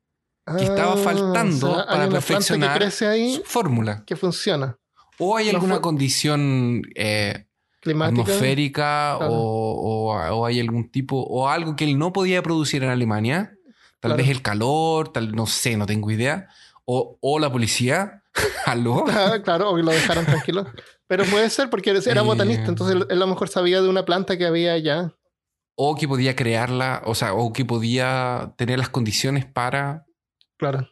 que 0.46 0.54
ah, 0.54 0.58
estaba 0.60 0.98
faltando 0.98 1.72
o 1.72 1.76
sea, 1.76 1.82
hay 1.84 1.98
para 1.98 2.10
perfeccionar 2.10 2.74
que 2.74 2.80
crece 2.86 3.08
ahí 3.08 3.36
su 3.36 3.44
fórmula. 3.44 4.04
que 4.06 4.16
funciona. 4.16 4.78
O 5.20 5.38
hay 5.38 5.46
No 5.46 5.52
alguna 5.52 5.82
condición 5.82 6.82
eh, 6.96 7.46
Climática. 7.80 8.22
atmosférica 8.24 9.16
Claro. 9.20 9.34
o, 9.34 10.10
o- 10.14 10.36
o 10.40 10.46
hay 10.46 10.60
algún 10.60 10.90
tipo, 10.90 11.18
o 11.22 11.48
algo 11.48 11.76
que 11.76 11.84
él 11.84 11.98
no 12.00 12.12
podía 12.12 12.42
producir 12.42 12.84
en 12.84 12.90
Alemania. 12.90 13.54
Tal 14.00 14.10
Claro. 14.12 14.18
vez 14.18 14.30
el 14.30 14.42
calor, 14.42 15.10
tal, 15.14 15.32
no 15.34 15.46
sé, 15.46 15.78
no 15.78 15.86
tengo 15.86 16.10
idea. 16.10 16.48
O, 16.86 17.18
o 17.22 17.38
la 17.40 17.52
policía. 17.52 18.24
¿Aló? 18.66 19.06
Ah, 19.10 19.38
claro, 19.44 19.70
o 19.72 19.78
lo 19.78 19.92
dejaron 19.92 20.26
tranquilo. 20.26 20.66
Pero 21.08 21.26
puede 21.26 21.50
ser 21.50 21.70
porque 21.70 21.92
era 21.92 22.22
Eh. 22.22 22.24
botanista, 22.24 22.66
entonces 22.66 22.96
él 22.96 23.06
a 23.12 23.16
lo 23.16 23.28
mejor 23.28 23.50
sabía 23.50 23.82
de 23.82 23.90
una 23.90 24.06
planta 24.06 24.38
que 24.38 24.46
había 24.46 24.74
allá. 24.74 25.14
O 25.76 25.96
que 25.96 26.08
podía 26.08 26.36
crearla, 26.36 27.02
o 27.06 27.16
sea, 27.16 27.34
o 27.34 27.52
que 27.54 27.66
podía 27.66 28.54
tener 28.58 28.78
las 28.80 28.90
condiciones 28.90 29.46
para... 29.46 30.06
Claro. 30.58 30.88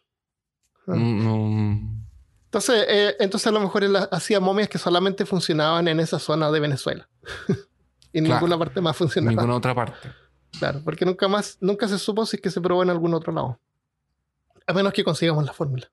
Ah. 0.87 0.95
mm, 0.95 2.05
Entonces, 2.45 2.85
eh, 2.87 3.15
entonces 3.19 3.45
a 3.47 3.51
lo 3.51 3.59
mejor 3.59 3.83
él 3.83 3.95
hacía 4.11 4.39
momias 4.39 4.69
que 4.69 4.77
solamente 4.79 5.25
funcionaban 5.25 5.87
en 5.87 5.99
esa 5.99 6.17
zona 6.17 6.49
de 6.51 6.59
Venezuela. 6.59 7.07
y 8.13 8.17
en 8.19 8.25
Claro. 8.25 8.39
ninguna 8.41 8.57
parte 8.57 8.81
más 8.81 8.95
funcionaba. 8.97 9.31
ninguna 9.35 9.55
otra 9.57 9.75
parte. 9.75 10.09
Claro, 10.57 10.81
porque 10.83 11.05
nunca 11.05 11.27
más, 11.27 11.57
nunca 11.61 11.87
se 11.87 11.99
supo 11.99 12.25
si 12.25 12.37
es 12.37 12.41
que 12.41 12.49
se 12.49 12.59
probó 12.61 12.81
en 12.81 12.89
algún 12.89 13.13
otro 13.13 13.31
lado. 13.31 13.59
A 14.65 14.73
menos 14.73 14.93
que 14.93 15.03
consigamos 15.03 15.45
la 15.45 15.53
fórmula. 15.53 15.91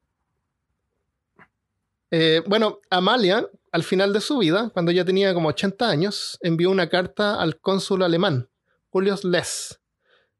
Eh, 2.10 2.42
bueno, 2.46 2.78
Amalia, 2.90 3.46
al 3.72 3.82
final 3.82 4.12
de 4.12 4.20
su 4.20 4.38
vida, 4.38 4.70
cuando 4.72 4.92
ya 4.92 5.04
tenía 5.04 5.34
como 5.34 5.48
80 5.48 5.88
años, 5.88 6.38
envió 6.40 6.70
una 6.70 6.88
carta 6.88 7.40
al 7.40 7.58
cónsul 7.60 8.02
alemán, 8.02 8.48
Julius 8.96 9.24
Less. 9.24 9.78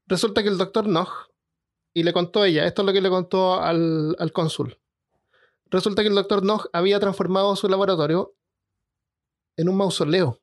Resulta 0.07 0.43
que 0.43 0.49
el 0.49 0.57
doctor 0.57 0.89
Noch, 0.89 1.29
y 1.93 2.05
le 2.05 2.15
contó 2.15 2.43
ella, 2.43 2.65
esto 2.65 2.81
es 2.81 2.87
lo 2.87 2.93
que 2.95 3.03
le 3.03 3.11
contó 3.11 3.61
al, 3.61 4.17
al 4.19 4.33
cónsul. 4.33 4.79
Resulta 5.67 6.01
que 6.01 6.09
el 6.09 6.15
doctor 6.15 6.43
Noch 6.43 6.69
había 6.73 6.99
transformado 6.99 7.55
su 7.55 7.69
laboratorio 7.69 8.35
en 9.59 9.69
un 9.69 9.77
mausoleo. 9.77 10.41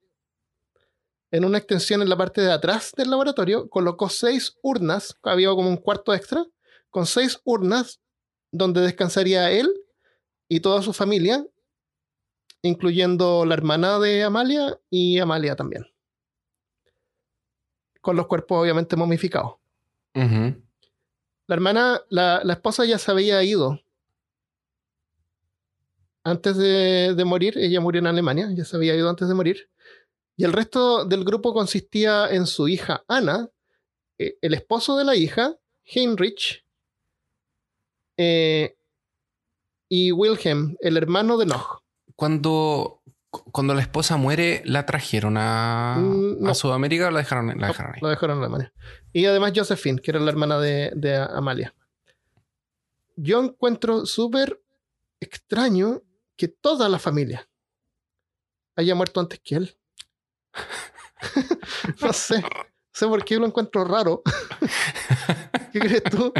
En 1.32 1.44
una 1.44 1.58
extensión 1.58 2.04
en 2.04 2.10
la 2.10 2.16
parte 2.16 2.42
de 2.42 2.52
atrás 2.52 2.92
del 2.96 3.10
laboratorio, 3.10 3.68
colocó 3.68 4.10
seis 4.10 4.60
urnas, 4.62 5.18
había 5.24 5.50
como 5.50 5.70
un 5.70 5.78
cuarto 5.78 6.14
extra, 6.14 6.46
con 6.92 7.08
seis 7.08 7.42
urnas 7.44 8.00
donde 8.52 8.82
descansaría 8.82 9.50
él 9.50 9.74
y 10.48 10.60
toda 10.60 10.84
su 10.84 10.94
familia, 10.94 11.44
incluyendo 12.62 13.44
la 13.46 13.56
hermana 13.56 13.98
de 13.98 14.22
Amalia 14.22 14.80
y 14.92 15.18
Amalia 15.18 15.56
también. 15.56 15.93
Con 18.04 18.16
los 18.18 18.28
cuerpos 18.28 18.62
obviamente 18.62 18.96
momificados. 18.96 19.56
La 20.14 21.56
hermana, 21.56 22.02
la, 22.10 22.42
la 22.44 22.54
esposa 22.54 22.86
ya 22.86 23.00
se 23.00 23.10
había 23.10 23.42
ido 23.42 23.80
antes 26.24 26.58
de, 26.58 27.16
de 27.16 27.26
morir, 27.26 27.58
ella 27.58 27.82
murió 27.82 28.00
en 28.00 28.08
Alemania, 28.08 28.50
ya 28.54 28.64
se 28.64 28.76
había 28.76 28.96
ido 28.96 29.10
antes 29.10 29.28
de 29.28 29.34
morir. 29.34 29.70
Y 30.36 30.46
el 30.46 30.54
resto 30.54 31.06
del 31.06 31.24
grupo 31.24 31.54
consistía 31.54 32.30
en 32.30 32.46
su 32.46 32.68
hija 32.68 33.04
Ana, 33.08 33.50
eh, 34.18 34.38
el 34.42 34.54
esposo 34.54 34.98
de 34.98 35.06
la 35.06 35.16
hija, 35.16 35.56
Heinrich, 35.84 36.66
eh, 38.18 38.76
y 39.90 40.12
Wilhelm, 40.12 40.76
el 40.80 40.98
hermano 40.98 41.38
de 41.38 41.46
Noch. 41.46 41.84
Cuando, 42.16 43.02
cuando 43.52 43.74
la 43.74 43.82
esposa 43.82 44.18
muere, 44.18 44.62
¿la 44.66 44.86
trajeron 44.86 45.38
a, 45.38 45.96
Mm, 46.00 46.44
no. 46.44 46.50
a 46.52 46.54
Sudamérica 46.54 47.08
o 47.08 47.12
la 47.12 47.20
dejaron, 47.20 47.48
la 47.60 47.68
dejaron 47.68 47.94
ahí? 47.96 48.02
Lo 48.02 48.10
dejaron 48.10 48.38
en 48.38 48.44
Alemania. 48.44 48.74
Y 49.12 49.26
además 49.26 49.54
Josephine, 49.56 50.00
que 50.02 50.12
era 50.12 50.20
la 50.20 50.30
hermana 50.32 50.60
de, 50.60 50.92
de 50.96 51.16
Amalia. 51.18 51.74
Yo 53.16 53.44
encuentro 53.44 54.06
súper 54.06 54.62
extraño 55.20 56.02
que 56.36 56.48
toda 56.48 56.90
la 56.90 57.00
familia 57.00 57.48
haya 58.76 58.96
muerto 58.96 59.20
antes 59.20 59.40
que 59.44 59.56
él. 59.56 59.78
no 62.02 62.14
sé. 62.14 62.42
No 62.42 62.48
sé 62.92 63.08
por 63.08 63.24
qué 63.26 63.38
lo 63.38 63.46
encuentro 63.46 63.84
raro. 63.86 64.22
¿Qué 65.74 65.80
crees 65.80 66.04
tú? 66.04 66.32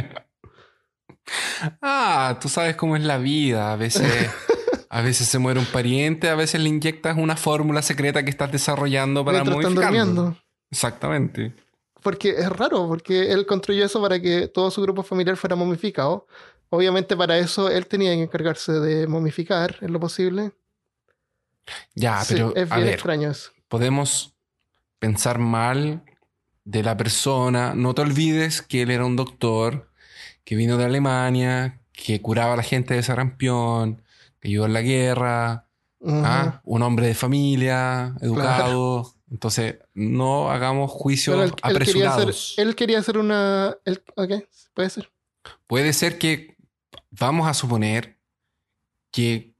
Ah, 1.80 2.38
tú 2.40 2.48
sabes 2.48 2.76
cómo 2.76 2.96
es 2.96 3.02
la 3.02 3.18
vida. 3.18 3.72
A 3.72 3.76
veces, 3.76 4.30
a 4.96 5.02
veces 5.02 5.26
se 5.26 5.38
muere 5.40 5.58
un 5.58 5.66
pariente, 5.66 6.28
a 6.28 6.36
veces 6.36 6.60
le 6.60 6.68
inyectas 6.68 7.16
una 7.18 7.36
fórmula 7.36 7.82
secreta 7.82 8.22
que 8.22 8.30
estás 8.30 8.52
desarrollando 8.52 9.24
para 9.24 9.38
Mientras 9.42 9.58
están 9.58 9.74
modificarlo. 9.74 10.06
durmiendo. 10.14 10.38
Exactamente. 10.70 11.52
Porque 12.00 12.30
es 12.30 12.48
raro, 12.48 12.86
porque 12.86 13.32
él 13.32 13.44
construyó 13.44 13.84
eso 13.84 14.00
para 14.00 14.20
que 14.20 14.46
todo 14.46 14.70
su 14.70 14.82
grupo 14.82 15.02
familiar 15.02 15.36
fuera 15.36 15.56
momificado. 15.56 16.26
Obviamente 16.68 17.16
para 17.16 17.38
eso 17.38 17.68
él 17.70 17.86
tenía 17.88 18.12
que 18.12 18.22
encargarse 18.22 18.72
de 18.72 19.06
momificar 19.08 19.76
en 19.80 19.92
lo 19.92 19.98
posible. 19.98 20.52
Ya, 21.94 22.22
Sí, 22.22 22.34
pero 22.34 22.54
es 22.54 22.70
a 22.70 22.76
ver, 22.76 22.88
extraño 22.94 23.30
eso. 23.30 23.50
podemos 23.68 24.34
pensar 25.00 25.38
mal 25.40 26.04
de 26.64 26.82
la 26.84 26.96
persona. 26.96 27.74
No 27.74 27.94
te 27.94 28.02
olvides 28.02 28.62
que 28.62 28.82
él 28.82 28.90
era 28.92 29.04
un 29.06 29.16
doctor 29.16 29.90
que 30.44 30.54
vino 30.56 30.76
de 30.76 30.84
Alemania, 30.84 31.80
que 31.92 32.20
curaba 32.20 32.52
a 32.54 32.56
la 32.56 32.62
gente 32.62 32.94
de 32.94 33.02
sarampión, 33.02 34.03
que 34.44 34.48
ayudó 34.50 34.66
en 34.66 34.72
la 34.74 34.82
guerra. 34.82 35.66
¿ah? 36.06 36.60
un 36.64 36.82
hombre 36.82 37.06
de 37.06 37.14
familia, 37.14 38.14
educado. 38.20 39.14
Entonces, 39.30 39.78
no 39.94 40.50
hagamos 40.50 40.90
juicios 40.90 41.34
Pero 41.34 41.44
él, 41.46 41.50
él 41.50 41.56
quería 41.78 42.10
hacer, 42.10 42.22
apresurados. 42.22 42.54
él 42.58 42.76
quería 42.76 42.98
hacer 42.98 43.16
una. 43.16 43.74
él- 43.86 44.02
ok, 44.14 44.32
puede 44.74 44.90
ser. 44.90 45.10
Puede 45.66 45.92
ser 45.94 46.18
que, 46.18 46.56
vamos 47.10 47.48
a 47.48 47.54
suponer 47.54 48.18
que 49.10 49.54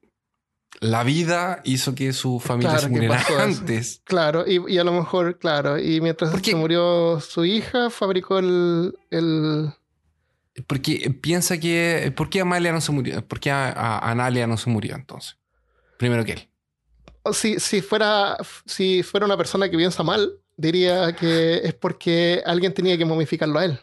la 0.80 1.02
vida 1.02 1.62
hizo 1.64 1.94
que 1.94 2.12
su 2.12 2.40
familia 2.40 2.72
Claro 2.72 2.82
se 2.82 2.88
muriera 2.90 3.24
antes. 3.38 4.02
Claro, 4.04 4.44
y, 4.46 4.60
y 4.70 4.76
a 4.78 4.84
lo 4.84 4.92
mejor, 4.92 5.38
claro. 5.38 5.78
Y 5.78 6.02
mientras 6.02 6.30
se 6.42 6.54
murió 6.54 7.20
su 7.20 7.46
hija, 7.46 7.88
fabricó 7.88 8.38
el. 8.38 8.98
el 9.10 9.72
Porque 10.66 11.10
piensa 11.20 11.58
que. 11.58 12.12
¿Por 12.16 12.30
qué 12.30 12.40
Amalia 12.40 12.72
no 12.72 12.80
se 12.80 12.92
murió? 12.92 13.26
¿Por 13.26 13.40
qué 13.40 13.50
a- 13.50 13.70
a- 13.72 14.10
Analia 14.10 14.46
no 14.46 14.56
se 14.56 14.70
murió 14.70 14.94
entonces? 14.94 15.36
Primero 15.98 16.24
que 16.24 16.32
él. 16.32 16.48
o 17.22 17.32
si, 17.32 17.58
si, 17.58 17.80
fuera, 17.80 18.36
si 18.66 19.02
fuera 19.02 19.24
una 19.26 19.36
persona 19.36 19.68
que 19.70 19.76
piensa 19.76 20.02
mal, 20.02 20.38
diría 20.56 21.14
que 21.16 21.56
es 21.64 21.72
porque 21.74 22.42
alguien 22.44 22.72
tenía 22.74 22.96
que 22.98 23.04
momificarlo 23.04 23.58
a 23.58 23.64
él. 23.64 23.80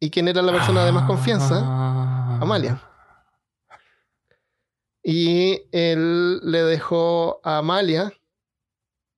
¿Y 0.00 0.10
quién 0.10 0.28
era 0.28 0.42
la 0.42 0.52
persona 0.52 0.84
de 0.84 0.92
más 0.92 1.06
confianza? 1.06 1.60
Ah. 1.62 2.38
Amalia. 2.42 2.82
Y 5.02 5.62
él 5.72 6.40
le 6.42 6.62
dejó 6.64 7.40
a 7.44 7.58
Amalia. 7.58 8.12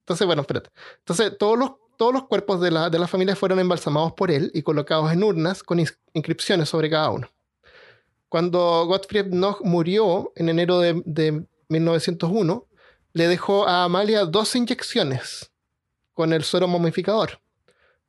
Entonces, 0.02 0.26
bueno, 0.26 0.42
espérate. 0.42 0.70
Entonces, 0.98 1.36
todos 1.38 1.58
los, 1.58 1.70
todos 2.02 2.12
los 2.14 2.26
cuerpos 2.26 2.60
de 2.60 2.72
la, 2.72 2.90
de 2.90 2.98
la 2.98 3.06
familia 3.06 3.36
fueron 3.36 3.60
embalsamados 3.60 4.12
por 4.14 4.32
él 4.32 4.50
y 4.54 4.62
colocados 4.62 5.12
en 5.12 5.22
urnas 5.22 5.62
con 5.62 5.78
ins- 5.78 5.96
inscripciones 6.14 6.68
sobre 6.68 6.90
cada 6.90 7.10
uno. 7.10 7.30
Cuando 8.28 8.86
Gottfried 8.86 9.26
Noch 9.26 9.60
murió 9.62 10.32
en 10.34 10.48
enero 10.48 10.80
de, 10.80 11.00
de 11.06 11.46
1901, 11.68 12.66
le 13.12 13.28
dejó 13.28 13.68
a 13.68 13.84
Amalia 13.84 14.24
dos 14.24 14.56
inyecciones 14.56 15.52
con 16.12 16.32
el 16.32 16.42
suero 16.42 16.66
momificador. 16.66 17.40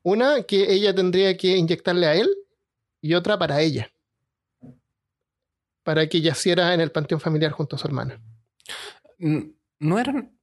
Una 0.01 0.41
que 0.41 0.73
ella 0.73 0.95
tendría 0.95 1.37
que 1.37 1.55
inyectarle 1.55 2.07
a 2.07 2.15
él 2.15 2.35
y 2.99 3.13
otra 3.13 3.37
para 3.37 3.61
ella 3.61 3.91
para 5.83 6.09
que 6.09 6.19
yaciera 6.19 6.73
en 6.73 6.81
el 6.81 6.91
panteón 6.91 7.21
familiar 7.21 7.51
junto 7.51 7.75
a 7.75 7.79
su 7.79 7.85
hermana. 7.85 8.19
No 9.77 9.99
eran. 9.99 10.35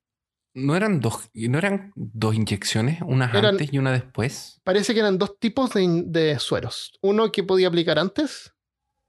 No 0.53 0.75
eran 0.77 1.01
dos. 1.01 1.31
No 1.35 1.59
eran 1.59 1.93
dos 1.95 2.35
inyecciones, 2.35 3.01
unas 3.03 3.33
Eran- 3.35 3.53
antes 3.55 3.73
y 3.73 3.79
una 3.79 3.93
después. 3.93 4.61
Parece 4.65 4.95
que 4.95 5.01
eran 5.01 5.17
dos 5.19 5.39
tipos 5.39 5.71
de, 5.75 6.37
sueros. 6.41 6.99
Uno 7.03 7.31
que 7.31 7.43
podía 7.45 7.69
aplicar 7.69 7.99
antes 7.99 8.53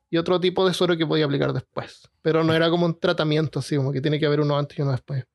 y 0.09 0.17
otro 0.17 0.39
tipo 0.39 0.67
de 0.67 0.73
suero 0.73 0.95
que 0.97 1.07
podía 1.07 1.25
aplicar 1.25 1.51
después. 1.53 2.07
Pero 2.21 2.43
no 2.43 2.53
era 2.53 2.69
como 2.69 2.85
un 2.85 2.99
tratamiento 2.99 3.59
así, 3.59 3.75
como 3.75 3.91
que 3.91 4.01
tiene 4.01 4.19
que 4.19 4.25
haber 4.27 4.39
uno 4.41 4.57
antes 4.57 4.77
y 4.77 4.81
uno 4.81 4.91
después, 4.91 5.25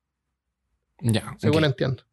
Ya. 1.01 1.35
según 1.39 1.65
entiendo. 1.65 2.05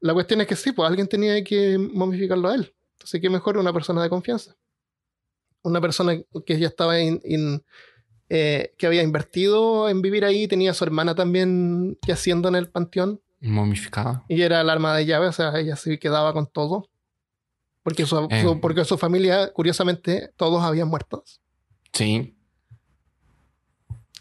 La 0.00 0.12
cuestión 0.12 0.40
es 0.42 0.46
que 0.46 0.54
sí, 0.56 0.72
pues 0.72 0.88
alguien 0.88 1.08
tenía 1.08 1.42
que 1.42 1.78
momificarlo 1.78 2.48
a 2.48 2.54
él. 2.54 2.74
Entonces, 2.92 3.20
¿qué 3.20 3.28
mejor 3.30 3.56
una 3.58 3.72
persona 3.72 4.02
de 4.02 4.08
confianza? 4.10 4.54
Una 5.62 5.80
persona 5.80 6.14
que 6.46 6.58
ya 6.58 6.68
estaba 6.68 7.00
in- 7.00 7.20
in- 7.24 7.64
eh, 8.36 8.74
que 8.78 8.86
había 8.88 9.02
invertido 9.02 9.88
en 9.88 10.02
vivir 10.02 10.24
ahí, 10.24 10.48
tenía 10.48 10.72
a 10.72 10.74
su 10.74 10.82
hermana 10.84 11.14
también 11.14 11.98
yaciendo 12.06 12.48
en 12.48 12.56
el 12.56 12.68
panteón. 12.68 13.20
Momificada. 13.40 14.24
Y 14.28 14.42
era 14.42 14.60
el 14.60 14.70
arma 14.70 14.96
de 14.96 15.06
llave, 15.06 15.28
o 15.28 15.32
sea, 15.32 15.56
ella 15.58 15.76
se 15.76 15.98
quedaba 15.98 16.32
con 16.32 16.46
todo. 16.46 16.88
Porque 17.82 18.06
su, 18.06 18.26
Eh. 18.30 18.42
su- 18.42 18.60
porque 18.60 18.84
su 18.84 18.96
familia, 18.98 19.52
curiosamente, 19.52 20.30
todos 20.36 20.62
habían 20.62 20.88
muerto. 20.88 21.22
Sí. 21.92 22.34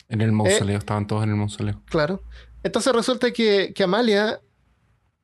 En 0.09 0.21
Eh. 0.21 0.25
el 0.25 0.31
mausoleo, 0.31 0.77
estaban 0.77 1.07
todos 1.07 1.23
en 1.23 1.29
el 1.29 1.35
mausoleo. 1.37 1.81
Claro. 1.85 2.21
Entonces 2.61 2.93
resulta 2.93 3.31
que, 3.31 3.73
que 3.73 3.83
Amalia, 3.83 4.41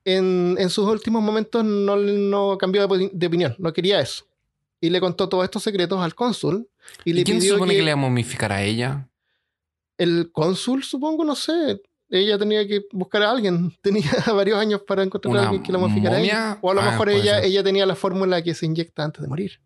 en, 0.06 0.56
en 0.58 0.70
sus 0.70 0.86
últimos 0.88 1.22
momentos, 1.22 1.64
no, 1.64 1.98
no 1.98 2.58
cambió 2.58 2.88
de, 2.88 3.10
de 3.14 3.28
opinión, 3.28 3.56
no 3.60 3.72
quería 3.74 4.00
eso. 4.00 4.26
Y 4.82 4.90
le 4.90 5.00
contó 5.02 5.28
todos 5.28 5.44
estos 5.44 5.62
secretos 5.64 6.00
al 6.02 6.16
cónsul. 6.16 6.69
Y, 7.06 7.12
¿Y, 7.12 7.14
le 7.14 7.24
quién 7.24 7.38
se 7.38 7.42
pidió 7.42 7.54
supone 7.56 7.74
que, 7.74 7.78
que 7.80 7.84
le 7.84 7.90
iba 7.92 7.94
a 7.94 8.02
momificar 8.02 8.52
a 8.52 8.64
ella? 8.64 9.06
el 9.98 10.32
cónsul, 10.32 10.84
supongo, 10.84 11.24
no 11.26 11.36
sé. 11.36 11.82
Ella 12.10 12.38
tenía 12.40 12.66
que 12.68 12.86
buscar 12.94 13.22
a 13.24 13.32
alguien. 13.32 13.72
Tenía 13.82 14.10
varios 14.34 14.58
años 14.58 14.82
para 14.88 15.04
encontrar 15.04 15.32
a 15.32 15.40
¿Una 15.40 15.44
alguien 15.50 15.62
que 15.64 15.72
la 15.74 15.78
momificara 15.78 16.16
a 16.16 16.20
ella. 16.22 16.58
O 16.62 16.72
a 16.72 16.74
lo 16.74 16.82
Ah, 16.82 16.92
mejor 16.92 17.10
ella, 17.10 17.36
ser. 17.36 17.46
ella 17.46 17.64
tenía 17.64 17.86
la 17.86 17.96
fórmula 17.96 18.42
que 18.42 18.54
se 18.56 18.66
inyecta 18.66 19.04
antes 19.04 19.22
de 19.22 19.28
morir. 19.28 19.60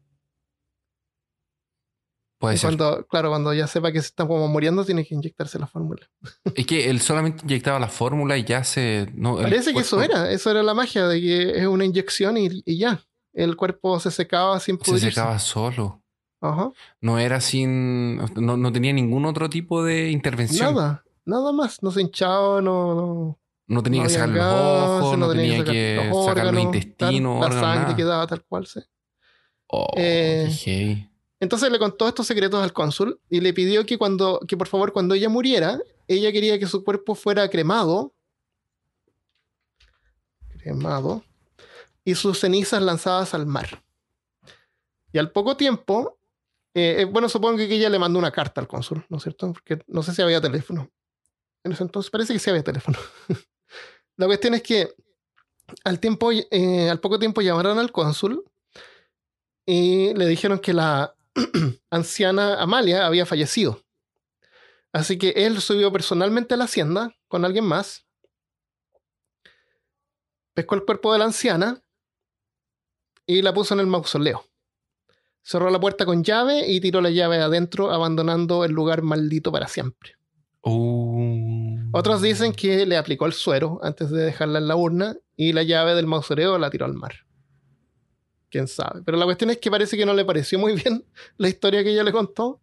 Puede 2.40 2.56
Y 2.56 2.58
ser. 2.58 2.76
cuando, 2.76 3.08
claro, 3.08 3.30
cuando 3.30 3.54
ya 3.54 3.68
sepa 3.68 3.92
que 3.92 4.02
se 4.02 4.08
está 4.08 4.28
como 4.28 4.48
muriendo, 4.50 4.84
tiene 4.84 5.06
que 5.06 5.16
inyectarse 5.16 5.58
la 5.60 5.68
fórmula. 5.68 6.10
Es 6.56 6.66
que 6.66 6.90
él 6.90 7.00
solamente 7.00 7.44
inyectaba 7.46 7.80
la 7.80 7.88
fórmula 7.88 8.38
y 8.38 8.44
ya 8.44 8.64
se. 8.64 9.10
No, 9.16 9.38
Parece 9.38 9.74
que 9.74 9.80
eso 9.80 10.02
era, 10.02 10.30
eso 10.32 10.52
era 10.52 10.62
la 10.64 10.74
magia, 10.74 11.08
de 11.08 11.22
que 11.22 11.60
es 11.60 11.68
una 11.68 11.86
inyección 11.86 12.38
y, 12.38 12.50
y 12.66 12.78
ya. 12.78 13.02
El 13.34 13.56
cuerpo 13.56 14.00
se 14.00 14.12
secaba 14.12 14.60
sin 14.60 14.78
Se 14.78 14.84
pudrirse. 14.84 15.10
secaba 15.12 15.40
solo. 15.40 16.03
Ajá. 16.44 16.72
No 17.00 17.20
era 17.20 17.40
sin. 17.40 18.18
No, 18.36 18.58
no 18.58 18.72
tenía 18.74 18.92
ningún 18.92 19.26
otro 19.26 19.50
tipo 19.50 19.82
de 19.82 20.12
intervención. 20.12 20.76
Nada, 20.76 21.06
nada 21.24 21.54
más. 21.54 21.82
No 21.82 21.90
se 21.90 22.02
hinchaba, 22.02 22.62
no, 22.62 22.94
no, 22.96 23.40
No 23.68 23.82
tenía 23.82 24.02
no 24.02 24.08
que 24.10 24.14
sacar 24.14 24.30
los 24.30 24.44
ojos, 24.46 25.18
no, 25.18 25.30
tenía 25.32 25.64
tenía 25.64 25.64
que 25.64 25.96
sacar 25.96 26.14
los 26.14 26.26
sacar 26.26 26.54
los 26.54 26.64
intestinos, 26.64 27.40
tal, 27.40 27.50
la 27.56 27.62
sangre 27.62 27.82
nada. 27.84 27.96
quedaba 27.96 28.28
tal 28.28 28.44
cual. 28.44 28.68
sí. 28.68 28.82
Oh, 29.68 29.88
Eh. 29.96 31.08
Entonces 31.40 31.72
le 31.72 31.80
contó 31.80 32.10
estos 32.10 32.28
secretos 32.28 32.62
al 32.62 32.74
cónsul 32.74 33.22
y 33.30 33.40
le 33.40 33.54
pidió 33.54 33.86
que 33.86 33.98
cuando, 33.98 34.42
que 34.46 34.58
por 34.58 34.68
favor, 34.68 34.92
cuando 34.92 35.16
ella 35.16 35.30
muriera, 35.30 35.80
ella 36.10 36.32
quería 36.34 36.60
que 36.60 36.68
su 36.68 36.84
cuerpo 36.84 37.16
fuera 37.16 37.50
cremado. 37.50 38.14
Cremado. 40.62 41.24
Y 42.04 42.16
sus 42.16 42.40
cenizas 42.40 42.82
lanzadas 42.82 43.34
al 43.34 43.46
mar. 43.46 43.82
Y 45.14 45.18
al 45.20 45.32
poco 45.32 45.56
tiempo, 45.58 46.18
eh, 46.76 47.02
eh, 47.02 47.06
bueno, 47.06 47.30
supongo 47.30 47.58
que 47.58 47.66
ella 47.66 47.90
le 47.90 48.00
mandó 48.00 48.18
una 48.20 48.32
carta 48.32 48.60
al 48.60 48.68
cónsul, 48.68 49.06
¿no 49.10 49.18
es 49.18 49.24
cierto? 49.24 49.54
Porque 49.54 49.80
no 49.88 50.02
sé 50.02 50.14
si 50.14 50.22
había 50.22 50.42
teléfono. 50.42 50.90
En 51.64 51.72
ese 51.72 51.84
entonces 51.84 52.10
parece 52.10 52.34
que 52.34 52.40
sí 52.40 52.50
había 52.50 52.64
teléfono. 52.64 52.98
La 54.18 54.26
cuestión 54.26 54.54
es 54.54 54.64
que 54.64 54.94
al, 55.84 56.00
eh, 56.52 56.90
al 56.90 57.00
poco 57.00 57.20
tiempo 57.20 57.42
llamaron 57.42 57.80
al 57.80 57.92
cónsul 57.92 58.44
y 59.66 60.14
le 60.14 60.28
dijeron 60.28 60.60
que 60.60 60.74
la 60.74 61.16
anciana 61.90 62.62
Amalia 62.62 63.06
había 63.06 63.26
fallecido. 63.26 63.82
Así 64.92 65.18
que 65.18 65.30
él 65.30 65.60
subió 65.62 65.92
personalmente 65.92 66.54
a 66.54 66.58
la 66.58 66.66
hacienda 66.66 67.16
con 67.28 67.46
alguien 67.46 67.66
más, 67.66 68.06
pescó 70.54 70.76
el 70.76 70.86
cuerpo 70.86 71.14
de 71.14 71.20
la 71.20 71.26
anciana 71.26 71.82
y 73.26 73.42
la 73.42 73.54
puso 73.54 73.74
en 73.74 73.80
el 73.80 73.88
mausoleo. 73.88 74.46
Cerró 75.44 75.70
la 75.70 75.80
puerta 75.80 76.06
con 76.06 76.24
llave 76.24 76.68
y 76.72 76.80
tiró 76.80 77.02
la 77.02 77.10
llave 77.10 77.38
adentro, 77.38 77.92
abandonando 77.92 78.64
el 78.64 78.72
lugar 78.72 79.02
maldito 79.02 79.52
para 79.52 79.68
siempre. 79.68 80.16
Uh. 80.64 81.78
Otros 81.92 82.22
dicen 82.22 82.54
que 82.54 82.86
le 82.86 82.98
aplicó 82.98 83.26
el 83.26 83.34
suero 83.34 83.80
antes 83.84 84.10
de 84.10 84.24
dejarla 84.24 84.60
en 84.60 84.68
la 84.68 84.76
urna 84.76 85.16
y 85.36 85.52
la 85.52 85.64
llave 85.64 85.94
del 85.96 86.08
mausoleo 86.08 86.58
la 86.58 86.70
tiró 86.70 86.86
al 86.86 86.94
mar. 86.94 87.14
Quién 88.50 88.68
sabe. 88.68 89.02
Pero 89.04 89.18
la 89.18 89.26
cuestión 89.26 89.50
es 89.50 89.58
que 89.58 89.70
parece 89.70 89.98
que 89.98 90.06
no 90.06 90.14
le 90.14 90.24
pareció 90.26 90.58
muy 90.60 90.74
bien 90.76 91.06
la 91.38 91.50
historia 91.50 91.84
que 91.84 91.92
ella 91.92 92.04
le 92.04 92.12
contó. 92.14 92.62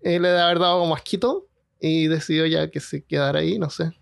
Eh, 0.00 0.18
le 0.18 0.28
debe 0.28 0.40
haber 0.40 0.58
dado 0.58 0.80
como 0.80 0.94
asquito 0.94 1.48
y 1.80 2.08
decidió 2.08 2.46
ya 2.46 2.70
que 2.70 2.80
se 2.80 3.04
quedara 3.04 3.40
ahí, 3.40 3.58
no 3.58 3.68
sé. 3.70 3.92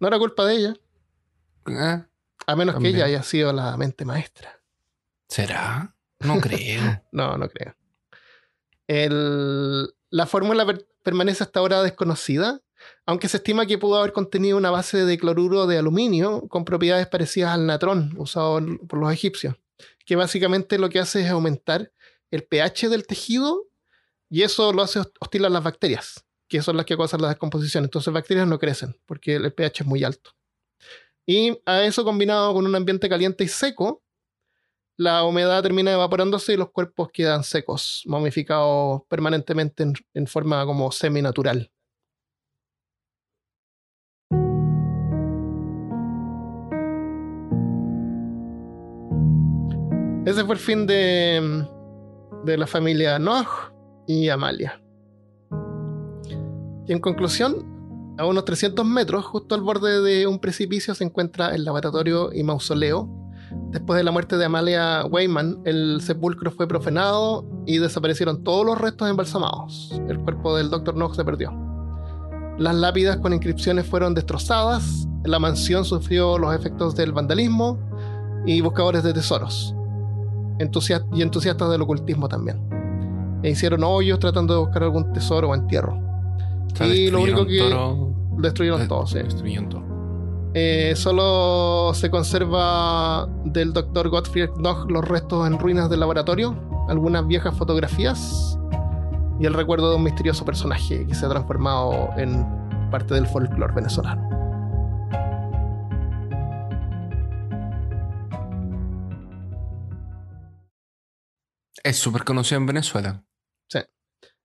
No 0.00 0.08
era 0.08 0.18
culpa 0.18 0.44
de 0.44 0.56
ella, 0.56 0.74
Ah, 1.68 2.06
a 2.46 2.54
menos 2.56 2.74
También. 2.74 2.94
que 2.94 2.98
ella 2.98 3.06
haya 3.06 3.22
sido 3.22 3.52
la 3.52 3.76
mente 3.76 4.04
maestra. 4.04 4.55
¿Será? 5.28 5.94
No 6.20 6.40
creo. 6.40 7.02
No, 7.12 7.36
no 7.38 7.48
creo. 7.48 7.74
El- 8.88 9.88
la 10.10 10.26
fórmula 10.26 10.64
per- 10.64 10.86
permanece 11.02 11.42
hasta 11.42 11.60
ahora 11.60 11.82
desconocida, 11.82 12.60
aunque 13.06 13.28
se 13.28 13.38
estima 13.38 13.66
que 13.66 13.78
pudo 13.78 13.96
haber 13.96 14.12
contenido 14.12 14.56
una 14.56 14.70
base 14.70 15.04
de 15.04 15.18
cloruro 15.18 15.66
de 15.66 15.78
aluminio 15.78 16.46
con 16.48 16.64
propiedades 16.64 17.06
parecidas 17.08 17.52
al 17.54 17.66
natrón 17.66 18.14
usado 18.16 18.60
por 18.88 18.98
los 19.00 19.12
egipcios, 19.12 19.56
que 20.04 20.16
básicamente 20.16 20.78
lo 20.78 20.88
que 20.88 21.00
hace 21.00 21.22
es 21.22 21.30
aumentar 21.30 21.92
el 22.30 22.44
pH 22.44 22.88
del 22.88 23.06
tejido 23.06 23.64
y 24.28 24.42
eso 24.42 24.72
lo 24.72 24.82
hace 24.82 25.00
host- 25.00 25.16
hostil 25.20 25.44
a 25.44 25.48
las 25.48 25.62
bacterias, 25.64 26.24
que 26.48 26.62
son 26.62 26.76
las 26.76 26.86
que 26.86 26.96
causan 26.96 27.22
la 27.22 27.28
descomposición. 27.28 27.84
Entonces 27.84 28.12
bacterias 28.12 28.46
no 28.46 28.58
crecen 28.58 28.96
porque 29.06 29.36
el 29.36 29.52
pH 29.52 29.82
es 29.82 29.86
muy 29.86 30.04
alto. 30.04 30.30
Y 31.26 31.58
a 31.66 31.82
eso 31.82 32.04
combinado 32.04 32.54
con 32.54 32.66
un 32.66 32.74
ambiente 32.76 33.08
caliente 33.08 33.42
y 33.42 33.48
seco, 33.48 34.04
la 34.98 35.24
humedad 35.24 35.62
termina 35.62 35.92
evaporándose 35.92 36.54
y 36.54 36.56
los 36.56 36.70
cuerpos 36.70 37.10
quedan 37.12 37.44
secos, 37.44 38.02
momificados 38.06 39.02
permanentemente 39.08 39.84
en, 40.14 40.26
forma 40.26 40.64
como 40.64 40.90
seminatural. 40.90 41.70
Ese 50.24 50.44
fue 50.44 50.54
el 50.54 50.60
fin 50.60 50.86
de, 50.86 51.66
de 52.44 52.56
la 52.56 52.66
familia 52.66 53.18
Noah 53.18 53.72
y 54.08 54.28
Amalia. 54.28 54.82
Y 56.88 56.92
en 56.92 57.00
conclusión, 57.00 58.16
a 58.18 58.24
unos 58.24 58.44
300 58.44 58.84
metros, 58.84 59.26
justo 59.26 59.54
al 59.54 59.60
borde 59.60 60.00
de 60.00 60.26
un 60.26 60.40
precipicio, 60.40 60.94
se 60.94 61.04
encuentra 61.04 61.54
el 61.54 61.64
laboratorio 61.64 62.32
y 62.32 62.42
mausoleo 62.42 63.25
Después 63.70 63.98
de 63.98 64.04
la 64.04 64.10
muerte 64.10 64.36
de 64.36 64.44
Amalia 64.44 65.04
Weyman, 65.06 65.58
el 65.64 66.00
sepulcro 66.00 66.50
fue 66.50 66.66
profanado 66.66 67.44
y 67.66 67.78
desaparecieron 67.78 68.42
todos 68.42 68.64
los 68.64 68.78
restos 68.80 69.08
embalsamados. 69.10 70.00
El 70.08 70.18
cuerpo 70.20 70.56
del 70.56 70.70
Dr. 70.70 70.94
Knox 70.94 71.16
se 71.16 71.24
perdió. 71.24 71.52
Las 72.58 72.74
lápidas 72.74 73.18
con 73.18 73.32
inscripciones 73.34 73.86
fueron 73.86 74.14
destrozadas, 74.14 75.06
la 75.24 75.38
mansión 75.38 75.84
sufrió 75.84 76.38
los 76.38 76.54
efectos 76.54 76.94
del 76.96 77.12
vandalismo 77.12 77.78
y 78.46 78.60
buscadores 78.62 79.02
de 79.02 79.12
tesoros. 79.12 79.74
Entusias- 80.58 81.04
y 81.12 81.20
entusiastas 81.20 81.70
del 81.70 81.82
ocultismo 81.82 82.28
también. 82.28 82.58
E 83.42 83.50
hicieron 83.50 83.84
hoyos 83.84 84.18
tratando 84.20 84.54
de 84.54 84.60
buscar 84.60 84.84
algún 84.84 85.12
tesoro 85.12 85.50
o 85.50 85.54
entierro. 85.54 85.98
O 86.72 86.76
sea, 86.76 86.86
Y 86.86 87.10
lo 87.10 87.20
único 87.20 87.44
que- 87.46 87.58
todo- 87.58 88.14
Destruyeron 88.38 88.80
de- 88.80 88.88
todo, 88.88 89.06
sí. 89.06 89.18
Destruyeron 89.18 89.68
todo. 89.68 89.82
Eh, 90.58 90.96
solo 90.96 91.92
se 91.92 92.10
conserva 92.10 93.28
del 93.44 93.74
Dr. 93.74 94.08
Gottfried 94.08 94.48
Knoch 94.52 94.90
los 94.90 95.06
restos 95.06 95.46
en 95.46 95.58
ruinas 95.58 95.90
del 95.90 96.00
laboratorio, 96.00 96.58
algunas 96.88 97.26
viejas 97.26 97.54
fotografías 97.54 98.58
y 99.38 99.44
el 99.44 99.52
recuerdo 99.52 99.90
de 99.90 99.96
un 99.96 100.04
misterioso 100.04 100.46
personaje 100.46 101.06
que 101.06 101.14
se 101.14 101.26
ha 101.26 101.28
transformado 101.28 102.08
en 102.16 102.42
parte 102.90 103.12
del 103.12 103.26
folclore 103.26 103.74
venezolano. 103.74 104.30
Es 111.84 111.98
súper 111.98 112.24
conocido 112.24 112.62
en 112.62 112.66
Venezuela. 112.66 113.22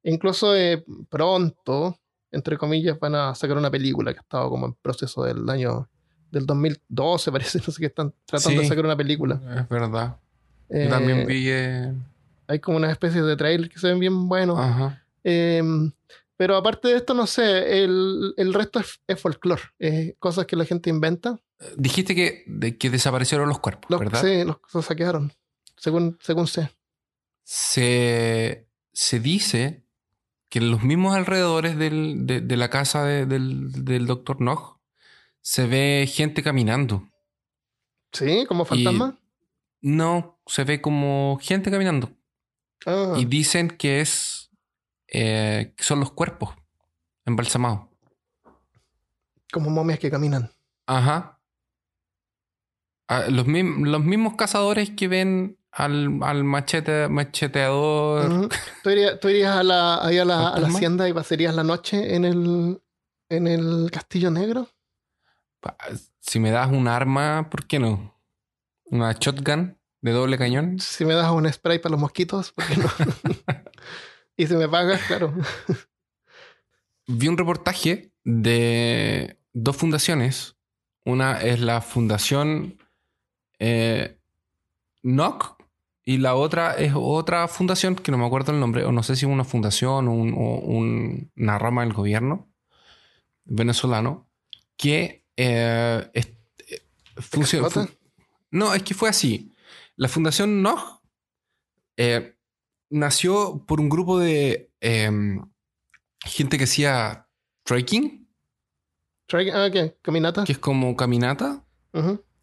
Incluso 0.04 0.58
eh, 0.58 0.84
pronto, 1.10 1.96
entre 2.32 2.58
comillas, 2.58 3.00
van 3.00 3.16
a 3.16 3.34
sacar 3.34 3.56
una 3.56 3.72
película 3.72 4.12
que 4.12 4.20
ha 4.20 4.24
estado 4.24 4.50
como 4.50 4.66
en 4.66 4.74
proceso 4.74 5.24
del 5.24 5.50
año 5.50 5.88
del 6.32 6.46
2012, 6.46 7.32
parece, 7.32 7.60
no 7.60 7.72
sé 7.74 7.80
qué 7.80 7.86
están 7.88 8.14
tratando 8.26 8.62
de 8.62 8.68
sacar 8.68 8.86
una 8.86 8.98
película. 8.98 9.40
Es 9.62 9.70
verdad. 9.70 10.18
Eh, 10.70 10.86
Yo 10.86 10.90
también 10.90 11.28
vi. 11.28 11.46
eh, 11.50 11.94
Hay 12.48 12.60
como 12.60 12.78
una 12.78 12.92
especie 12.92 13.22
de 13.22 13.36
trailer 13.36 13.70
que 13.70 13.78
se 13.80 13.88
ven 13.88 14.00
bien 14.00 14.28
buenos. 14.30 14.58
Ajá. 14.58 15.04
Eh, 15.24 15.62
pero 16.38 16.56
aparte 16.56 16.88
de 16.88 16.96
esto, 16.96 17.14
no 17.14 17.28
sé, 17.28 17.84
el, 17.84 18.34
el 18.38 18.54
resto 18.54 18.80
es, 18.80 19.00
es 19.06 19.20
folclore, 19.20 19.62
es 19.78 20.16
cosas 20.18 20.48
que 20.48 20.56
la 20.56 20.66
gente 20.66 20.90
inventa. 20.90 21.40
Dijiste 21.78 22.16
que, 22.16 22.44
de- 22.48 22.78
que 22.80 22.90
desaparecieron 22.90 23.48
los 23.48 23.60
cuerpos, 23.60 23.92
Los, 23.92 24.00
¿verdad? 24.00 24.22
sí, 24.24 24.44
los, 24.44 24.58
los 24.74 24.84
saquearon, 24.86 25.32
según, 25.78 26.18
según 26.20 26.48
sé. 26.48 26.72
Se, 27.44 28.66
se 28.94 29.20
dice 29.20 29.84
que 30.50 30.60
en 30.60 30.72
los 30.72 30.84
mismos 30.84 31.16
alrededores 31.16 31.78
del- 31.78 32.26
de, 32.26 32.42
de 32.42 32.58
la 32.58 32.70
casa 32.70 33.04
de- 33.06 33.26
del, 33.26 33.86
del 33.86 34.08
doctor 34.08 34.42
Nog 34.42 34.80
se 35.42 35.66
ve 35.68 36.08
gente 36.12 36.44
caminando. 36.44 37.08
¿Sí? 38.14 38.46
¿Como 38.48 38.66
fantasma? 38.66 39.18
No, 39.82 40.40
se 40.46 40.64
ve 40.64 40.82
como 40.82 41.40
gente 41.42 41.72
caminando. 41.72 42.12
Ah, 42.86 43.16
Y 43.18 43.26
dicen 43.26 43.70
que 43.70 44.02
es 44.02 44.50
eh, 45.08 45.74
que 45.76 45.84
son 45.84 46.00
los 46.00 46.12
cuerpos 46.12 46.56
embalsamados. 47.26 47.88
como 49.52 49.70
momias 49.70 50.00
que 50.00 50.10
caminan. 50.12 50.52
Ajá. 50.88 51.40
Ah, 53.08 53.26
los, 53.30 53.46
los 53.48 54.04
mismos 54.04 54.36
cazadores 54.36 54.92
que 54.92 55.08
ven 55.08 55.58
al, 55.72 56.20
al 56.24 56.44
machete, 56.44 57.08
macheteador. 57.10 58.50
¿Tú, 58.84 58.90
irías, 58.90 59.20
tú 59.20 59.28
irías 59.30 59.56
a 59.58 59.64
la, 59.64 60.06
ahí 60.06 60.18
a 60.18 60.26
la, 60.26 60.36
a 60.36 60.42
la 60.44 60.52
¿Fantasma? 60.52 60.78
hacienda 60.78 61.10
y 61.10 61.14
pasarías 61.14 61.54
la 61.56 61.64
noche 61.64 62.16
en 62.16 62.26
el, 62.26 62.82
en 63.30 63.48
el 63.48 63.90
Castillo 63.92 64.32
Negro? 64.32 64.68
Si 66.20 66.40
me 66.40 66.52
das 66.52 66.70
un 66.72 66.88
arma, 66.88 67.50
¿por 67.50 67.66
qué 67.68 67.80
no? 67.80 68.16
Una 68.86 69.14
shotgun 69.14 69.78
de 70.02 70.12
doble 70.12 70.38
cañón. 70.38 70.80
Si 70.80 71.06
me 71.06 71.14
das 71.14 71.32
un 71.32 71.52
spray 71.52 71.80
para 71.80 71.92
los 71.94 72.00
mosquitos, 72.02 72.52
¿por 72.52 72.66
qué 72.68 72.78
no? 72.78 72.90
y 74.38 74.48
si 74.48 74.56
me 74.56 74.68
pagas, 74.68 75.02
claro. 75.04 75.34
Vi 77.08 77.28
un 77.28 77.38
reportaje 77.38 78.12
de 78.24 79.38
dos 79.54 79.76
fundaciones. 79.78 80.56
Una 81.04 81.42
es 81.42 81.60
la 81.60 81.82
Fundación 81.82 82.78
eh, 83.60 84.20
NOC 85.04 85.58
y 86.04 86.18
la 86.20 86.36
otra 86.36 86.76
es 86.76 86.94
otra 86.96 87.48
fundación 87.48 87.96
que 87.96 88.12
no 88.12 88.18
me 88.20 88.26
acuerdo 88.26 88.52
el 88.52 88.60
nombre, 88.60 88.86
o 88.86 88.92
no 88.92 89.02
sé 89.04 89.16
si 89.16 89.26
es 89.26 89.32
una 89.32 89.44
fundación 89.44 90.08
o, 90.08 90.14
un- 90.14 90.34
o 90.34 90.60
un- 90.60 91.32
una 91.36 91.58
rama 91.58 91.82
del 91.82 91.94
gobierno 91.94 92.52
venezolano 93.46 94.30
que 94.78 95.21
eh, 95.44 96.10
es- 96.14 96.28
eh, 96.68 96.82
funciona- 97.18 97.68
¿Explota? 97.68 97.88
fu- 97.92 97.98
no, 98.52 98.74
es 98.74 98.84
que 98.84 98.94
fue 98.94 99.10
así. 99.10 99.52
La 99.96 100.08
Fundación 100.08 100.62
NOG 100.62 101.02
eh, 101.98 102.36
nació 102.90 103.64
por 103.66 103.80
un 103.80 103.90
grupo 103.90 104.20
de 104.20 104.72
em, 104.80 105.42
gente 106.26 106.58
que 106.58 106.64
hacía 106.66 107.28
trekking, 107.64 108.20
Try- 109.28 109.52
Ah, 109.54 109.70
¿qué? 109.72 109.96
¿Caminata? 110.02 110.44
que 110.44 110.52
es 110.52 110.58
como 110.60 110.96
caminata, 110.98 111.64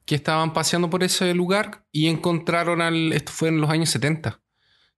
que 0.06 0.14
estaban 0.14 0.52
paseando 0.54 0.88
por 0.88 1.02
ese 1.04 1.34
lugar 1.34 1.84
y 1.92 2.06
encontraron 2.08 2.80
al. 2.80 3.12
Esto 3.12 3.30
fue 3.32 3.48
en 3.48 3.60
los 3.60 3.68
años 3.68 3.90
70. 3.90 4.40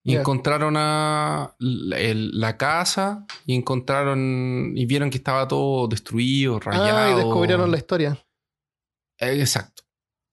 Y 0.03 0.17
encontraron 0.17 0.77
a 0.79 1.55
la, 1.59 1.99
el- 1.99 2.31
la 2.41 2.57
casa 2.57 3.27
y 3.47 3.55
encontraron 3.55 4.73
y 4.75 4.87
vieron 4.87 5.11
que 5.11 5.19
estaba 5.19 5.47
todo 5.47 5.87
destruido, 5.89 6.59
rayado. 6.59 6.99
Ah, 6.99 7.11
y 7.13 7.15
descubrieron 7.17 7.71
la 7.71 7.77
historia. 7.77 8.19
Eh, 9.19 9.41
Exacto. 9.41 9.83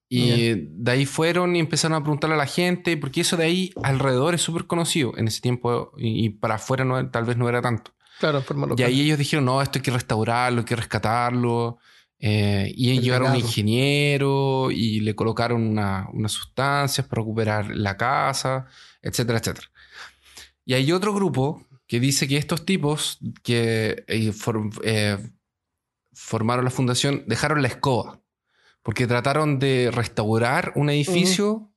Y 0.10 0.54
de 0.56 0.92
ahí 0.94 1.06
fueron 1.06 1.54
y 1.58 1.60
empezaron 1.60 1.98
a 1.98 2.02
preguntarle 2.02 2.36
a 2.36 2.38
la 2.38 2.46
gente, 2.46 2.96
porque 2.96 3.20
eso 3.22 3.36
de 3.36 3.44
ahí 3.44 3.74
alrededor 3.84 4.34
es 4.36 4.42
súper 4.42 4.66
conocido 4.66 5.12
en 5.18 5.28
ese 5.28 5.42
tiempo 5.42 5.92
y, 5.98 6.24
y 6.26 6.30
para 6.30 6.56
afuera 6.56 6.86
no, 6.86 7.10
tal 7.10 7.26
vez 7.26 7.36
no 7.36 7.50
era 7.50 7.62
tanto. 7.62 7.92
Claro, 8.18 8.42
forma 8.42 8.68
Y 8.68 8.70
local. 8.70 8.86
ahí 8.86 9.02
ellos 9.02 9.18
dijeron, 9.18 9.44
no, 9.44 9.62
esto 9.62 9.80
hay 9.80 9.84
que 9.84 9.92
restaurarlo, 9.92 10.60
hay 10.60 10.66
que 10.66 10.78
rescatarlo. 10.78 11.78
Eh, 12.20 12.72
y 12.74 12.92
El 12.92 13.02
llegaron 13.02 13.28
a 13.28 13.32
un 13.32 13.38
ingeniero 13.38 14.72
y 14.72 15.02
le 15.02 15.14
colocaron 15.14 15.62
una- 15.62 16.08
unas 16.14 16.32
sustancias 16.32 17.06
para 17.06 17.22
recuperar 17.22 17.76
la 17.76 17.98
casa, 17.98 18.66
etcétera, 19.08 19.40
etcétera. 19.40 19.68
Y 20.66 20.74
hay 20.74 20.92
otro 20.92 21.14
grupo 21.14 21.66
que 21.88 22.00
dice 22.00 22.28
que 22.28 22.38
estos 22.38 22.66
tipos 22.66 23.20
que 23.44 24.04
eh, 24.08 24.34
eh, 24.84 25.18
formaron 26.14 26.66
la 26.66 26.72
fundación 26.72 27.24
dejaron 27.28 27.62
la 27.62 27.70
escoba 27.70 28.20
porque 28.88 29.06
trataron 29.06 29.60
de 29.60 29.92
restaurar 29.92 30.72
un 30.76 30.90
edificio 30.90 31.70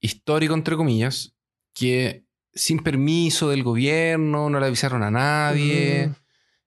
histórico, 0.00 0.54
entre 0.54 0.74
comillas, 0.74 1.36
que 1.72 2.24
sin 2.52 2.80
permiso 2.80 3.48
del 3.48 3.62
gobierno, 3.62 4.50
no 4.50 4.58
le 4.58 4.66
avisaron 4.66 5.04
a 5.04 5.10
nadie. 5.12 6.10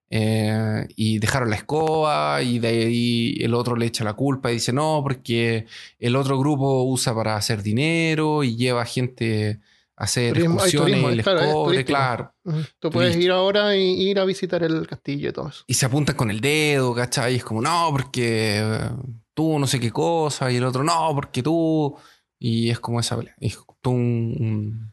Eh, 0.09 0.87
y 0.95 1.19
dejaron 1.19 1.49
la 1.49 1.57
escoba 1.57 2.41
y 2.41 2.59
de 2.59 2.67
ahí 2.69 3.37
el 3.41 3.53
otro 3.53 3.75
le 3.75 3.87
echa 3.87 4.05
la 4.05 4.13
culpa 4.13 4.49
y 4.49 4.55
dice 4.55 4.71
no, 4.71 5.01
porque 5.03 5.65
el 5.99 6.15
otro 6.15 6.39
grupo 6.39 6.83
usa 6.83 7.13
para 7.13 7.35
hacer 7.35 7.61
dinero 7.61 8.45
y 8.45 8.55
lleva 8.55 8.85
gente 8.85 9.59
a 9.97 10.03
hacer 10.03 10.33
Turismo- 10.33 10.55
excursiones 10.55 10.89
turismo, 10.91 11.09
y 11.11 11.15
les 11.15 11.23
claro, 11.25 11.51
cobre, 11.53 11.85
claro. 11.85 12.33
Ujú. 12.43 12.59
Tú 12.79 12.89
puedes 12.89 13.15
ir 13.15 13.31
ahora 13.31 13.75
y 13.75 14.09
ir 14.09 14.19
a 14.19 14.25
visitar 14.25 14.61
el 14.63 14.85
castillo 14.87 15.29
y 15.29 15.33
todo 15.33 15.47
eso. 15.49 15.63
Y 15.67 15.73
se 15.75 15.85
apuntan 15.85 16.15
con 16.15 16.29
el 16.31 16.41
dedo, 16.41 16.93
¿cachai? 16.93 17.33
Y 17.33 17.37
es 17.37 17.43
como, 17.45 17.61
no, 17.61 17.87
porque 17.91 18.59
eh, 18.61 18.89
tú 19.33 19.57
no 19.59 19.67
sé 19.67 19.79
qué 19.79 19.91
cosa, 19.91 20.51
y 20.51 20.57
el 20.57 20.65
otro, 20.65 20.83
no, 20.83 21.11
porque 21.15 21.41
tú. 21.41 21.95
Y 22.37 22.69
es 22.69 22.79
como 22.79 22.99
esa 22.99 23.15
pelea. 23.17 23.35
Es 23.39 23.57
un- 23.85 24.91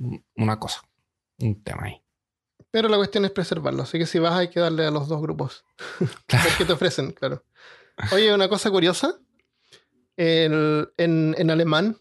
un- 0.00 0.24
una 0.36 0.58
cosa, 0.58 0.82
un 1.38 1.62
tema 1.62 1.84
ahí. 1.84 2.00
Pero 2.72 2.88
la 2.88 2.96
cuestión 2.96 3.24
es 3.24 3.30
preservarlo, 3.30 3.84
así 3.84 3.98
que 3.98 4.06
si 4.06 4.18
vas 4.18 4.32
hay 4.34 4.48
que 4.48 4.58
darle 4.58 4.84
a 4.84 4.90
los 4.90 5.06
dos 5.06 5.22
grupos. 5.22 5.64
Claro. 6.26 6.48
Qué 6.58 6.64
te 6.64 6.72
ofrecen, 6.72 7.12
claro. 7.12 7.44
Oye, 8.12 8.34
una 8.34 8.48
cosa 8.48 8.68
curiosa. 8.72 9.14
El- 10.16 10.88
en, 10.96 11.34
en 11.38 11.50
alemán, 11.50 11.96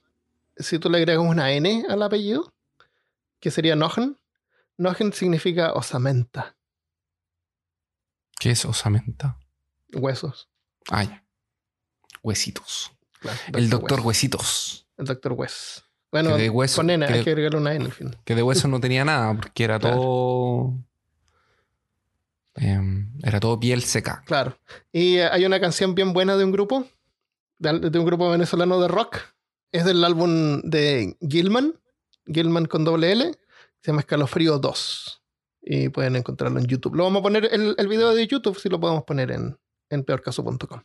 si 0.57 0.79
tú 0.79 0.89
le 0.89 0.97
agregas 0.99 1.23
una 1.25 1.51
N 1.51 1.85
al 1.89 2.01
apellido, 2.03 2.53
que 3.39 3.51
sería 3.51 3.75
Nochen, 3.75 4.17
Nochen 4.77 5.13
significa 5.13 5.73
osamenta, 5.73 6.55
¿Qué 8.39 8.51
es 8.51 8.65
osamenta? 8.65 9.37
huesos. 9.93 10.49
Ah, 10.89 11.03
ya. 11.03 11.23
Huesitos. 12.23 12.91
Claro, 13.19 13.37
El 13.53 13.69
doctor. 13.69 14.01
Huesitos. 14.01 14.87
El 14.97 15.05
doctor 15.05 15.33
Wes. 15.33 15.83
Bueno, 16.11 16.35
de 16.37 16.49
hueso- 16.49 16.77
con 16.77 16.89
N, 16.89 17.05
que 17.07 17.13
hay 17.13 17.23
que 17.23 17.29
agregarle 17.31 17.57
una 17.59 17.73
N 17.73 17.85
al 17.85 17.91
final. 17.91 18.19
Que 18.25 18.35
de 18.35 18.43
hueso 18.43 18.67
no 18.67 18.79
tenía 18.79 19.03
nada, 19.05 19.33
porque 19.33 19.63
era 19.63 19.79
Claro. 19.79 19.95
todo. 19.97 20.73
em, 22.55 23.11
era 23.23 23.39
todo 23.39 23.59
piel 23.59 23.81
seca. 23.81 24.21
Claro. 24.25 24.57
Y 24.91 25.17
eh, 25.17 25.27
hay 25.31 25.45
una 25.45 25.59
canción 25.59 25.95
bien 25.95 26.13
buena 26.13 26.37
de 26.37 26.43
un 26.45 26.51
grupo, 26.51 26.85
de, 27.57 27.79
de 27.89 27.97
un 27.99 28.05
grupo 28.05 28.29
venezolano 28.29 28.79
de 28.79 28.87
rock. 28.87 29.17
Es 29.73 29.85
del 29.85 30.03
álbum 30.03 30.61
de 30.61 31.17
Gilman, 31.27 31.73
Gilman 32.27 32.67
con 32.67 32.85
doble 32.85 33.11
L. 33.11 33.31
Se 33.81 33.91
llama 33.91 34.01
Escalofrío 34.01 34.59
2. 34.59 35.23
Y 35.63 35.89
pueden 35.89 36.15
encontrarlo 36.15 36.59
en 36.59 36.67
YouTube. 36.67 36.93
Lo 36.93 37.05
vamos 37.05 37.21
a 37.21 37.23
poner, 37.23 37.49
el, 37.51 37.73
el 37.75 37.87
video 37.87 38.13
de 38.13 38.27
YouTube, 38.27 38.59
si 38.59 38.69
lo 38.69 38.79
podemos 38.79 39.03
poner 39.03 39.31
en, 39.31 39.57
en 39.89 40.03
peorcaso.com. 40.03 40.83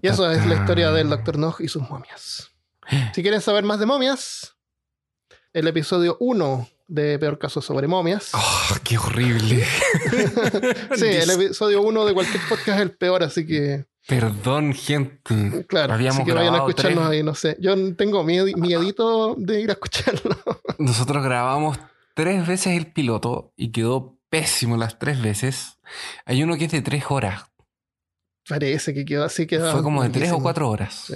Y 0.00 0.08
eso 0.08 0.30
es 0.30 0.46
la 0.46 0.54
historia 0.54 0.90
del 0.90 1.10
Dr. 1.10 1.36
Nog 1.36 1.60
y 1.60 1.68
sus 1.68 1.88
momias. 1.88 2.50
Si 3.14 3.20
quieren 3.20 3.42
saber 3.42 3.64
más 3.64 3.78
de 3.78 3.84
momias, 3.84 4.56
el 5.52 5.68
episodio 5.68 6.16
1 6.20 6.66
de 6.86 7.18
Peor 7.18 7.38
Caso 7.38 7.60
sobre 7.60 7.86
momias. 7.86 8.30
Oh, 8.32 8.76
qué 8.82 8.96
horrible. 8.96 9.66
sí, 10.96 11.04
el 11.04 11.28
episodio 11.28 11.82
1 11.82 12.06
de 12.06 12.14
cualquier 12.14 12.42
podcast 12.48 12.68
es 12.68 12.80
el 12.80 12.96
peor, 12.96 13.22
así 13.22 13.46
que 13.46 13.84
Perdón, 14.08 14.72
gente. 14.72 15.66
Claro, 15.66 15.92
Habíamos 15.92 16.20
así 16.20 16.26
que 16.26 16.32
vayan 16.32 16.54
a 16.54 16.58
escucharnos 16.58 17.04
tres- 17.04 17.18
ahí, 17.18 17.22
no 17.22 17.34
sé. 17.34 17.58
Yo 17.60 17.94
tengo 17.94 18.24
miedo, 18.24 18.46
miedito 18.56 19.34
de 19.36 19.60
ir 19.60 19.68
a 19.68 19.74
escucharlo. 19.74 20.34
Nosotros 20.78 21.22
grabamos 21.22 21.78
tres 22.14 22.46
veces 22.46 22.68
el 22.78 22.90
piloto 22.90 23.52
y 23.54 23.70
quedó 23.70 24.18
pésimo 24.30 24.78
las 24.78 24.98
tres 24.98 25.20
veces. 25.20 25.78
Hay 26.24 26.42
uno 26.42 26.56
que 26.56 26.64
es 26.64 26.72
de 26.72 26.80
tres 26.80 27.04
horas. 27.10 27.44
Parece 28.48 28.94
que 28.94 29.04
quedó 29.04 29.24
así. 29.24 29.46
Quedó 29.46 29.70
Fue 29.72 29.82
como 29.82 30.02
de 30.02 30.08
tres 30.08 30.32
o 30.32 30.38
cuatro 30.40 30.70
horas 30.70 31.04
Sí. 31.08 31.14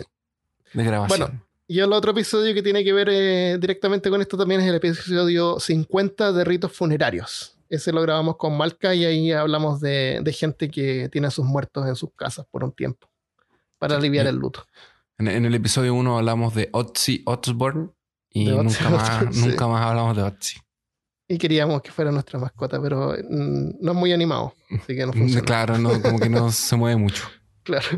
de 0.75 0.85
grabación. 0.85 1.19
Bueno. 1.31 1.45
Y 1.67 1.79
el 1.81 1.91
otro 1.95 2.11
episodio 2.11 2.53
que 2.53 2.63
tiene 2.63 2.85
que 2.85 2.93
ver 2.93 3.09
eh, 3.11 3.57
directamente 3.59 4.11
con 4.11 4.21
esto 4.21 4.37
también 4.37 4.61
es 4.61 4.67
el 4.69 4.75
episodio 4.75 5.59
50 5.59 6.33
de 6.33 6.45
ritos 6.45 6.71
funerarios. 6.73 7.57
Ese 7.73 7.91
lo 7.91 8.03
grabamos 8.03 8.37
con 8.37 8.55
Malca 8.55 8.95
y 8.95 9.07
ahí 9.07 9.33
hablamos 9.33 9.81
de, 9.81 10.21
de 10.23 10.33
gente 10.35 10.71
que 10.71 11.09
tiene 11.09 11.29
a 11.29 11.31
sus 11.31 11.47
muertos 11.47 11.89
en 11.89 11.97
sus 11.97 12.11
casas 12.15 12.45
por 12.51 12.65
un 12.65 12.73
tiempo 12.73 13.09
para 13.79 13.97
aliviar 13.97 14.27
el 14.27 14.37
luto. 14.37 14.67
En, 15.17 15.27
en 15.27 15.47
el 15.47 15.55
episodio 15.55 15.95
1 15.95 16.19
hablamos 16.19 16.55
de 16.55 16.69
Otzi 16.73 17.23
Osbourne 17.25 17.89
y 18.29 18.51
De 18.51 18.63
nunca, 18.63 18.91
más, 18.91 19.35
nunca 19.35 19.67
más 19.69 19.87
hablamos 19.87 20.15
de 20.19 20.23
Otzi. 20.23 20.59
Y 21.27 21.39
queríamos 21.39 21.81
que 21.81 21.91
fuera 21.91 22.13
nuestra 22.13 22.39
mascota, 22.39 22.79
pero 22.83 23.13
mm, 23.13 23.77
no 23.81 23.93
es 23.93 23.97
muy 23.97 24.13
animado, 24.13 24.53
así 24.71 24.95
que 24.95 25.07
no 25.07 25.15
funciona. 25.15 25.47
Claro, 25.47 25.79
no, 25.79 26.03
como 26.03 26.21
que 26.21 26.29
no 26.29 26.53
se 26.53 26.77
mueve 26.77 26.97
mucho. 26.97 27.25
Claro. 27.63 27.89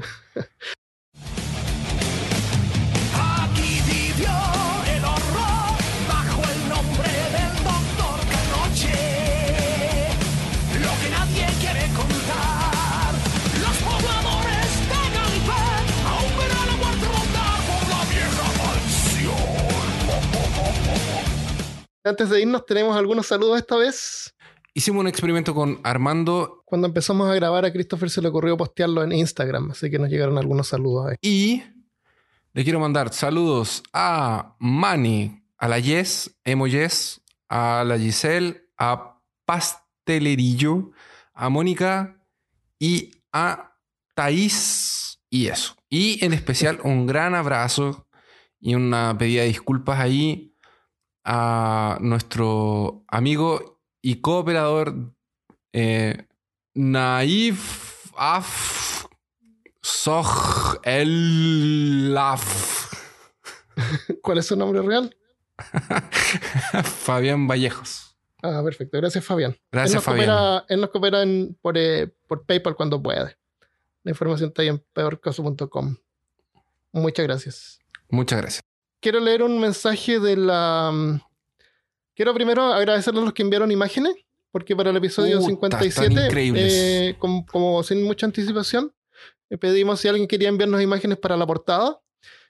Antes 22.07 22.29
de 22.29 22.43
irnos, 22.43 22.67
tenemos 22.67 22.95
algunos 22.95 23.27
saludos 23.27 23.57
esta 23.59 23.79
vez. 23.79 24.35
Hicimos 24.75 25.01
un 25.01 25.07
experimento 25.07 25.55
con 25.55 25.81
Armando 25.85 26.63
Cuando 26.67 26.87
empezamos 26.87 27.31
a 27.31 27.35
grabar, 27.35 27.65
a 27.65 27.73
Christopher 27.73 28.11
se 28.11 28.21
le 28.21 28.29
ocurrió 28.29 28.59
postearlo 28.59 29.03
en 29.03 29.13
Instagram, 29.13 29.71
así 29.71 29.91
que 29.91 29.99
nos 29.99 30.11
llegaron 30.11 30.37
algunos 30.37 30.69
saludos 30.69 31.07
ahí. 31.11 31.17
y 31.23 31.63
le 32.53 32.63
quiero 32.63 32.79
mandar 32.79 33.11
saludos 33.15 33.83
a 33.95 34.55
Manny, 34.59 35.43
a 35.57 35.67
la 35.67 35.79
Yes, 35.79 36.37
Emo 36.45 36.67
Yes, 36.67 37.23
a 37.49 37.85
la 37.87 37.99
Giselle, 37.99 38.69
a 38.77 39.19
Pastelerillo, 39.47 40.91
a 41.33 41.49
Mónica 41.49 42.23
y 42.79 43.13
a 43.33 43.79
Thaís 44.15 45.21
y 45.31 45.47
eso. 45.47 45.75
Y 45.89 46.23
en 46.23 46.35
especial 46.35 46.81
un 46.85 47.07
gran 47.07 47.35
abrazo 47.35 48.07
y 48.61 48.75
una 48.75 49.17
pedida 49.17 49.41
de 49.43 49.49
disculpas 49.49 50.01
ahí 50.01 50.54
a 51.25 51.99
nuestro 52.01 53.05
amigo 53.09 53.81
y 54.03 54.17
cooperador 54.21 54.95
eh, 55.73 56.27
Naif 56.75 58.13
Af 58.17 59.07
Soj 59.81 60.77
El 60.83 62.15
Af 62.19 62.93
¿Cuál 64.23 64.39
es 64.39 64.47
su 64.47 64.57
nombre 64.57 64.83
real? 64.83 65.15
Fabián 66.85 67.47
Vallejos. 67.49 68.17
Ah, 68.43 68.61
perfecto. 68.65 68.99
Gracias, 68.99 69.25
Fabián. 69.25 69.57
Gracias, 69.73 69.97
él 69.97 70.03
Fabián. 70.03 70.27
Coopera, 70.29 70.65
él 70.69 70.81
nos 70.81 70.91
coopera 70.91 71.23
en- 71.23 71.57
por, 71.63 71.79
eh, 71.79 72.13
por 72.29 72.45
PayPal 72.45 72.77
cuando 72.77 73.03
puede. 73.03 73.37
La 74.03 74.11
información 74.11 74.49
está 74.49 74.63
ahí 74.63 74.69
en 74.69 74.85
peorcaso.com. 74.93 75.97
Muchas 76.93 77.27
gracias. 77.27 77.79
Muchas 78.11 78.41
gracias. 78.41 78.63
Quiero 79.05 79.21
leer 79.21 79.43
un 79.43 79.61
mensaje 79.61 80.19
de 80.19 80.35
la... 80.35 80.91
mm, 80.91 81.21
Quiero 82.17 82.33
primero 82.33 82.63
agradecerle 82.73 83.21
a 83.21 83.25
los 83.25 83.35
que 83.35 83.43
enviaron 83.43 83.71
imágenes, 83.71 84.15
porque 84.51 84.75
para 84.75 84.89
el 84.89 84.97
episodio 84.97 85.41
Puta, 85.41 85.49
57, 85.51 86.07
están 86.07 86.27
increíbles. 86.27 86.73
eh, 86.75 87.17
com- 87.19 87.45
como, 87.45 87.83
sin 87.83 88.03
mucha 88.03 88.25
anticipación, 88.25 88.95
le 89.51 89.59
pedimos 89.59 90.01
si 90.01 90.09
alguien 90.09 90.27
quería 90.27 90.49
enviarnos 90.49 90.81
imágenes 90.81 91.19
para 91.19 91.37
la 91.37 91.47
portada, 91.47 92.01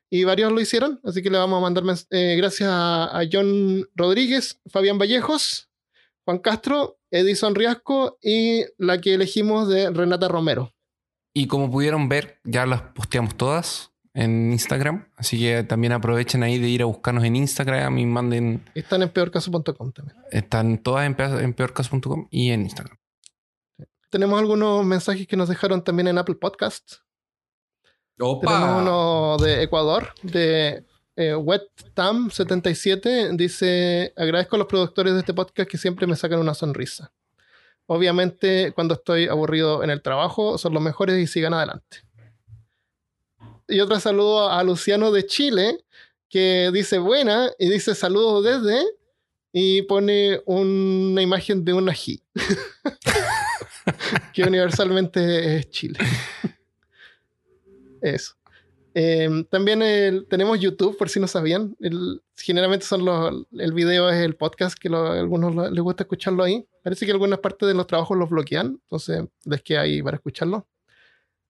y 0.08 0.22
varios 0.22 0.52
lo 0.52 0.60
hicieron, 0.60 1.00
así 1.02 1.22
que 1.22 1.30
le 1.30 1.38
vamos 1.38 1.58
a 1.58 1.60
mandar 1.62 1.82
eh, 2.10 2.36
gracias 2.36 2.68
a, 2.70 3.18
a 3.18 3.24
John 3.32 3.84
Rodríguez, 3.96 4.60
Fabián 4.70 4.96
Vallejos, 4.98 5.68
Juan 6.24 6.38
Castro, 6.38 6.98
Edison 7.10 7.56
Riasco 7.56 8.16
y 8.22 8.62
la 8.78 9.00
que 9.00 9.14
elegimos 9.14 9.68
de 9.68 9.90
Renata 9.90 10.28
Romero. 10.28 10.72
Y 11.34 11.48
como 11.48 11.68
pudieron 11.68 12.08
ver, 12.08 12.38
ya 12.44 12.64
las 12.64 12.80
posteamos 12.82 13.36
todas 13.36 13.90
en 14.14 14.52
Instagram. 14.52 15.08
Así 15.16 15.38
que 15.38 15.64
también 15.64 15.92
aprovechen 15.92 16.42
ahí 16.42 16.58
de 16.58 16.68
ir 16.68 16.82
a 16.82 16.86
buscarnos 16.86 17.24
en 17.24 17.36
Instagram 17.36 17.98
y 17.98 18.06
manden. 18.06 18.64
Están 18.74 19.02
en 19.02 19.10
peorcaso.com 19.10 19.92
también. 19.92 20.16
Están 20.30 20.78
todas 20.78 21.06
en, 21.06 21.14
pe- 21.14 21.42
en 21.42 21.52
peorcaso.com 21.52 22.28
y 22.30 22.50
en 22.50 22.62
Instagram. 22.62 22.96
Tenemos 24.10 24.38
algunos 24.38 24.84
mensajes 24.84 25.26
que 25.26 25.36
nos 25.36 25.48
dejaron 25.48 25.82
también 25.82 26.06
en 26.08 26.18
Apple 26.18 26.36
Podcasts. 26.36 27.02
Tenemos 28.16 28.82
uno 28.82 29.36
de 29.44 29.62
Ecuador, 29.64 30.14
de 30.22 30.84
eh, 31.16 31.34
WetTam77. 31.34 33.36
Dice: 33.36 34.12
Agradezco 34.16 34.54
a 34.56 34.60
los 34.60 34.68
productores 34.68 35.14
de 35.14 35.20
este 35.20 35.34
podcast 35.34 35.68
que 35.68 35.78
siempre 35.78 36.06
me 36.06 36.14
sacan 36.16 36.38
una 36.38 36.54
sonrisa. 36.54 37.12
Obviamente, 37.86 38.72
cuando 38.72 38.94
estoy 38.94 39.26
aburrido 39.26 39.82
en 39.82 39.90
el 39.90 40.00
trabajo, 40.00 40.58
son 40.58 40.74
los 40.74 40.82
mejores 40.82 41.18
y 41.18 41.26
sigan 41.26 41.54
adelante. 41.54 41.98
Y 43.68 43.80
otro 43.80 43.98
saludo 43.98 44.50
a 44.50 44.62
Luciano 44.62 45.10
de 45.10 45.26
Chile, 45.26 45.78
que 46.28 46.70
dice 46.72 46.98
buena 46.98 47.50
y 47.58 47.68
dice 47.68 47.94
saludos 47.94 48.44
desde 48.44 48.84
y 49.52 49.82
pone 49.82 50.42
una 50.46 51.22
imagen 51.22 51.64
de 51.64 51.72
un 51.72 51.88
ají, 51.88 52.20
que 54.34 54.42
universalmente 54.42 55.56
es 55.56 55.70
Chile. 55.70 55.98
Eso. 58.02 58.34
Eh, 58.96 59.28
también 59.50 60.26
tenemos 60.28 60.60
YouTube, 60.60 60.96
por 60.96 61.08
si 61.08 61.20
no 61.20 61.26
sabían. 61.26 61.76
Generalmente 62.36 62.84
son 62.84 63.04
los, 63.04 63.46
el 63.52 63.72
video 63.72 64.10
es 64.10 64.24
el 64.24 64.36
podcast, 64.36 64.78
que 64.78 64.88
a 64.88 65.20
algunos 65.20 65.72
les 65.72 65.82
gusta 65.82 66.02
escucharlo 66.02 66.42
ahí. 66.42 66.66
Parece 66.82 67.06
que 67.06 67.12
algunas 67.12 67.38
partes 67.38 67.66
de 67.66 67.74
los 67.74 67.86
trabajos 67.86 68.18
los 68.18 68.28
bloquean, 68.28 68.78
entonces 68.82 69.24
les 69.44 69.62
queda 69.62 69.82
ahí 69.82 70.02
para 70.02 70.16
escucharlo. 70.16 70.66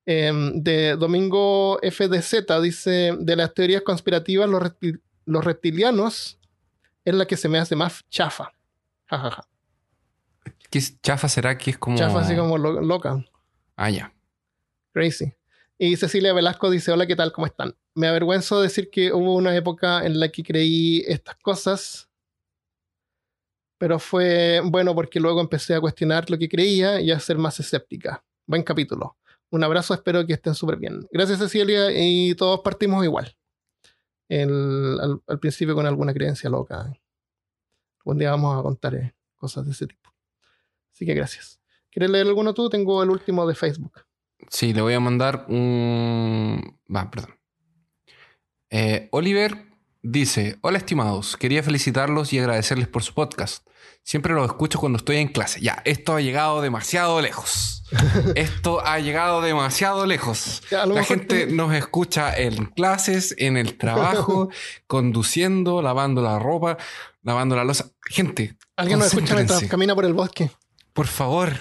Eh, 0.07 0.33
de 0.55 0.97
Domingo 0.97 1.79
FDZ 1.83 2.61
dice, 2.63 3.15
de 3.19 3.37
las 3.37 3.55
teorías 3.55 3.83
conspirativas, 3.83 4.49
los, 4.49 4.61
reptil- 4.63 5.01
los 5.25 5.45
reptilianos 5.45 6.39
es 7.05 7.15
la 7.15 7.27
que 7.27 7.37
se 7.37 7.49
me 7.49 7.59
hace 7.59 7.75
más 7.77 8.05
chafa. 8.11 8.53
Ja, 9.07 9.19
ja, 9.19 9.31
ja. 9.31 9.49
¿Qué 10.71 10.79
es- 10.79 11.01
chafa 11.01 11.29
será 11.29 11.57
que 11.57 11.71
es 11.71 11.79
como. 11.79 11.97
Chafa 11.97 12.21
así 12.21 12.37
como 12.37 12.59
lo- 12.59 12.81
loca. 12.83 13.25
Ah, 13.77 13.91
ya. 13.91 14.13
Crazy. 14.93 15.33
Y 15.79 15.97
Cecilia 15.97 16.33
Velasco 16.33 16.71
dice, 16.71 16.93
hola, 16.93 17.07
¿qué 17.07 17.17
tal? 17.17 17.33
¿Cómo 17.33 17.47
están? 17.47 17.75
Me 17.95 18.07
avergüenzo 18.07 18.61
decir 18.61 18.91
que 18.91 19.13
hubo 19.13 19.35
una 19.35 19.57
época 19.57 20.05
en 20.05 20.21
la 20.21 20.29
que 20.29 20.43
creí 20.43 21.03
estas 21.07 21.37
cosas, 21.37 22.09
pero 23.79 23.99
fue 23.99 24.61
bueno 24.65 24.95
porque 24.95 25.19
luego 25.21 25.41
empecé 25.41 25.75
a 25.75 25.81
cuestionar 25.81 26.31
lo 26.31 26.39
que 26.39 26.49
creía 26.49 27.01
y 27.01 27.11
a 27.11 27.19
ser 27.21 27.39
más 27.39 27.59
escéptica. 27.61 28.23
Buen 28.47 28.63
capítulo. 28.63 29.17
Un 29.51 29.63
abrazo, 29.63 29.95
espero 29.95 30.27
que 30.27 30.33
estén 30.33 30.55
súper 30.55 30.77
bien. 30.77 31.07
Gracias 31.13 31.39
Cecilia 31.39 31.91
y 31.93 32.35
todos 32.35 32.61
partimos 32.61 33.05
igual. 33.05 33.37
El- 34.29 35.21
al, 35.27 35.39
principio 35.39 35.75
con 35.75 35.87
alguna 35.87 36.13
creencia 36.13 36.51
loca. 36.51 36.93
Un 38.05 38.19
día 38.19 38.31
vamos 38.31 38.59
a 38.59 38.63
contar 38.63 38.95
eh, 38.95 39.15
cosas 39.37 39.65
de 39.67 39.73
ese 39.73 39.87
tipo. 39.87 40.13
Así 40.93 41.07
que 41.07 41.15
gracias. 41.15 41.61
¿Quieres 41.91 42.11
leer 42.11 42.27
alguno 42.27 42.55
tú? 42.55 42.69
Tengo 42.69 43.03
el 43.03 43.11
último 43.11 43.47
de 43.47 43.55
Facebook. 43.55 44.05
Sí, 44.51 44.73
le 44.75 44.83
voy 44.83 44.95
a 44.95 45.01
mandar 45.01 45.47
un. 45.49 46.79
Va, 46.95 47.11
perdón. 47.11 47.39
Eh, 48.71 49.09
Oliver 49.13 49.67
dice: 50.03 50.59
Hola, 50.61 50.79
estimados. 50.79 51.37
Quería 51.37 51.63
felicitarlos 51.63 52.33
y 52.33 52.39
agradecerles 52.39 52.89
por 52.89 53.03
su 53.03 53.15
podcast. 53.15 53.67
Siempre 54.03 54.35
los 54.35 54.47
escucho 54.47 54.79
cuando 54.79 54.99
estoy 54.99 55.17
en 55.17 55.29
clase. 55.29 55.61
Ya, 55.61 55.81
esto 55.85 56.15
ha 56.15 56.21
llegado 56.21 56.61
demasiado 56.61 57.21
lejos. 57.23 57.71
Esto 58.35 58.85
ha 58.85 58.99
llegado 58.99 59.41
demasiado 59.41 60.05
lejos. 60.07 60.63
Ya, 60.71 60.85
La 60.87 61.05
gente 61.05 61.47
te- 61.47 61.53
nos 61.53 61.73
escucha 61.75 62.35
en 62.37 62.65
clases, 62.67 63.35
en 63.39 63.57
el 63.57 63.77
trabajo, 63.79 64.49
conduciendo, 64.89 65.81
lavando 65.83 66.21
la 66.23 66.39
ropa, 66.39 66.77
lavando 67.23 67.55
la 67.57 67.63
losa. 67.65 67.91
Gente, 68.07 68.57
Alguien 68.77 68.99
nos 68.99 69.09
escucha 69.09 69.35
mientras 69.35 69.63
camina 69.65 69.95
por 69.95 70.07
el 70.07 70.15
bosque. 70.15 70.51
por 70.93 71.07
favor, 71.07 71.53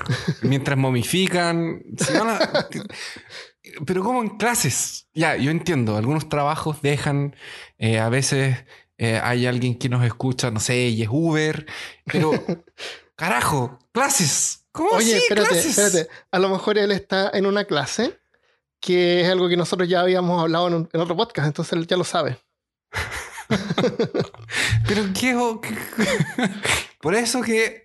mientras 0.41 0.77
momifican. 0.77 1.83
si 1.97 2.13
van 2.17 2.29
a- 2.29 2.67
Pero 3.85 4.03
como 4.03 4.21
en 4.21 4.29
clases. 4.37 5.07
Ya, 5.13 5.35
yo 5.35 5.51
entiendo. 5.51 5.97
Algunos 5.97 6.29
trabajos 6.29 6.81
dejan. 6.81 7.35
eh, 7.77 7.99
a 7.99 8.09
veces 8.09 8.65
eh, 9.03 9.19
hay 9.21 9.45
alguien 9.45 9.77
que 9.77 9.89
nos 9.89 10.03
escucha, 10.05 10.49
no 10.51 10.59
sé, 10.59 10.75
y 10.87 11.01
es 11.03 11.09
Uber. 11.11 11.65
Pero, 12.05 12.31
carajo, 13.15 13.79
clases. 13.91 14.65
¿Cómo 14.71 14.89
Oye, 14.91 15.13
así, 15.15 15.23
espérate, 15.23 15.49
clases? 15.49 15.77
espérate. 15.77 16.09
A 16.31 16.39
lo 16.39 16.49
mejor 16.49 16.77
él 16.77 16.91
está 16.91 17.29
en 17.33 17.45
una 17.45 17.65
clase 17.65 18.19
que 18.79 19.21
es 19.21 19.29
algo 19.29 19.47
que 19.47 19.55
nosotros 19.57 19.87
ya 19.87 20.01
habíamos 20.01 20.41
hablado 20.41 20.67
en, 20.67 20.73
un- 20.73 20.89
en 20.91 20.99
otro 21.01 21.15
podcast, 21.15 21.47
entonces 21.47 21.73
él 21.73 21.87
ya 21.87 21.95
lo 21.97 22.03
sabe. 22.03 22.37
Pero 24.87 25.03
qué. 25.13 25.33
Por 27.01 27.15
eso 27.15 27.41
que. 27.41 27.83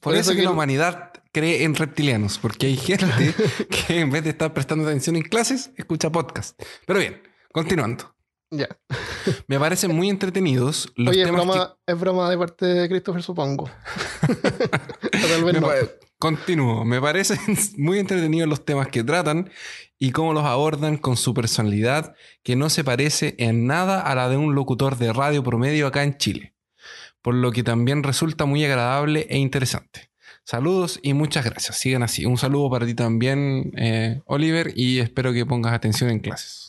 Por, 0.00 0.16
eso, 0.16 0.34
que, 0.34 0.42
la 0.42 0.50
humanidad 0.50 1.12
cree 1.32 1.62
en 1.62 1.74
reptilianos, 1.76 2.38
porque 2.38 2.66
hay 2.66 2.76
gente 2.76 3.34
que 3.70 4.00
en 4.00 4.10
vez 4.10 4.24
de 4.24 4.30
estar 4.30 4.52
prestando 4.52 4.84
atención 4.84 5.14
en 5.14 5.22
clases, 5.22 5.70
escucha 5.76 6.10
podcast. 6.10 6.60
Pero 6.86 6.98
bien, 6.98 7.22
continuando. 7.52 8.15
Ya. 8.50 8.68
Me 9.48 9.58
parecen 9.58 9.94
muy 9.94 10.08
entretenidos 10.08 10.92
los 10.96 11.12
Oye, 11.12 11.22
es 11.22 11.26
temas 11.26 11.46
broma, 11.46 11.76
es 11.86 11.98
broma 11.98 12.30
de 12.30 12.38
parte 12.38 12.66
de 12.66 12.88
Christopher, 12.88 13.22
supongo. 13.22 13.68
Tal 14.20 15.44
que... 15.44 15.44
vez 15.44 15.60
no. 15.60 15.68
Continúo. 16.18 16.84
Me 16.84 17.00
parecen 17.00 17.38
muy 17.76 17.98
entretenidos 17.98 18.48
los 18.48 18.64
temas 18.64 18.88
que 18.88 19.04
tratan 19.04 19.50
y 19.98 20.12
cómo 20.12 20.32
los 20.32 20.44
abordan 20.44 20.96
con 20.96 21.16
su 21.16 21.34
personalidad 21.34 22.14
que 22.42 22.56
no 22.56 22.70
se 22.70 22.84
parece 22.84 23.34
en 23.38 23.66
nada 23.66 24.00
a 24.00 24.14
la 24.14 24.28
de 24.28 24.36
un 24.36 24.54
locutor 24.54 24.96
de 24.96 25.12
radio 25.12 25.42
promedio 25.42 25.86
acá 25.86 26.04
en 26.04 26.16
Chile. 26.16 26.54
Por 27.20 27.34
lo 27.34 27.50
que 27.52 27.62
también 27.62 28.02
resulta 28.02 28.46
muy 28.46 28.64
agradable 28.64 29.26
e 29.28 29.38
interesante. 29.38 30.10
Saludos 30.44 31.00
y 31.02 31.12
muchas 31.12 31.44
gracias. 31.44 31.76
Sigan 31.76 32.04
así. 32.04 32.24
Un 32.24 32.38
saludo 32.38 32.70
para 32.70 32.86
ti 32.86 32.94
también, 32.94 33.72
eh, 33.76 34.22
Oliver, 34.26 34.72
y 34.76 35.00
espero 35.00 35.32
que 35.32 35.44
pongas 35.44 35.74
atención 35.74 36.08
en 36.08 36.20
clases. 36.20 36.65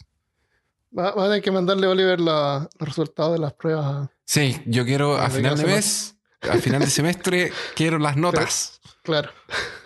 Va, 0.97 1.11
va 1.11 1.23
a 1.25 1.27
tener 1.27 1.41
que 1.41 1.51
mandarle 1.51 1.85
a 1.87 1.89
Oliver 1.91 2.19
la- 2.19 2.67
los 2.79 2.87
resultados 2.89 3.33
de 3.33 3.39
las 3.39 3.53
pruebas. 3.53 4.09
Sí, 4.25 4.59
yo 4.65 4.83
quiero 4.85 5.17
a 5.17 5.29
final 5.29 5.57
de 5.57 5.65
mes, 5.65 6.15
a 6.41 6.57
final 6.57 6.81
de 6.81 6.87
semestre, 6.87 7.51
quiero 7.75 7.99
las 7.99 8.17
notas. 8.17 8.79
Claro. 9.03 9.29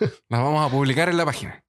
Las 0.28 0.40
vamos 0.40 0.66
a 0.66 0.68
publicar 0.74 1.08
en 1.08 1.16
la 1.16 1.24
página. 1.24 1.62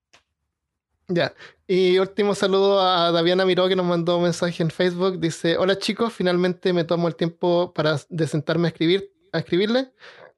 Ya. 1.07 1.33
Y 1.67 1.99
último 1.99 2.33
saludo 2.33 2.81
a 2.81 3.11
Daviana 3.11 3.45
Miró 3.45 3.67
que 3.67 3.75
nos 3.75 3.85
mandó 3.85 4.17
un 4.17 4.23
mensaje 4.23 4.63
en 4.63 4.71
Facebook. 4.71 5.19
Dice, 5.19 5.57
hola 5.57 5.77
chicos, 5.77 6.11
finalmente 6.13 6.73
me 6.73 6.83
tomo 6.83 7.07
el 7.07 7.15
tiempo 7.15 7.71
para 7.73 7.99
de 8.09 8.27
sentarme 8.27 8.67
a 8.67 8.71
escribir, 8.71 9.13
a 9.33 9.37
escribirle. 9.39 9.91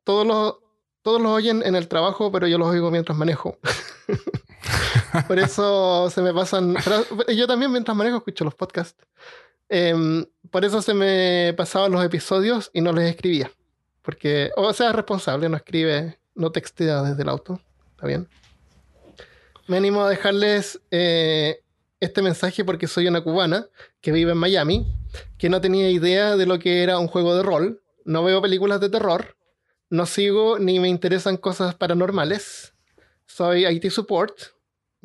Todos 0.03 0.27
los, 0.27 0.55
todos 1.03 1.21
los 1.21 1.31
oyen 1.31 1.63
en 1.65 1.75
el 1.75 1.87
trabajo, 1.87 2.31
pero 2.33 2.47
yo 2.47 2.57
los 2.57 2.67
oigo 2.67 2.91
mientras 2.91 3.17
manejo. 3.17 3.59
Por 5.27 5.39
eso 5.39 6.09
se 6.09 6.21
me 6.21 6.33
pasan... 6.33 6.75
yo 7.35 7.47
también 7.47 7.71
mientras 7.71 7.95
manejo 7.95 8.17
escucho 8.17 8.43
los 8.43 8.55
podcasts. 8.55 9.05
Em, 9.69 10.25
por 10.51 10.63
eso 10.63 10.81
se 10.81 10.93
me 10.93 11.53
pasaban 11.57 11.91
los 11.91 12.03
episodios 12.03 12.69
y 12.73 12.81
no 12.81 12.93
les 12.93 13.09
escribía. 13.09 13.51
Porque, 14.01 14.51
o 14.55 14.71
sea, 14.73 14.89
es 14.89 14.95
responsable, 14.95 15.49
no 15.49 15.57
escribe, 15.57 16.19
no 16.35 16.51
textea 16.51 17.01
desde 17.01 17.23
el 17.23 17.29
auto. 17.29 17.59
¿Está 17.91 18.05
bien? 18.05 18.27
Me 19.67 19.77
animo 19.77 20.03
a 20.03 20.09
dejarles 20.09 20.79
eh, 20.91 21.63
este 21.99 22.21
mensaje 22.21 22.63
porque 22.63 22.87
soy 22.87 23.07
una 23.07 23.21
cubana 23.21 23.67
que 24.01 24.11
vive 24.11 24.33
en 24.33 24.37
Miami, 24.37 24.95
que 25.37 25.49
no 25.49 25.61
tenía 25.61 25.89
idea 25.89 26.37
de 26.37 26.45
lo 26.45 26.59
que 26.59 26.83
era 26.83 26.99
un 26.99 27.07
juego 27.07 27.35
de 27.35 27.41
rol, 27.41 27.81
no 28.03 28.23
veo 28.23 28.41
películas 28.41 28.79
de 28.79 28.89
terror, 28.89 29.35
no 29.89 30.05
sigo 30.05 30.59
ni 30.59 30.79
me 30.79 30.89
interesan 30.89 31.37
cosas 31.37 31.73
paranormales, 31.73 32.73
soy 33.25 33.65
IT 33.65 33.89
support, 33.89 34.54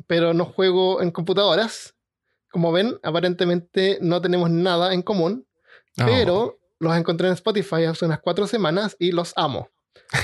pero 0.07 0.33
no 0.33 0.45
juego 0.45 1.01
en 1.01 1.11
computadoras. 1.11 1.95
Como 2.51 2.71
ven, 2.71 2.99
aparentemente 3.03 3.97
no 4.01 4.21
tenemos 4.21 4.49
nada 4.49 4.93
en 4.93 5.01
común, 5.01 5.47
Oh. 5.99 6.05
pero 6.05 6.59
los 6.79 6.95
encontré 6.95 7.27
en 7.27 7.33
Spotify 7.33 7.83
hace 7.83 8.05
unas 8.05 8.21
cuatro 8.21 8.47
semanas 8.47 8.95
y 8.97 9.11
los 9.11 9.33
amo. 9.35 9.69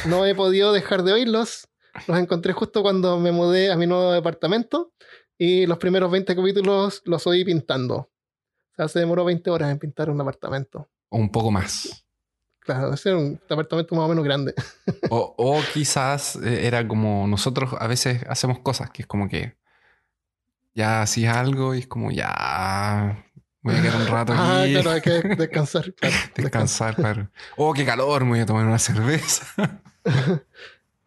No 0.06 0.26
he 0.26 0.34
podido 0.34 0.72
dejar 0.72 1.04
de 1.04 1.12
oírlos. 1.12 1.68
Los 2.08 2.18
encontré 2.18 2.54
justo 2.54 2.82
cuando 2.84 3.20
me 3.20 3.34
mudé 3.34 3.70
a 3.70 3.76
mi 3.76 3.86
nuevo 3.86 4.14
departamento 4.14 4.94
y 5.38 5.66
los 5.66 5.78
primeros 5.78 6.10
20 6.10 6.36
capítulos 6.38 7.02
los 7.04 7.28
oí 7.28 7.44
pintando. 7.44 7.96
O 7.98 8.10
sea, 8.78 8.88
se 8.88 9.00
demoró 9.00 9.26
20 9.26 9.50
horas 9.50 9.72
en 9.72 9.78
pintar 9.80 10.10
un 10.10 10.22
apartamento. 10.22 10.88
O 11.10 11.18
un 11.18 11.32
poco 11.32 11.52
más. 11.52 12.06
Claro, 12.62 12.94
ese 12.94 13.10
era 13.10 13.18
un 13.18 13.40
apartamento 13.50 13.94
más 13.96 14.06
o 14.06 14.08
menos 14.08 14.24
grande. 14.24 14.54
O, 15.10 15.36
o 15.38 15.62
quizás 15.74 16.38
eh, 16.38 16.66
era 16.66 16.88
como 16.88 17.28
nosotros 17.28 17.72
a 17.78 17.88
veces 17.88 18.24
hacemos 18.30 18.60
cosas 18.60 18.90
que 18.90 19.02
es 19.02 19.08
como 19.08 19.28
que 19.28 19.57
ya 20.78 21.02
hacías 21.02 21.36
algo 21.36 21.74
y 21.76 21.80
es 21.80 21.88
como 21.88 22.12
ya 22.12 23.26
voy 23.62 23.76
a 23.76 23.82
quedar 23.82 23.96
un 24.00 24.08
rato 24.08 24.34
Ah, 24.38 24.62
aquí, 24.62 24.74
claro, 24.74 24.92
hay 24.92 25.02
que 25.02 25.10
descansar. 25.36 25.94
claro, 25.96 26.16
descansar, 26.36 26.96
claro. 26.96 27.30
Oh, 27.58 27.74
qué 27.74 27.84
calor, 27.84 28.24
me 28.24 28.30
voy 28.32 28.40
a 28.42 28.46
tomar 28.46 28.66
una 28.66 28.80
cerveza. 28.80 29.46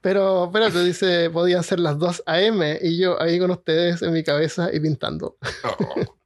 Pero 0.01 0.47
espérate, 0.47 0.83
dice, 0.83 1.31
podían 1.31 1.63
ser 1.63 1.79
las 1.79 1.99
2 1.99 2.23
a.m. 2.27 2.79
y 2.83 2.99
yo 2.99 3.21
ahí 3.21 3.39
con 3.39 3.51
ustedes 3.51 4.03
en 4.03 4.13
mi 4.13 4.25
cabeza 4.25 4.71
y 4.73 4.81
pintando. 4.81 5.37
Oh, 5.65 6.17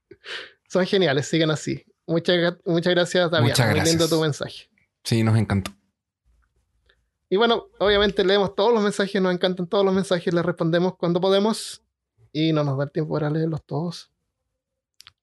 Son 0.69 0.87
geniales, 0.87 1.27
sigan 1.27 1.51
así. 1.51 1.85
Muchas, 2.07 2.55
muchas 2.65 2.95
gracias, 2.95 3.31
David. 3.31 3.49
Muchas 3.49 3.67
Muy 3.67 3.75
lindo 3.81 3.91
gracias. 3.91 4.11
tu 4.11 4.21
mensaje. 4.21 4.71
sí, 5.03 5.23
nos 5.23 5.37
encantó. 5.37 5.71
Y 7.31 7.37
bueno, 7.37 7.67
obviamente 7.81 8.25
leemos 8.25 8.55
todos 8.55 8.73
los 8.73 8.83
mensajes, 8.83 9.21
nos 9.21 9.35
encantan 9.35 9.67
todos 9.67 9.85
los 9.85 9.93
mensajes, 9.93 10.33
les 10.33 10.45
respondemos 10.45 10.97
cuando 10.97 11.21
podemos 11.21 11.83
y 12.35 12.53
no 12.53 12.63
nos 12.65 12.77
da 12.77 12.85
el 12.85 12.91
tiempo 12.91 13.15
para 13.15 13.31
leerlos 13.31 13.65
todos. 13.65 14.11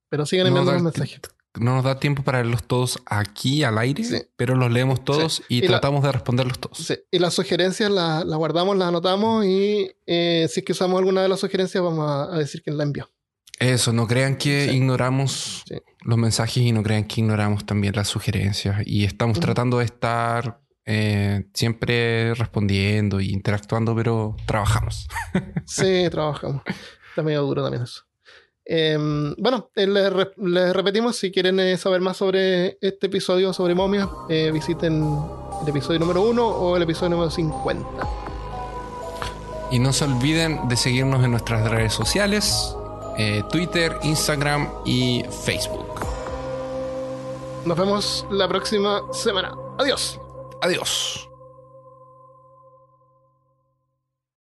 Pero 0.09 0.25
sigan 0.25 0.47
enviando 0.47 0.71
los 0.71 0.81
mensajes. 0.81 1.21
No 1.59 1.75
nos 1.75 1.83
da 1.83 1.99
tiempo 1.99 2.23
para 2.23 2.39
leerlos 2.41 2.63
todos 2.63 2.99
aquí 3.05 3.63
al 3.63 3.77
aire, 3.77 4.03
Sí. 4.05 4.21
pero 4.37 4.55
los 4.55 4.71
leemos 4.71 5.03
todos 5.03 5.43
y, 5.49 5.57
Y 5.57 5.61
la- 5.63 5.67
tratamos 5.67 6.01
de 6.03 6.11
responderlos 6.13 6.59
todos. 6.59 6.77
Sí, 6.77 6.95
Y 7.11 7.19
las 7.19 7.33
sugerencias 7.33 7.91
las, 7.91 8.23
guardamos, 8.25 8.77
las 8.77 8.87
anotamos 8.87 9.45
y 9.45 9.91
eh, 10.07 10.47
si 10.49 10.61
es 10.61 10.65
que 10.65 10.71
usamos 10.71 10.97
alguna 10.97 11.21
de 11.21 11.27
las 11.29 11.41
sugerencias 11.41 11.83
vamos 11.83 12.09
a, 12.09 12.33
a 12.33 12.37
decir 12.39 12.63
quién 12.63 12.77
la 12.77 12.83
envió. 12.83 13.09
Eso, 13.59 13.91
no 13.93 14.07
crean 14.07 14.37
que 14.37 14.73
ignoramos 14.73 15.63
los 16.03 16.17
mensajes 16.17 16.57
y 16.63 16.71
no 16.71 16.81
crean 16.83 17.03
que 17.03 17.19
ignoramos 17.21 17.65
también 17.65 17.93
las 17.95 18.07
sugerencias. 18.07 18.81
Y 18.87 19.03
estamos 19.03 19.39
tratando 19.39 19.77
de 19.79 19.85
estar 19.85 20.61
eh, 20.85 21.45
siempre 21.53 22.33
respondiendo 22.33 23.19
e 23.19 23.25
interactuando, 23.25 23.93
pero 23.95 24.35
trabajamos. 24.47 25.07
Sí, 25.65 26.07
trabajamos. 26.09 26.63
Está 27.11 27.21
medio 27.23 27.41
duro 27.43 27.61
también 27.63 27.83
eso. 27.83 28.01
Em, 28.65 29.33
bueno, 29.37 29.69
eh, 29.75 29.87
les, 29.87 30.11
re- 30.13 30.31
les 30.37 30.73
repetimos, 30.73 31.15
si 31.17 31.31
quieren 31.31 31.59
eh, 31.59 31.77
saber 31.77 31.99
más 32.01 32.17
sobre 32.17 32.77
este 32.81 33.07
episodio 33.07 33.53
sobre 33.53 33.75
momias, 33.75 34.07
eh, 34.29 34.51
visiten 34.53 35.03
el 35.63 35.67
episodio 35.69 35.99
número 35.99 36.21
1 36.23 36.47
o 36.47 36.77
el 36.77 36.83
episodio 36.83 37.09
número 37.11 37.29
50. 37.31 37.85
Y 39.71 39.79
no 39.79 39.91
se 39.93 40.05
olviden 40.05 40.67
de 40.67 40.75
seguirnos 40.77 41.23
en 41.23 41.31
nuestras 41.31 41.69
redes 41.69 41.93
sociales, 41.93 42.75
Twitter, 43.51 43.97
Instagram 44.03 44.67
y 44.85 45.23
Facebook. 45.43 45.85
Nos 47.65 47.77
vemos 47.77 48.25
la 48.31 48.47
próxima 48.47 49.01
semana. 49.13 49.53
Adiós. 49.77 50.19
Adiós. 50.61 51.30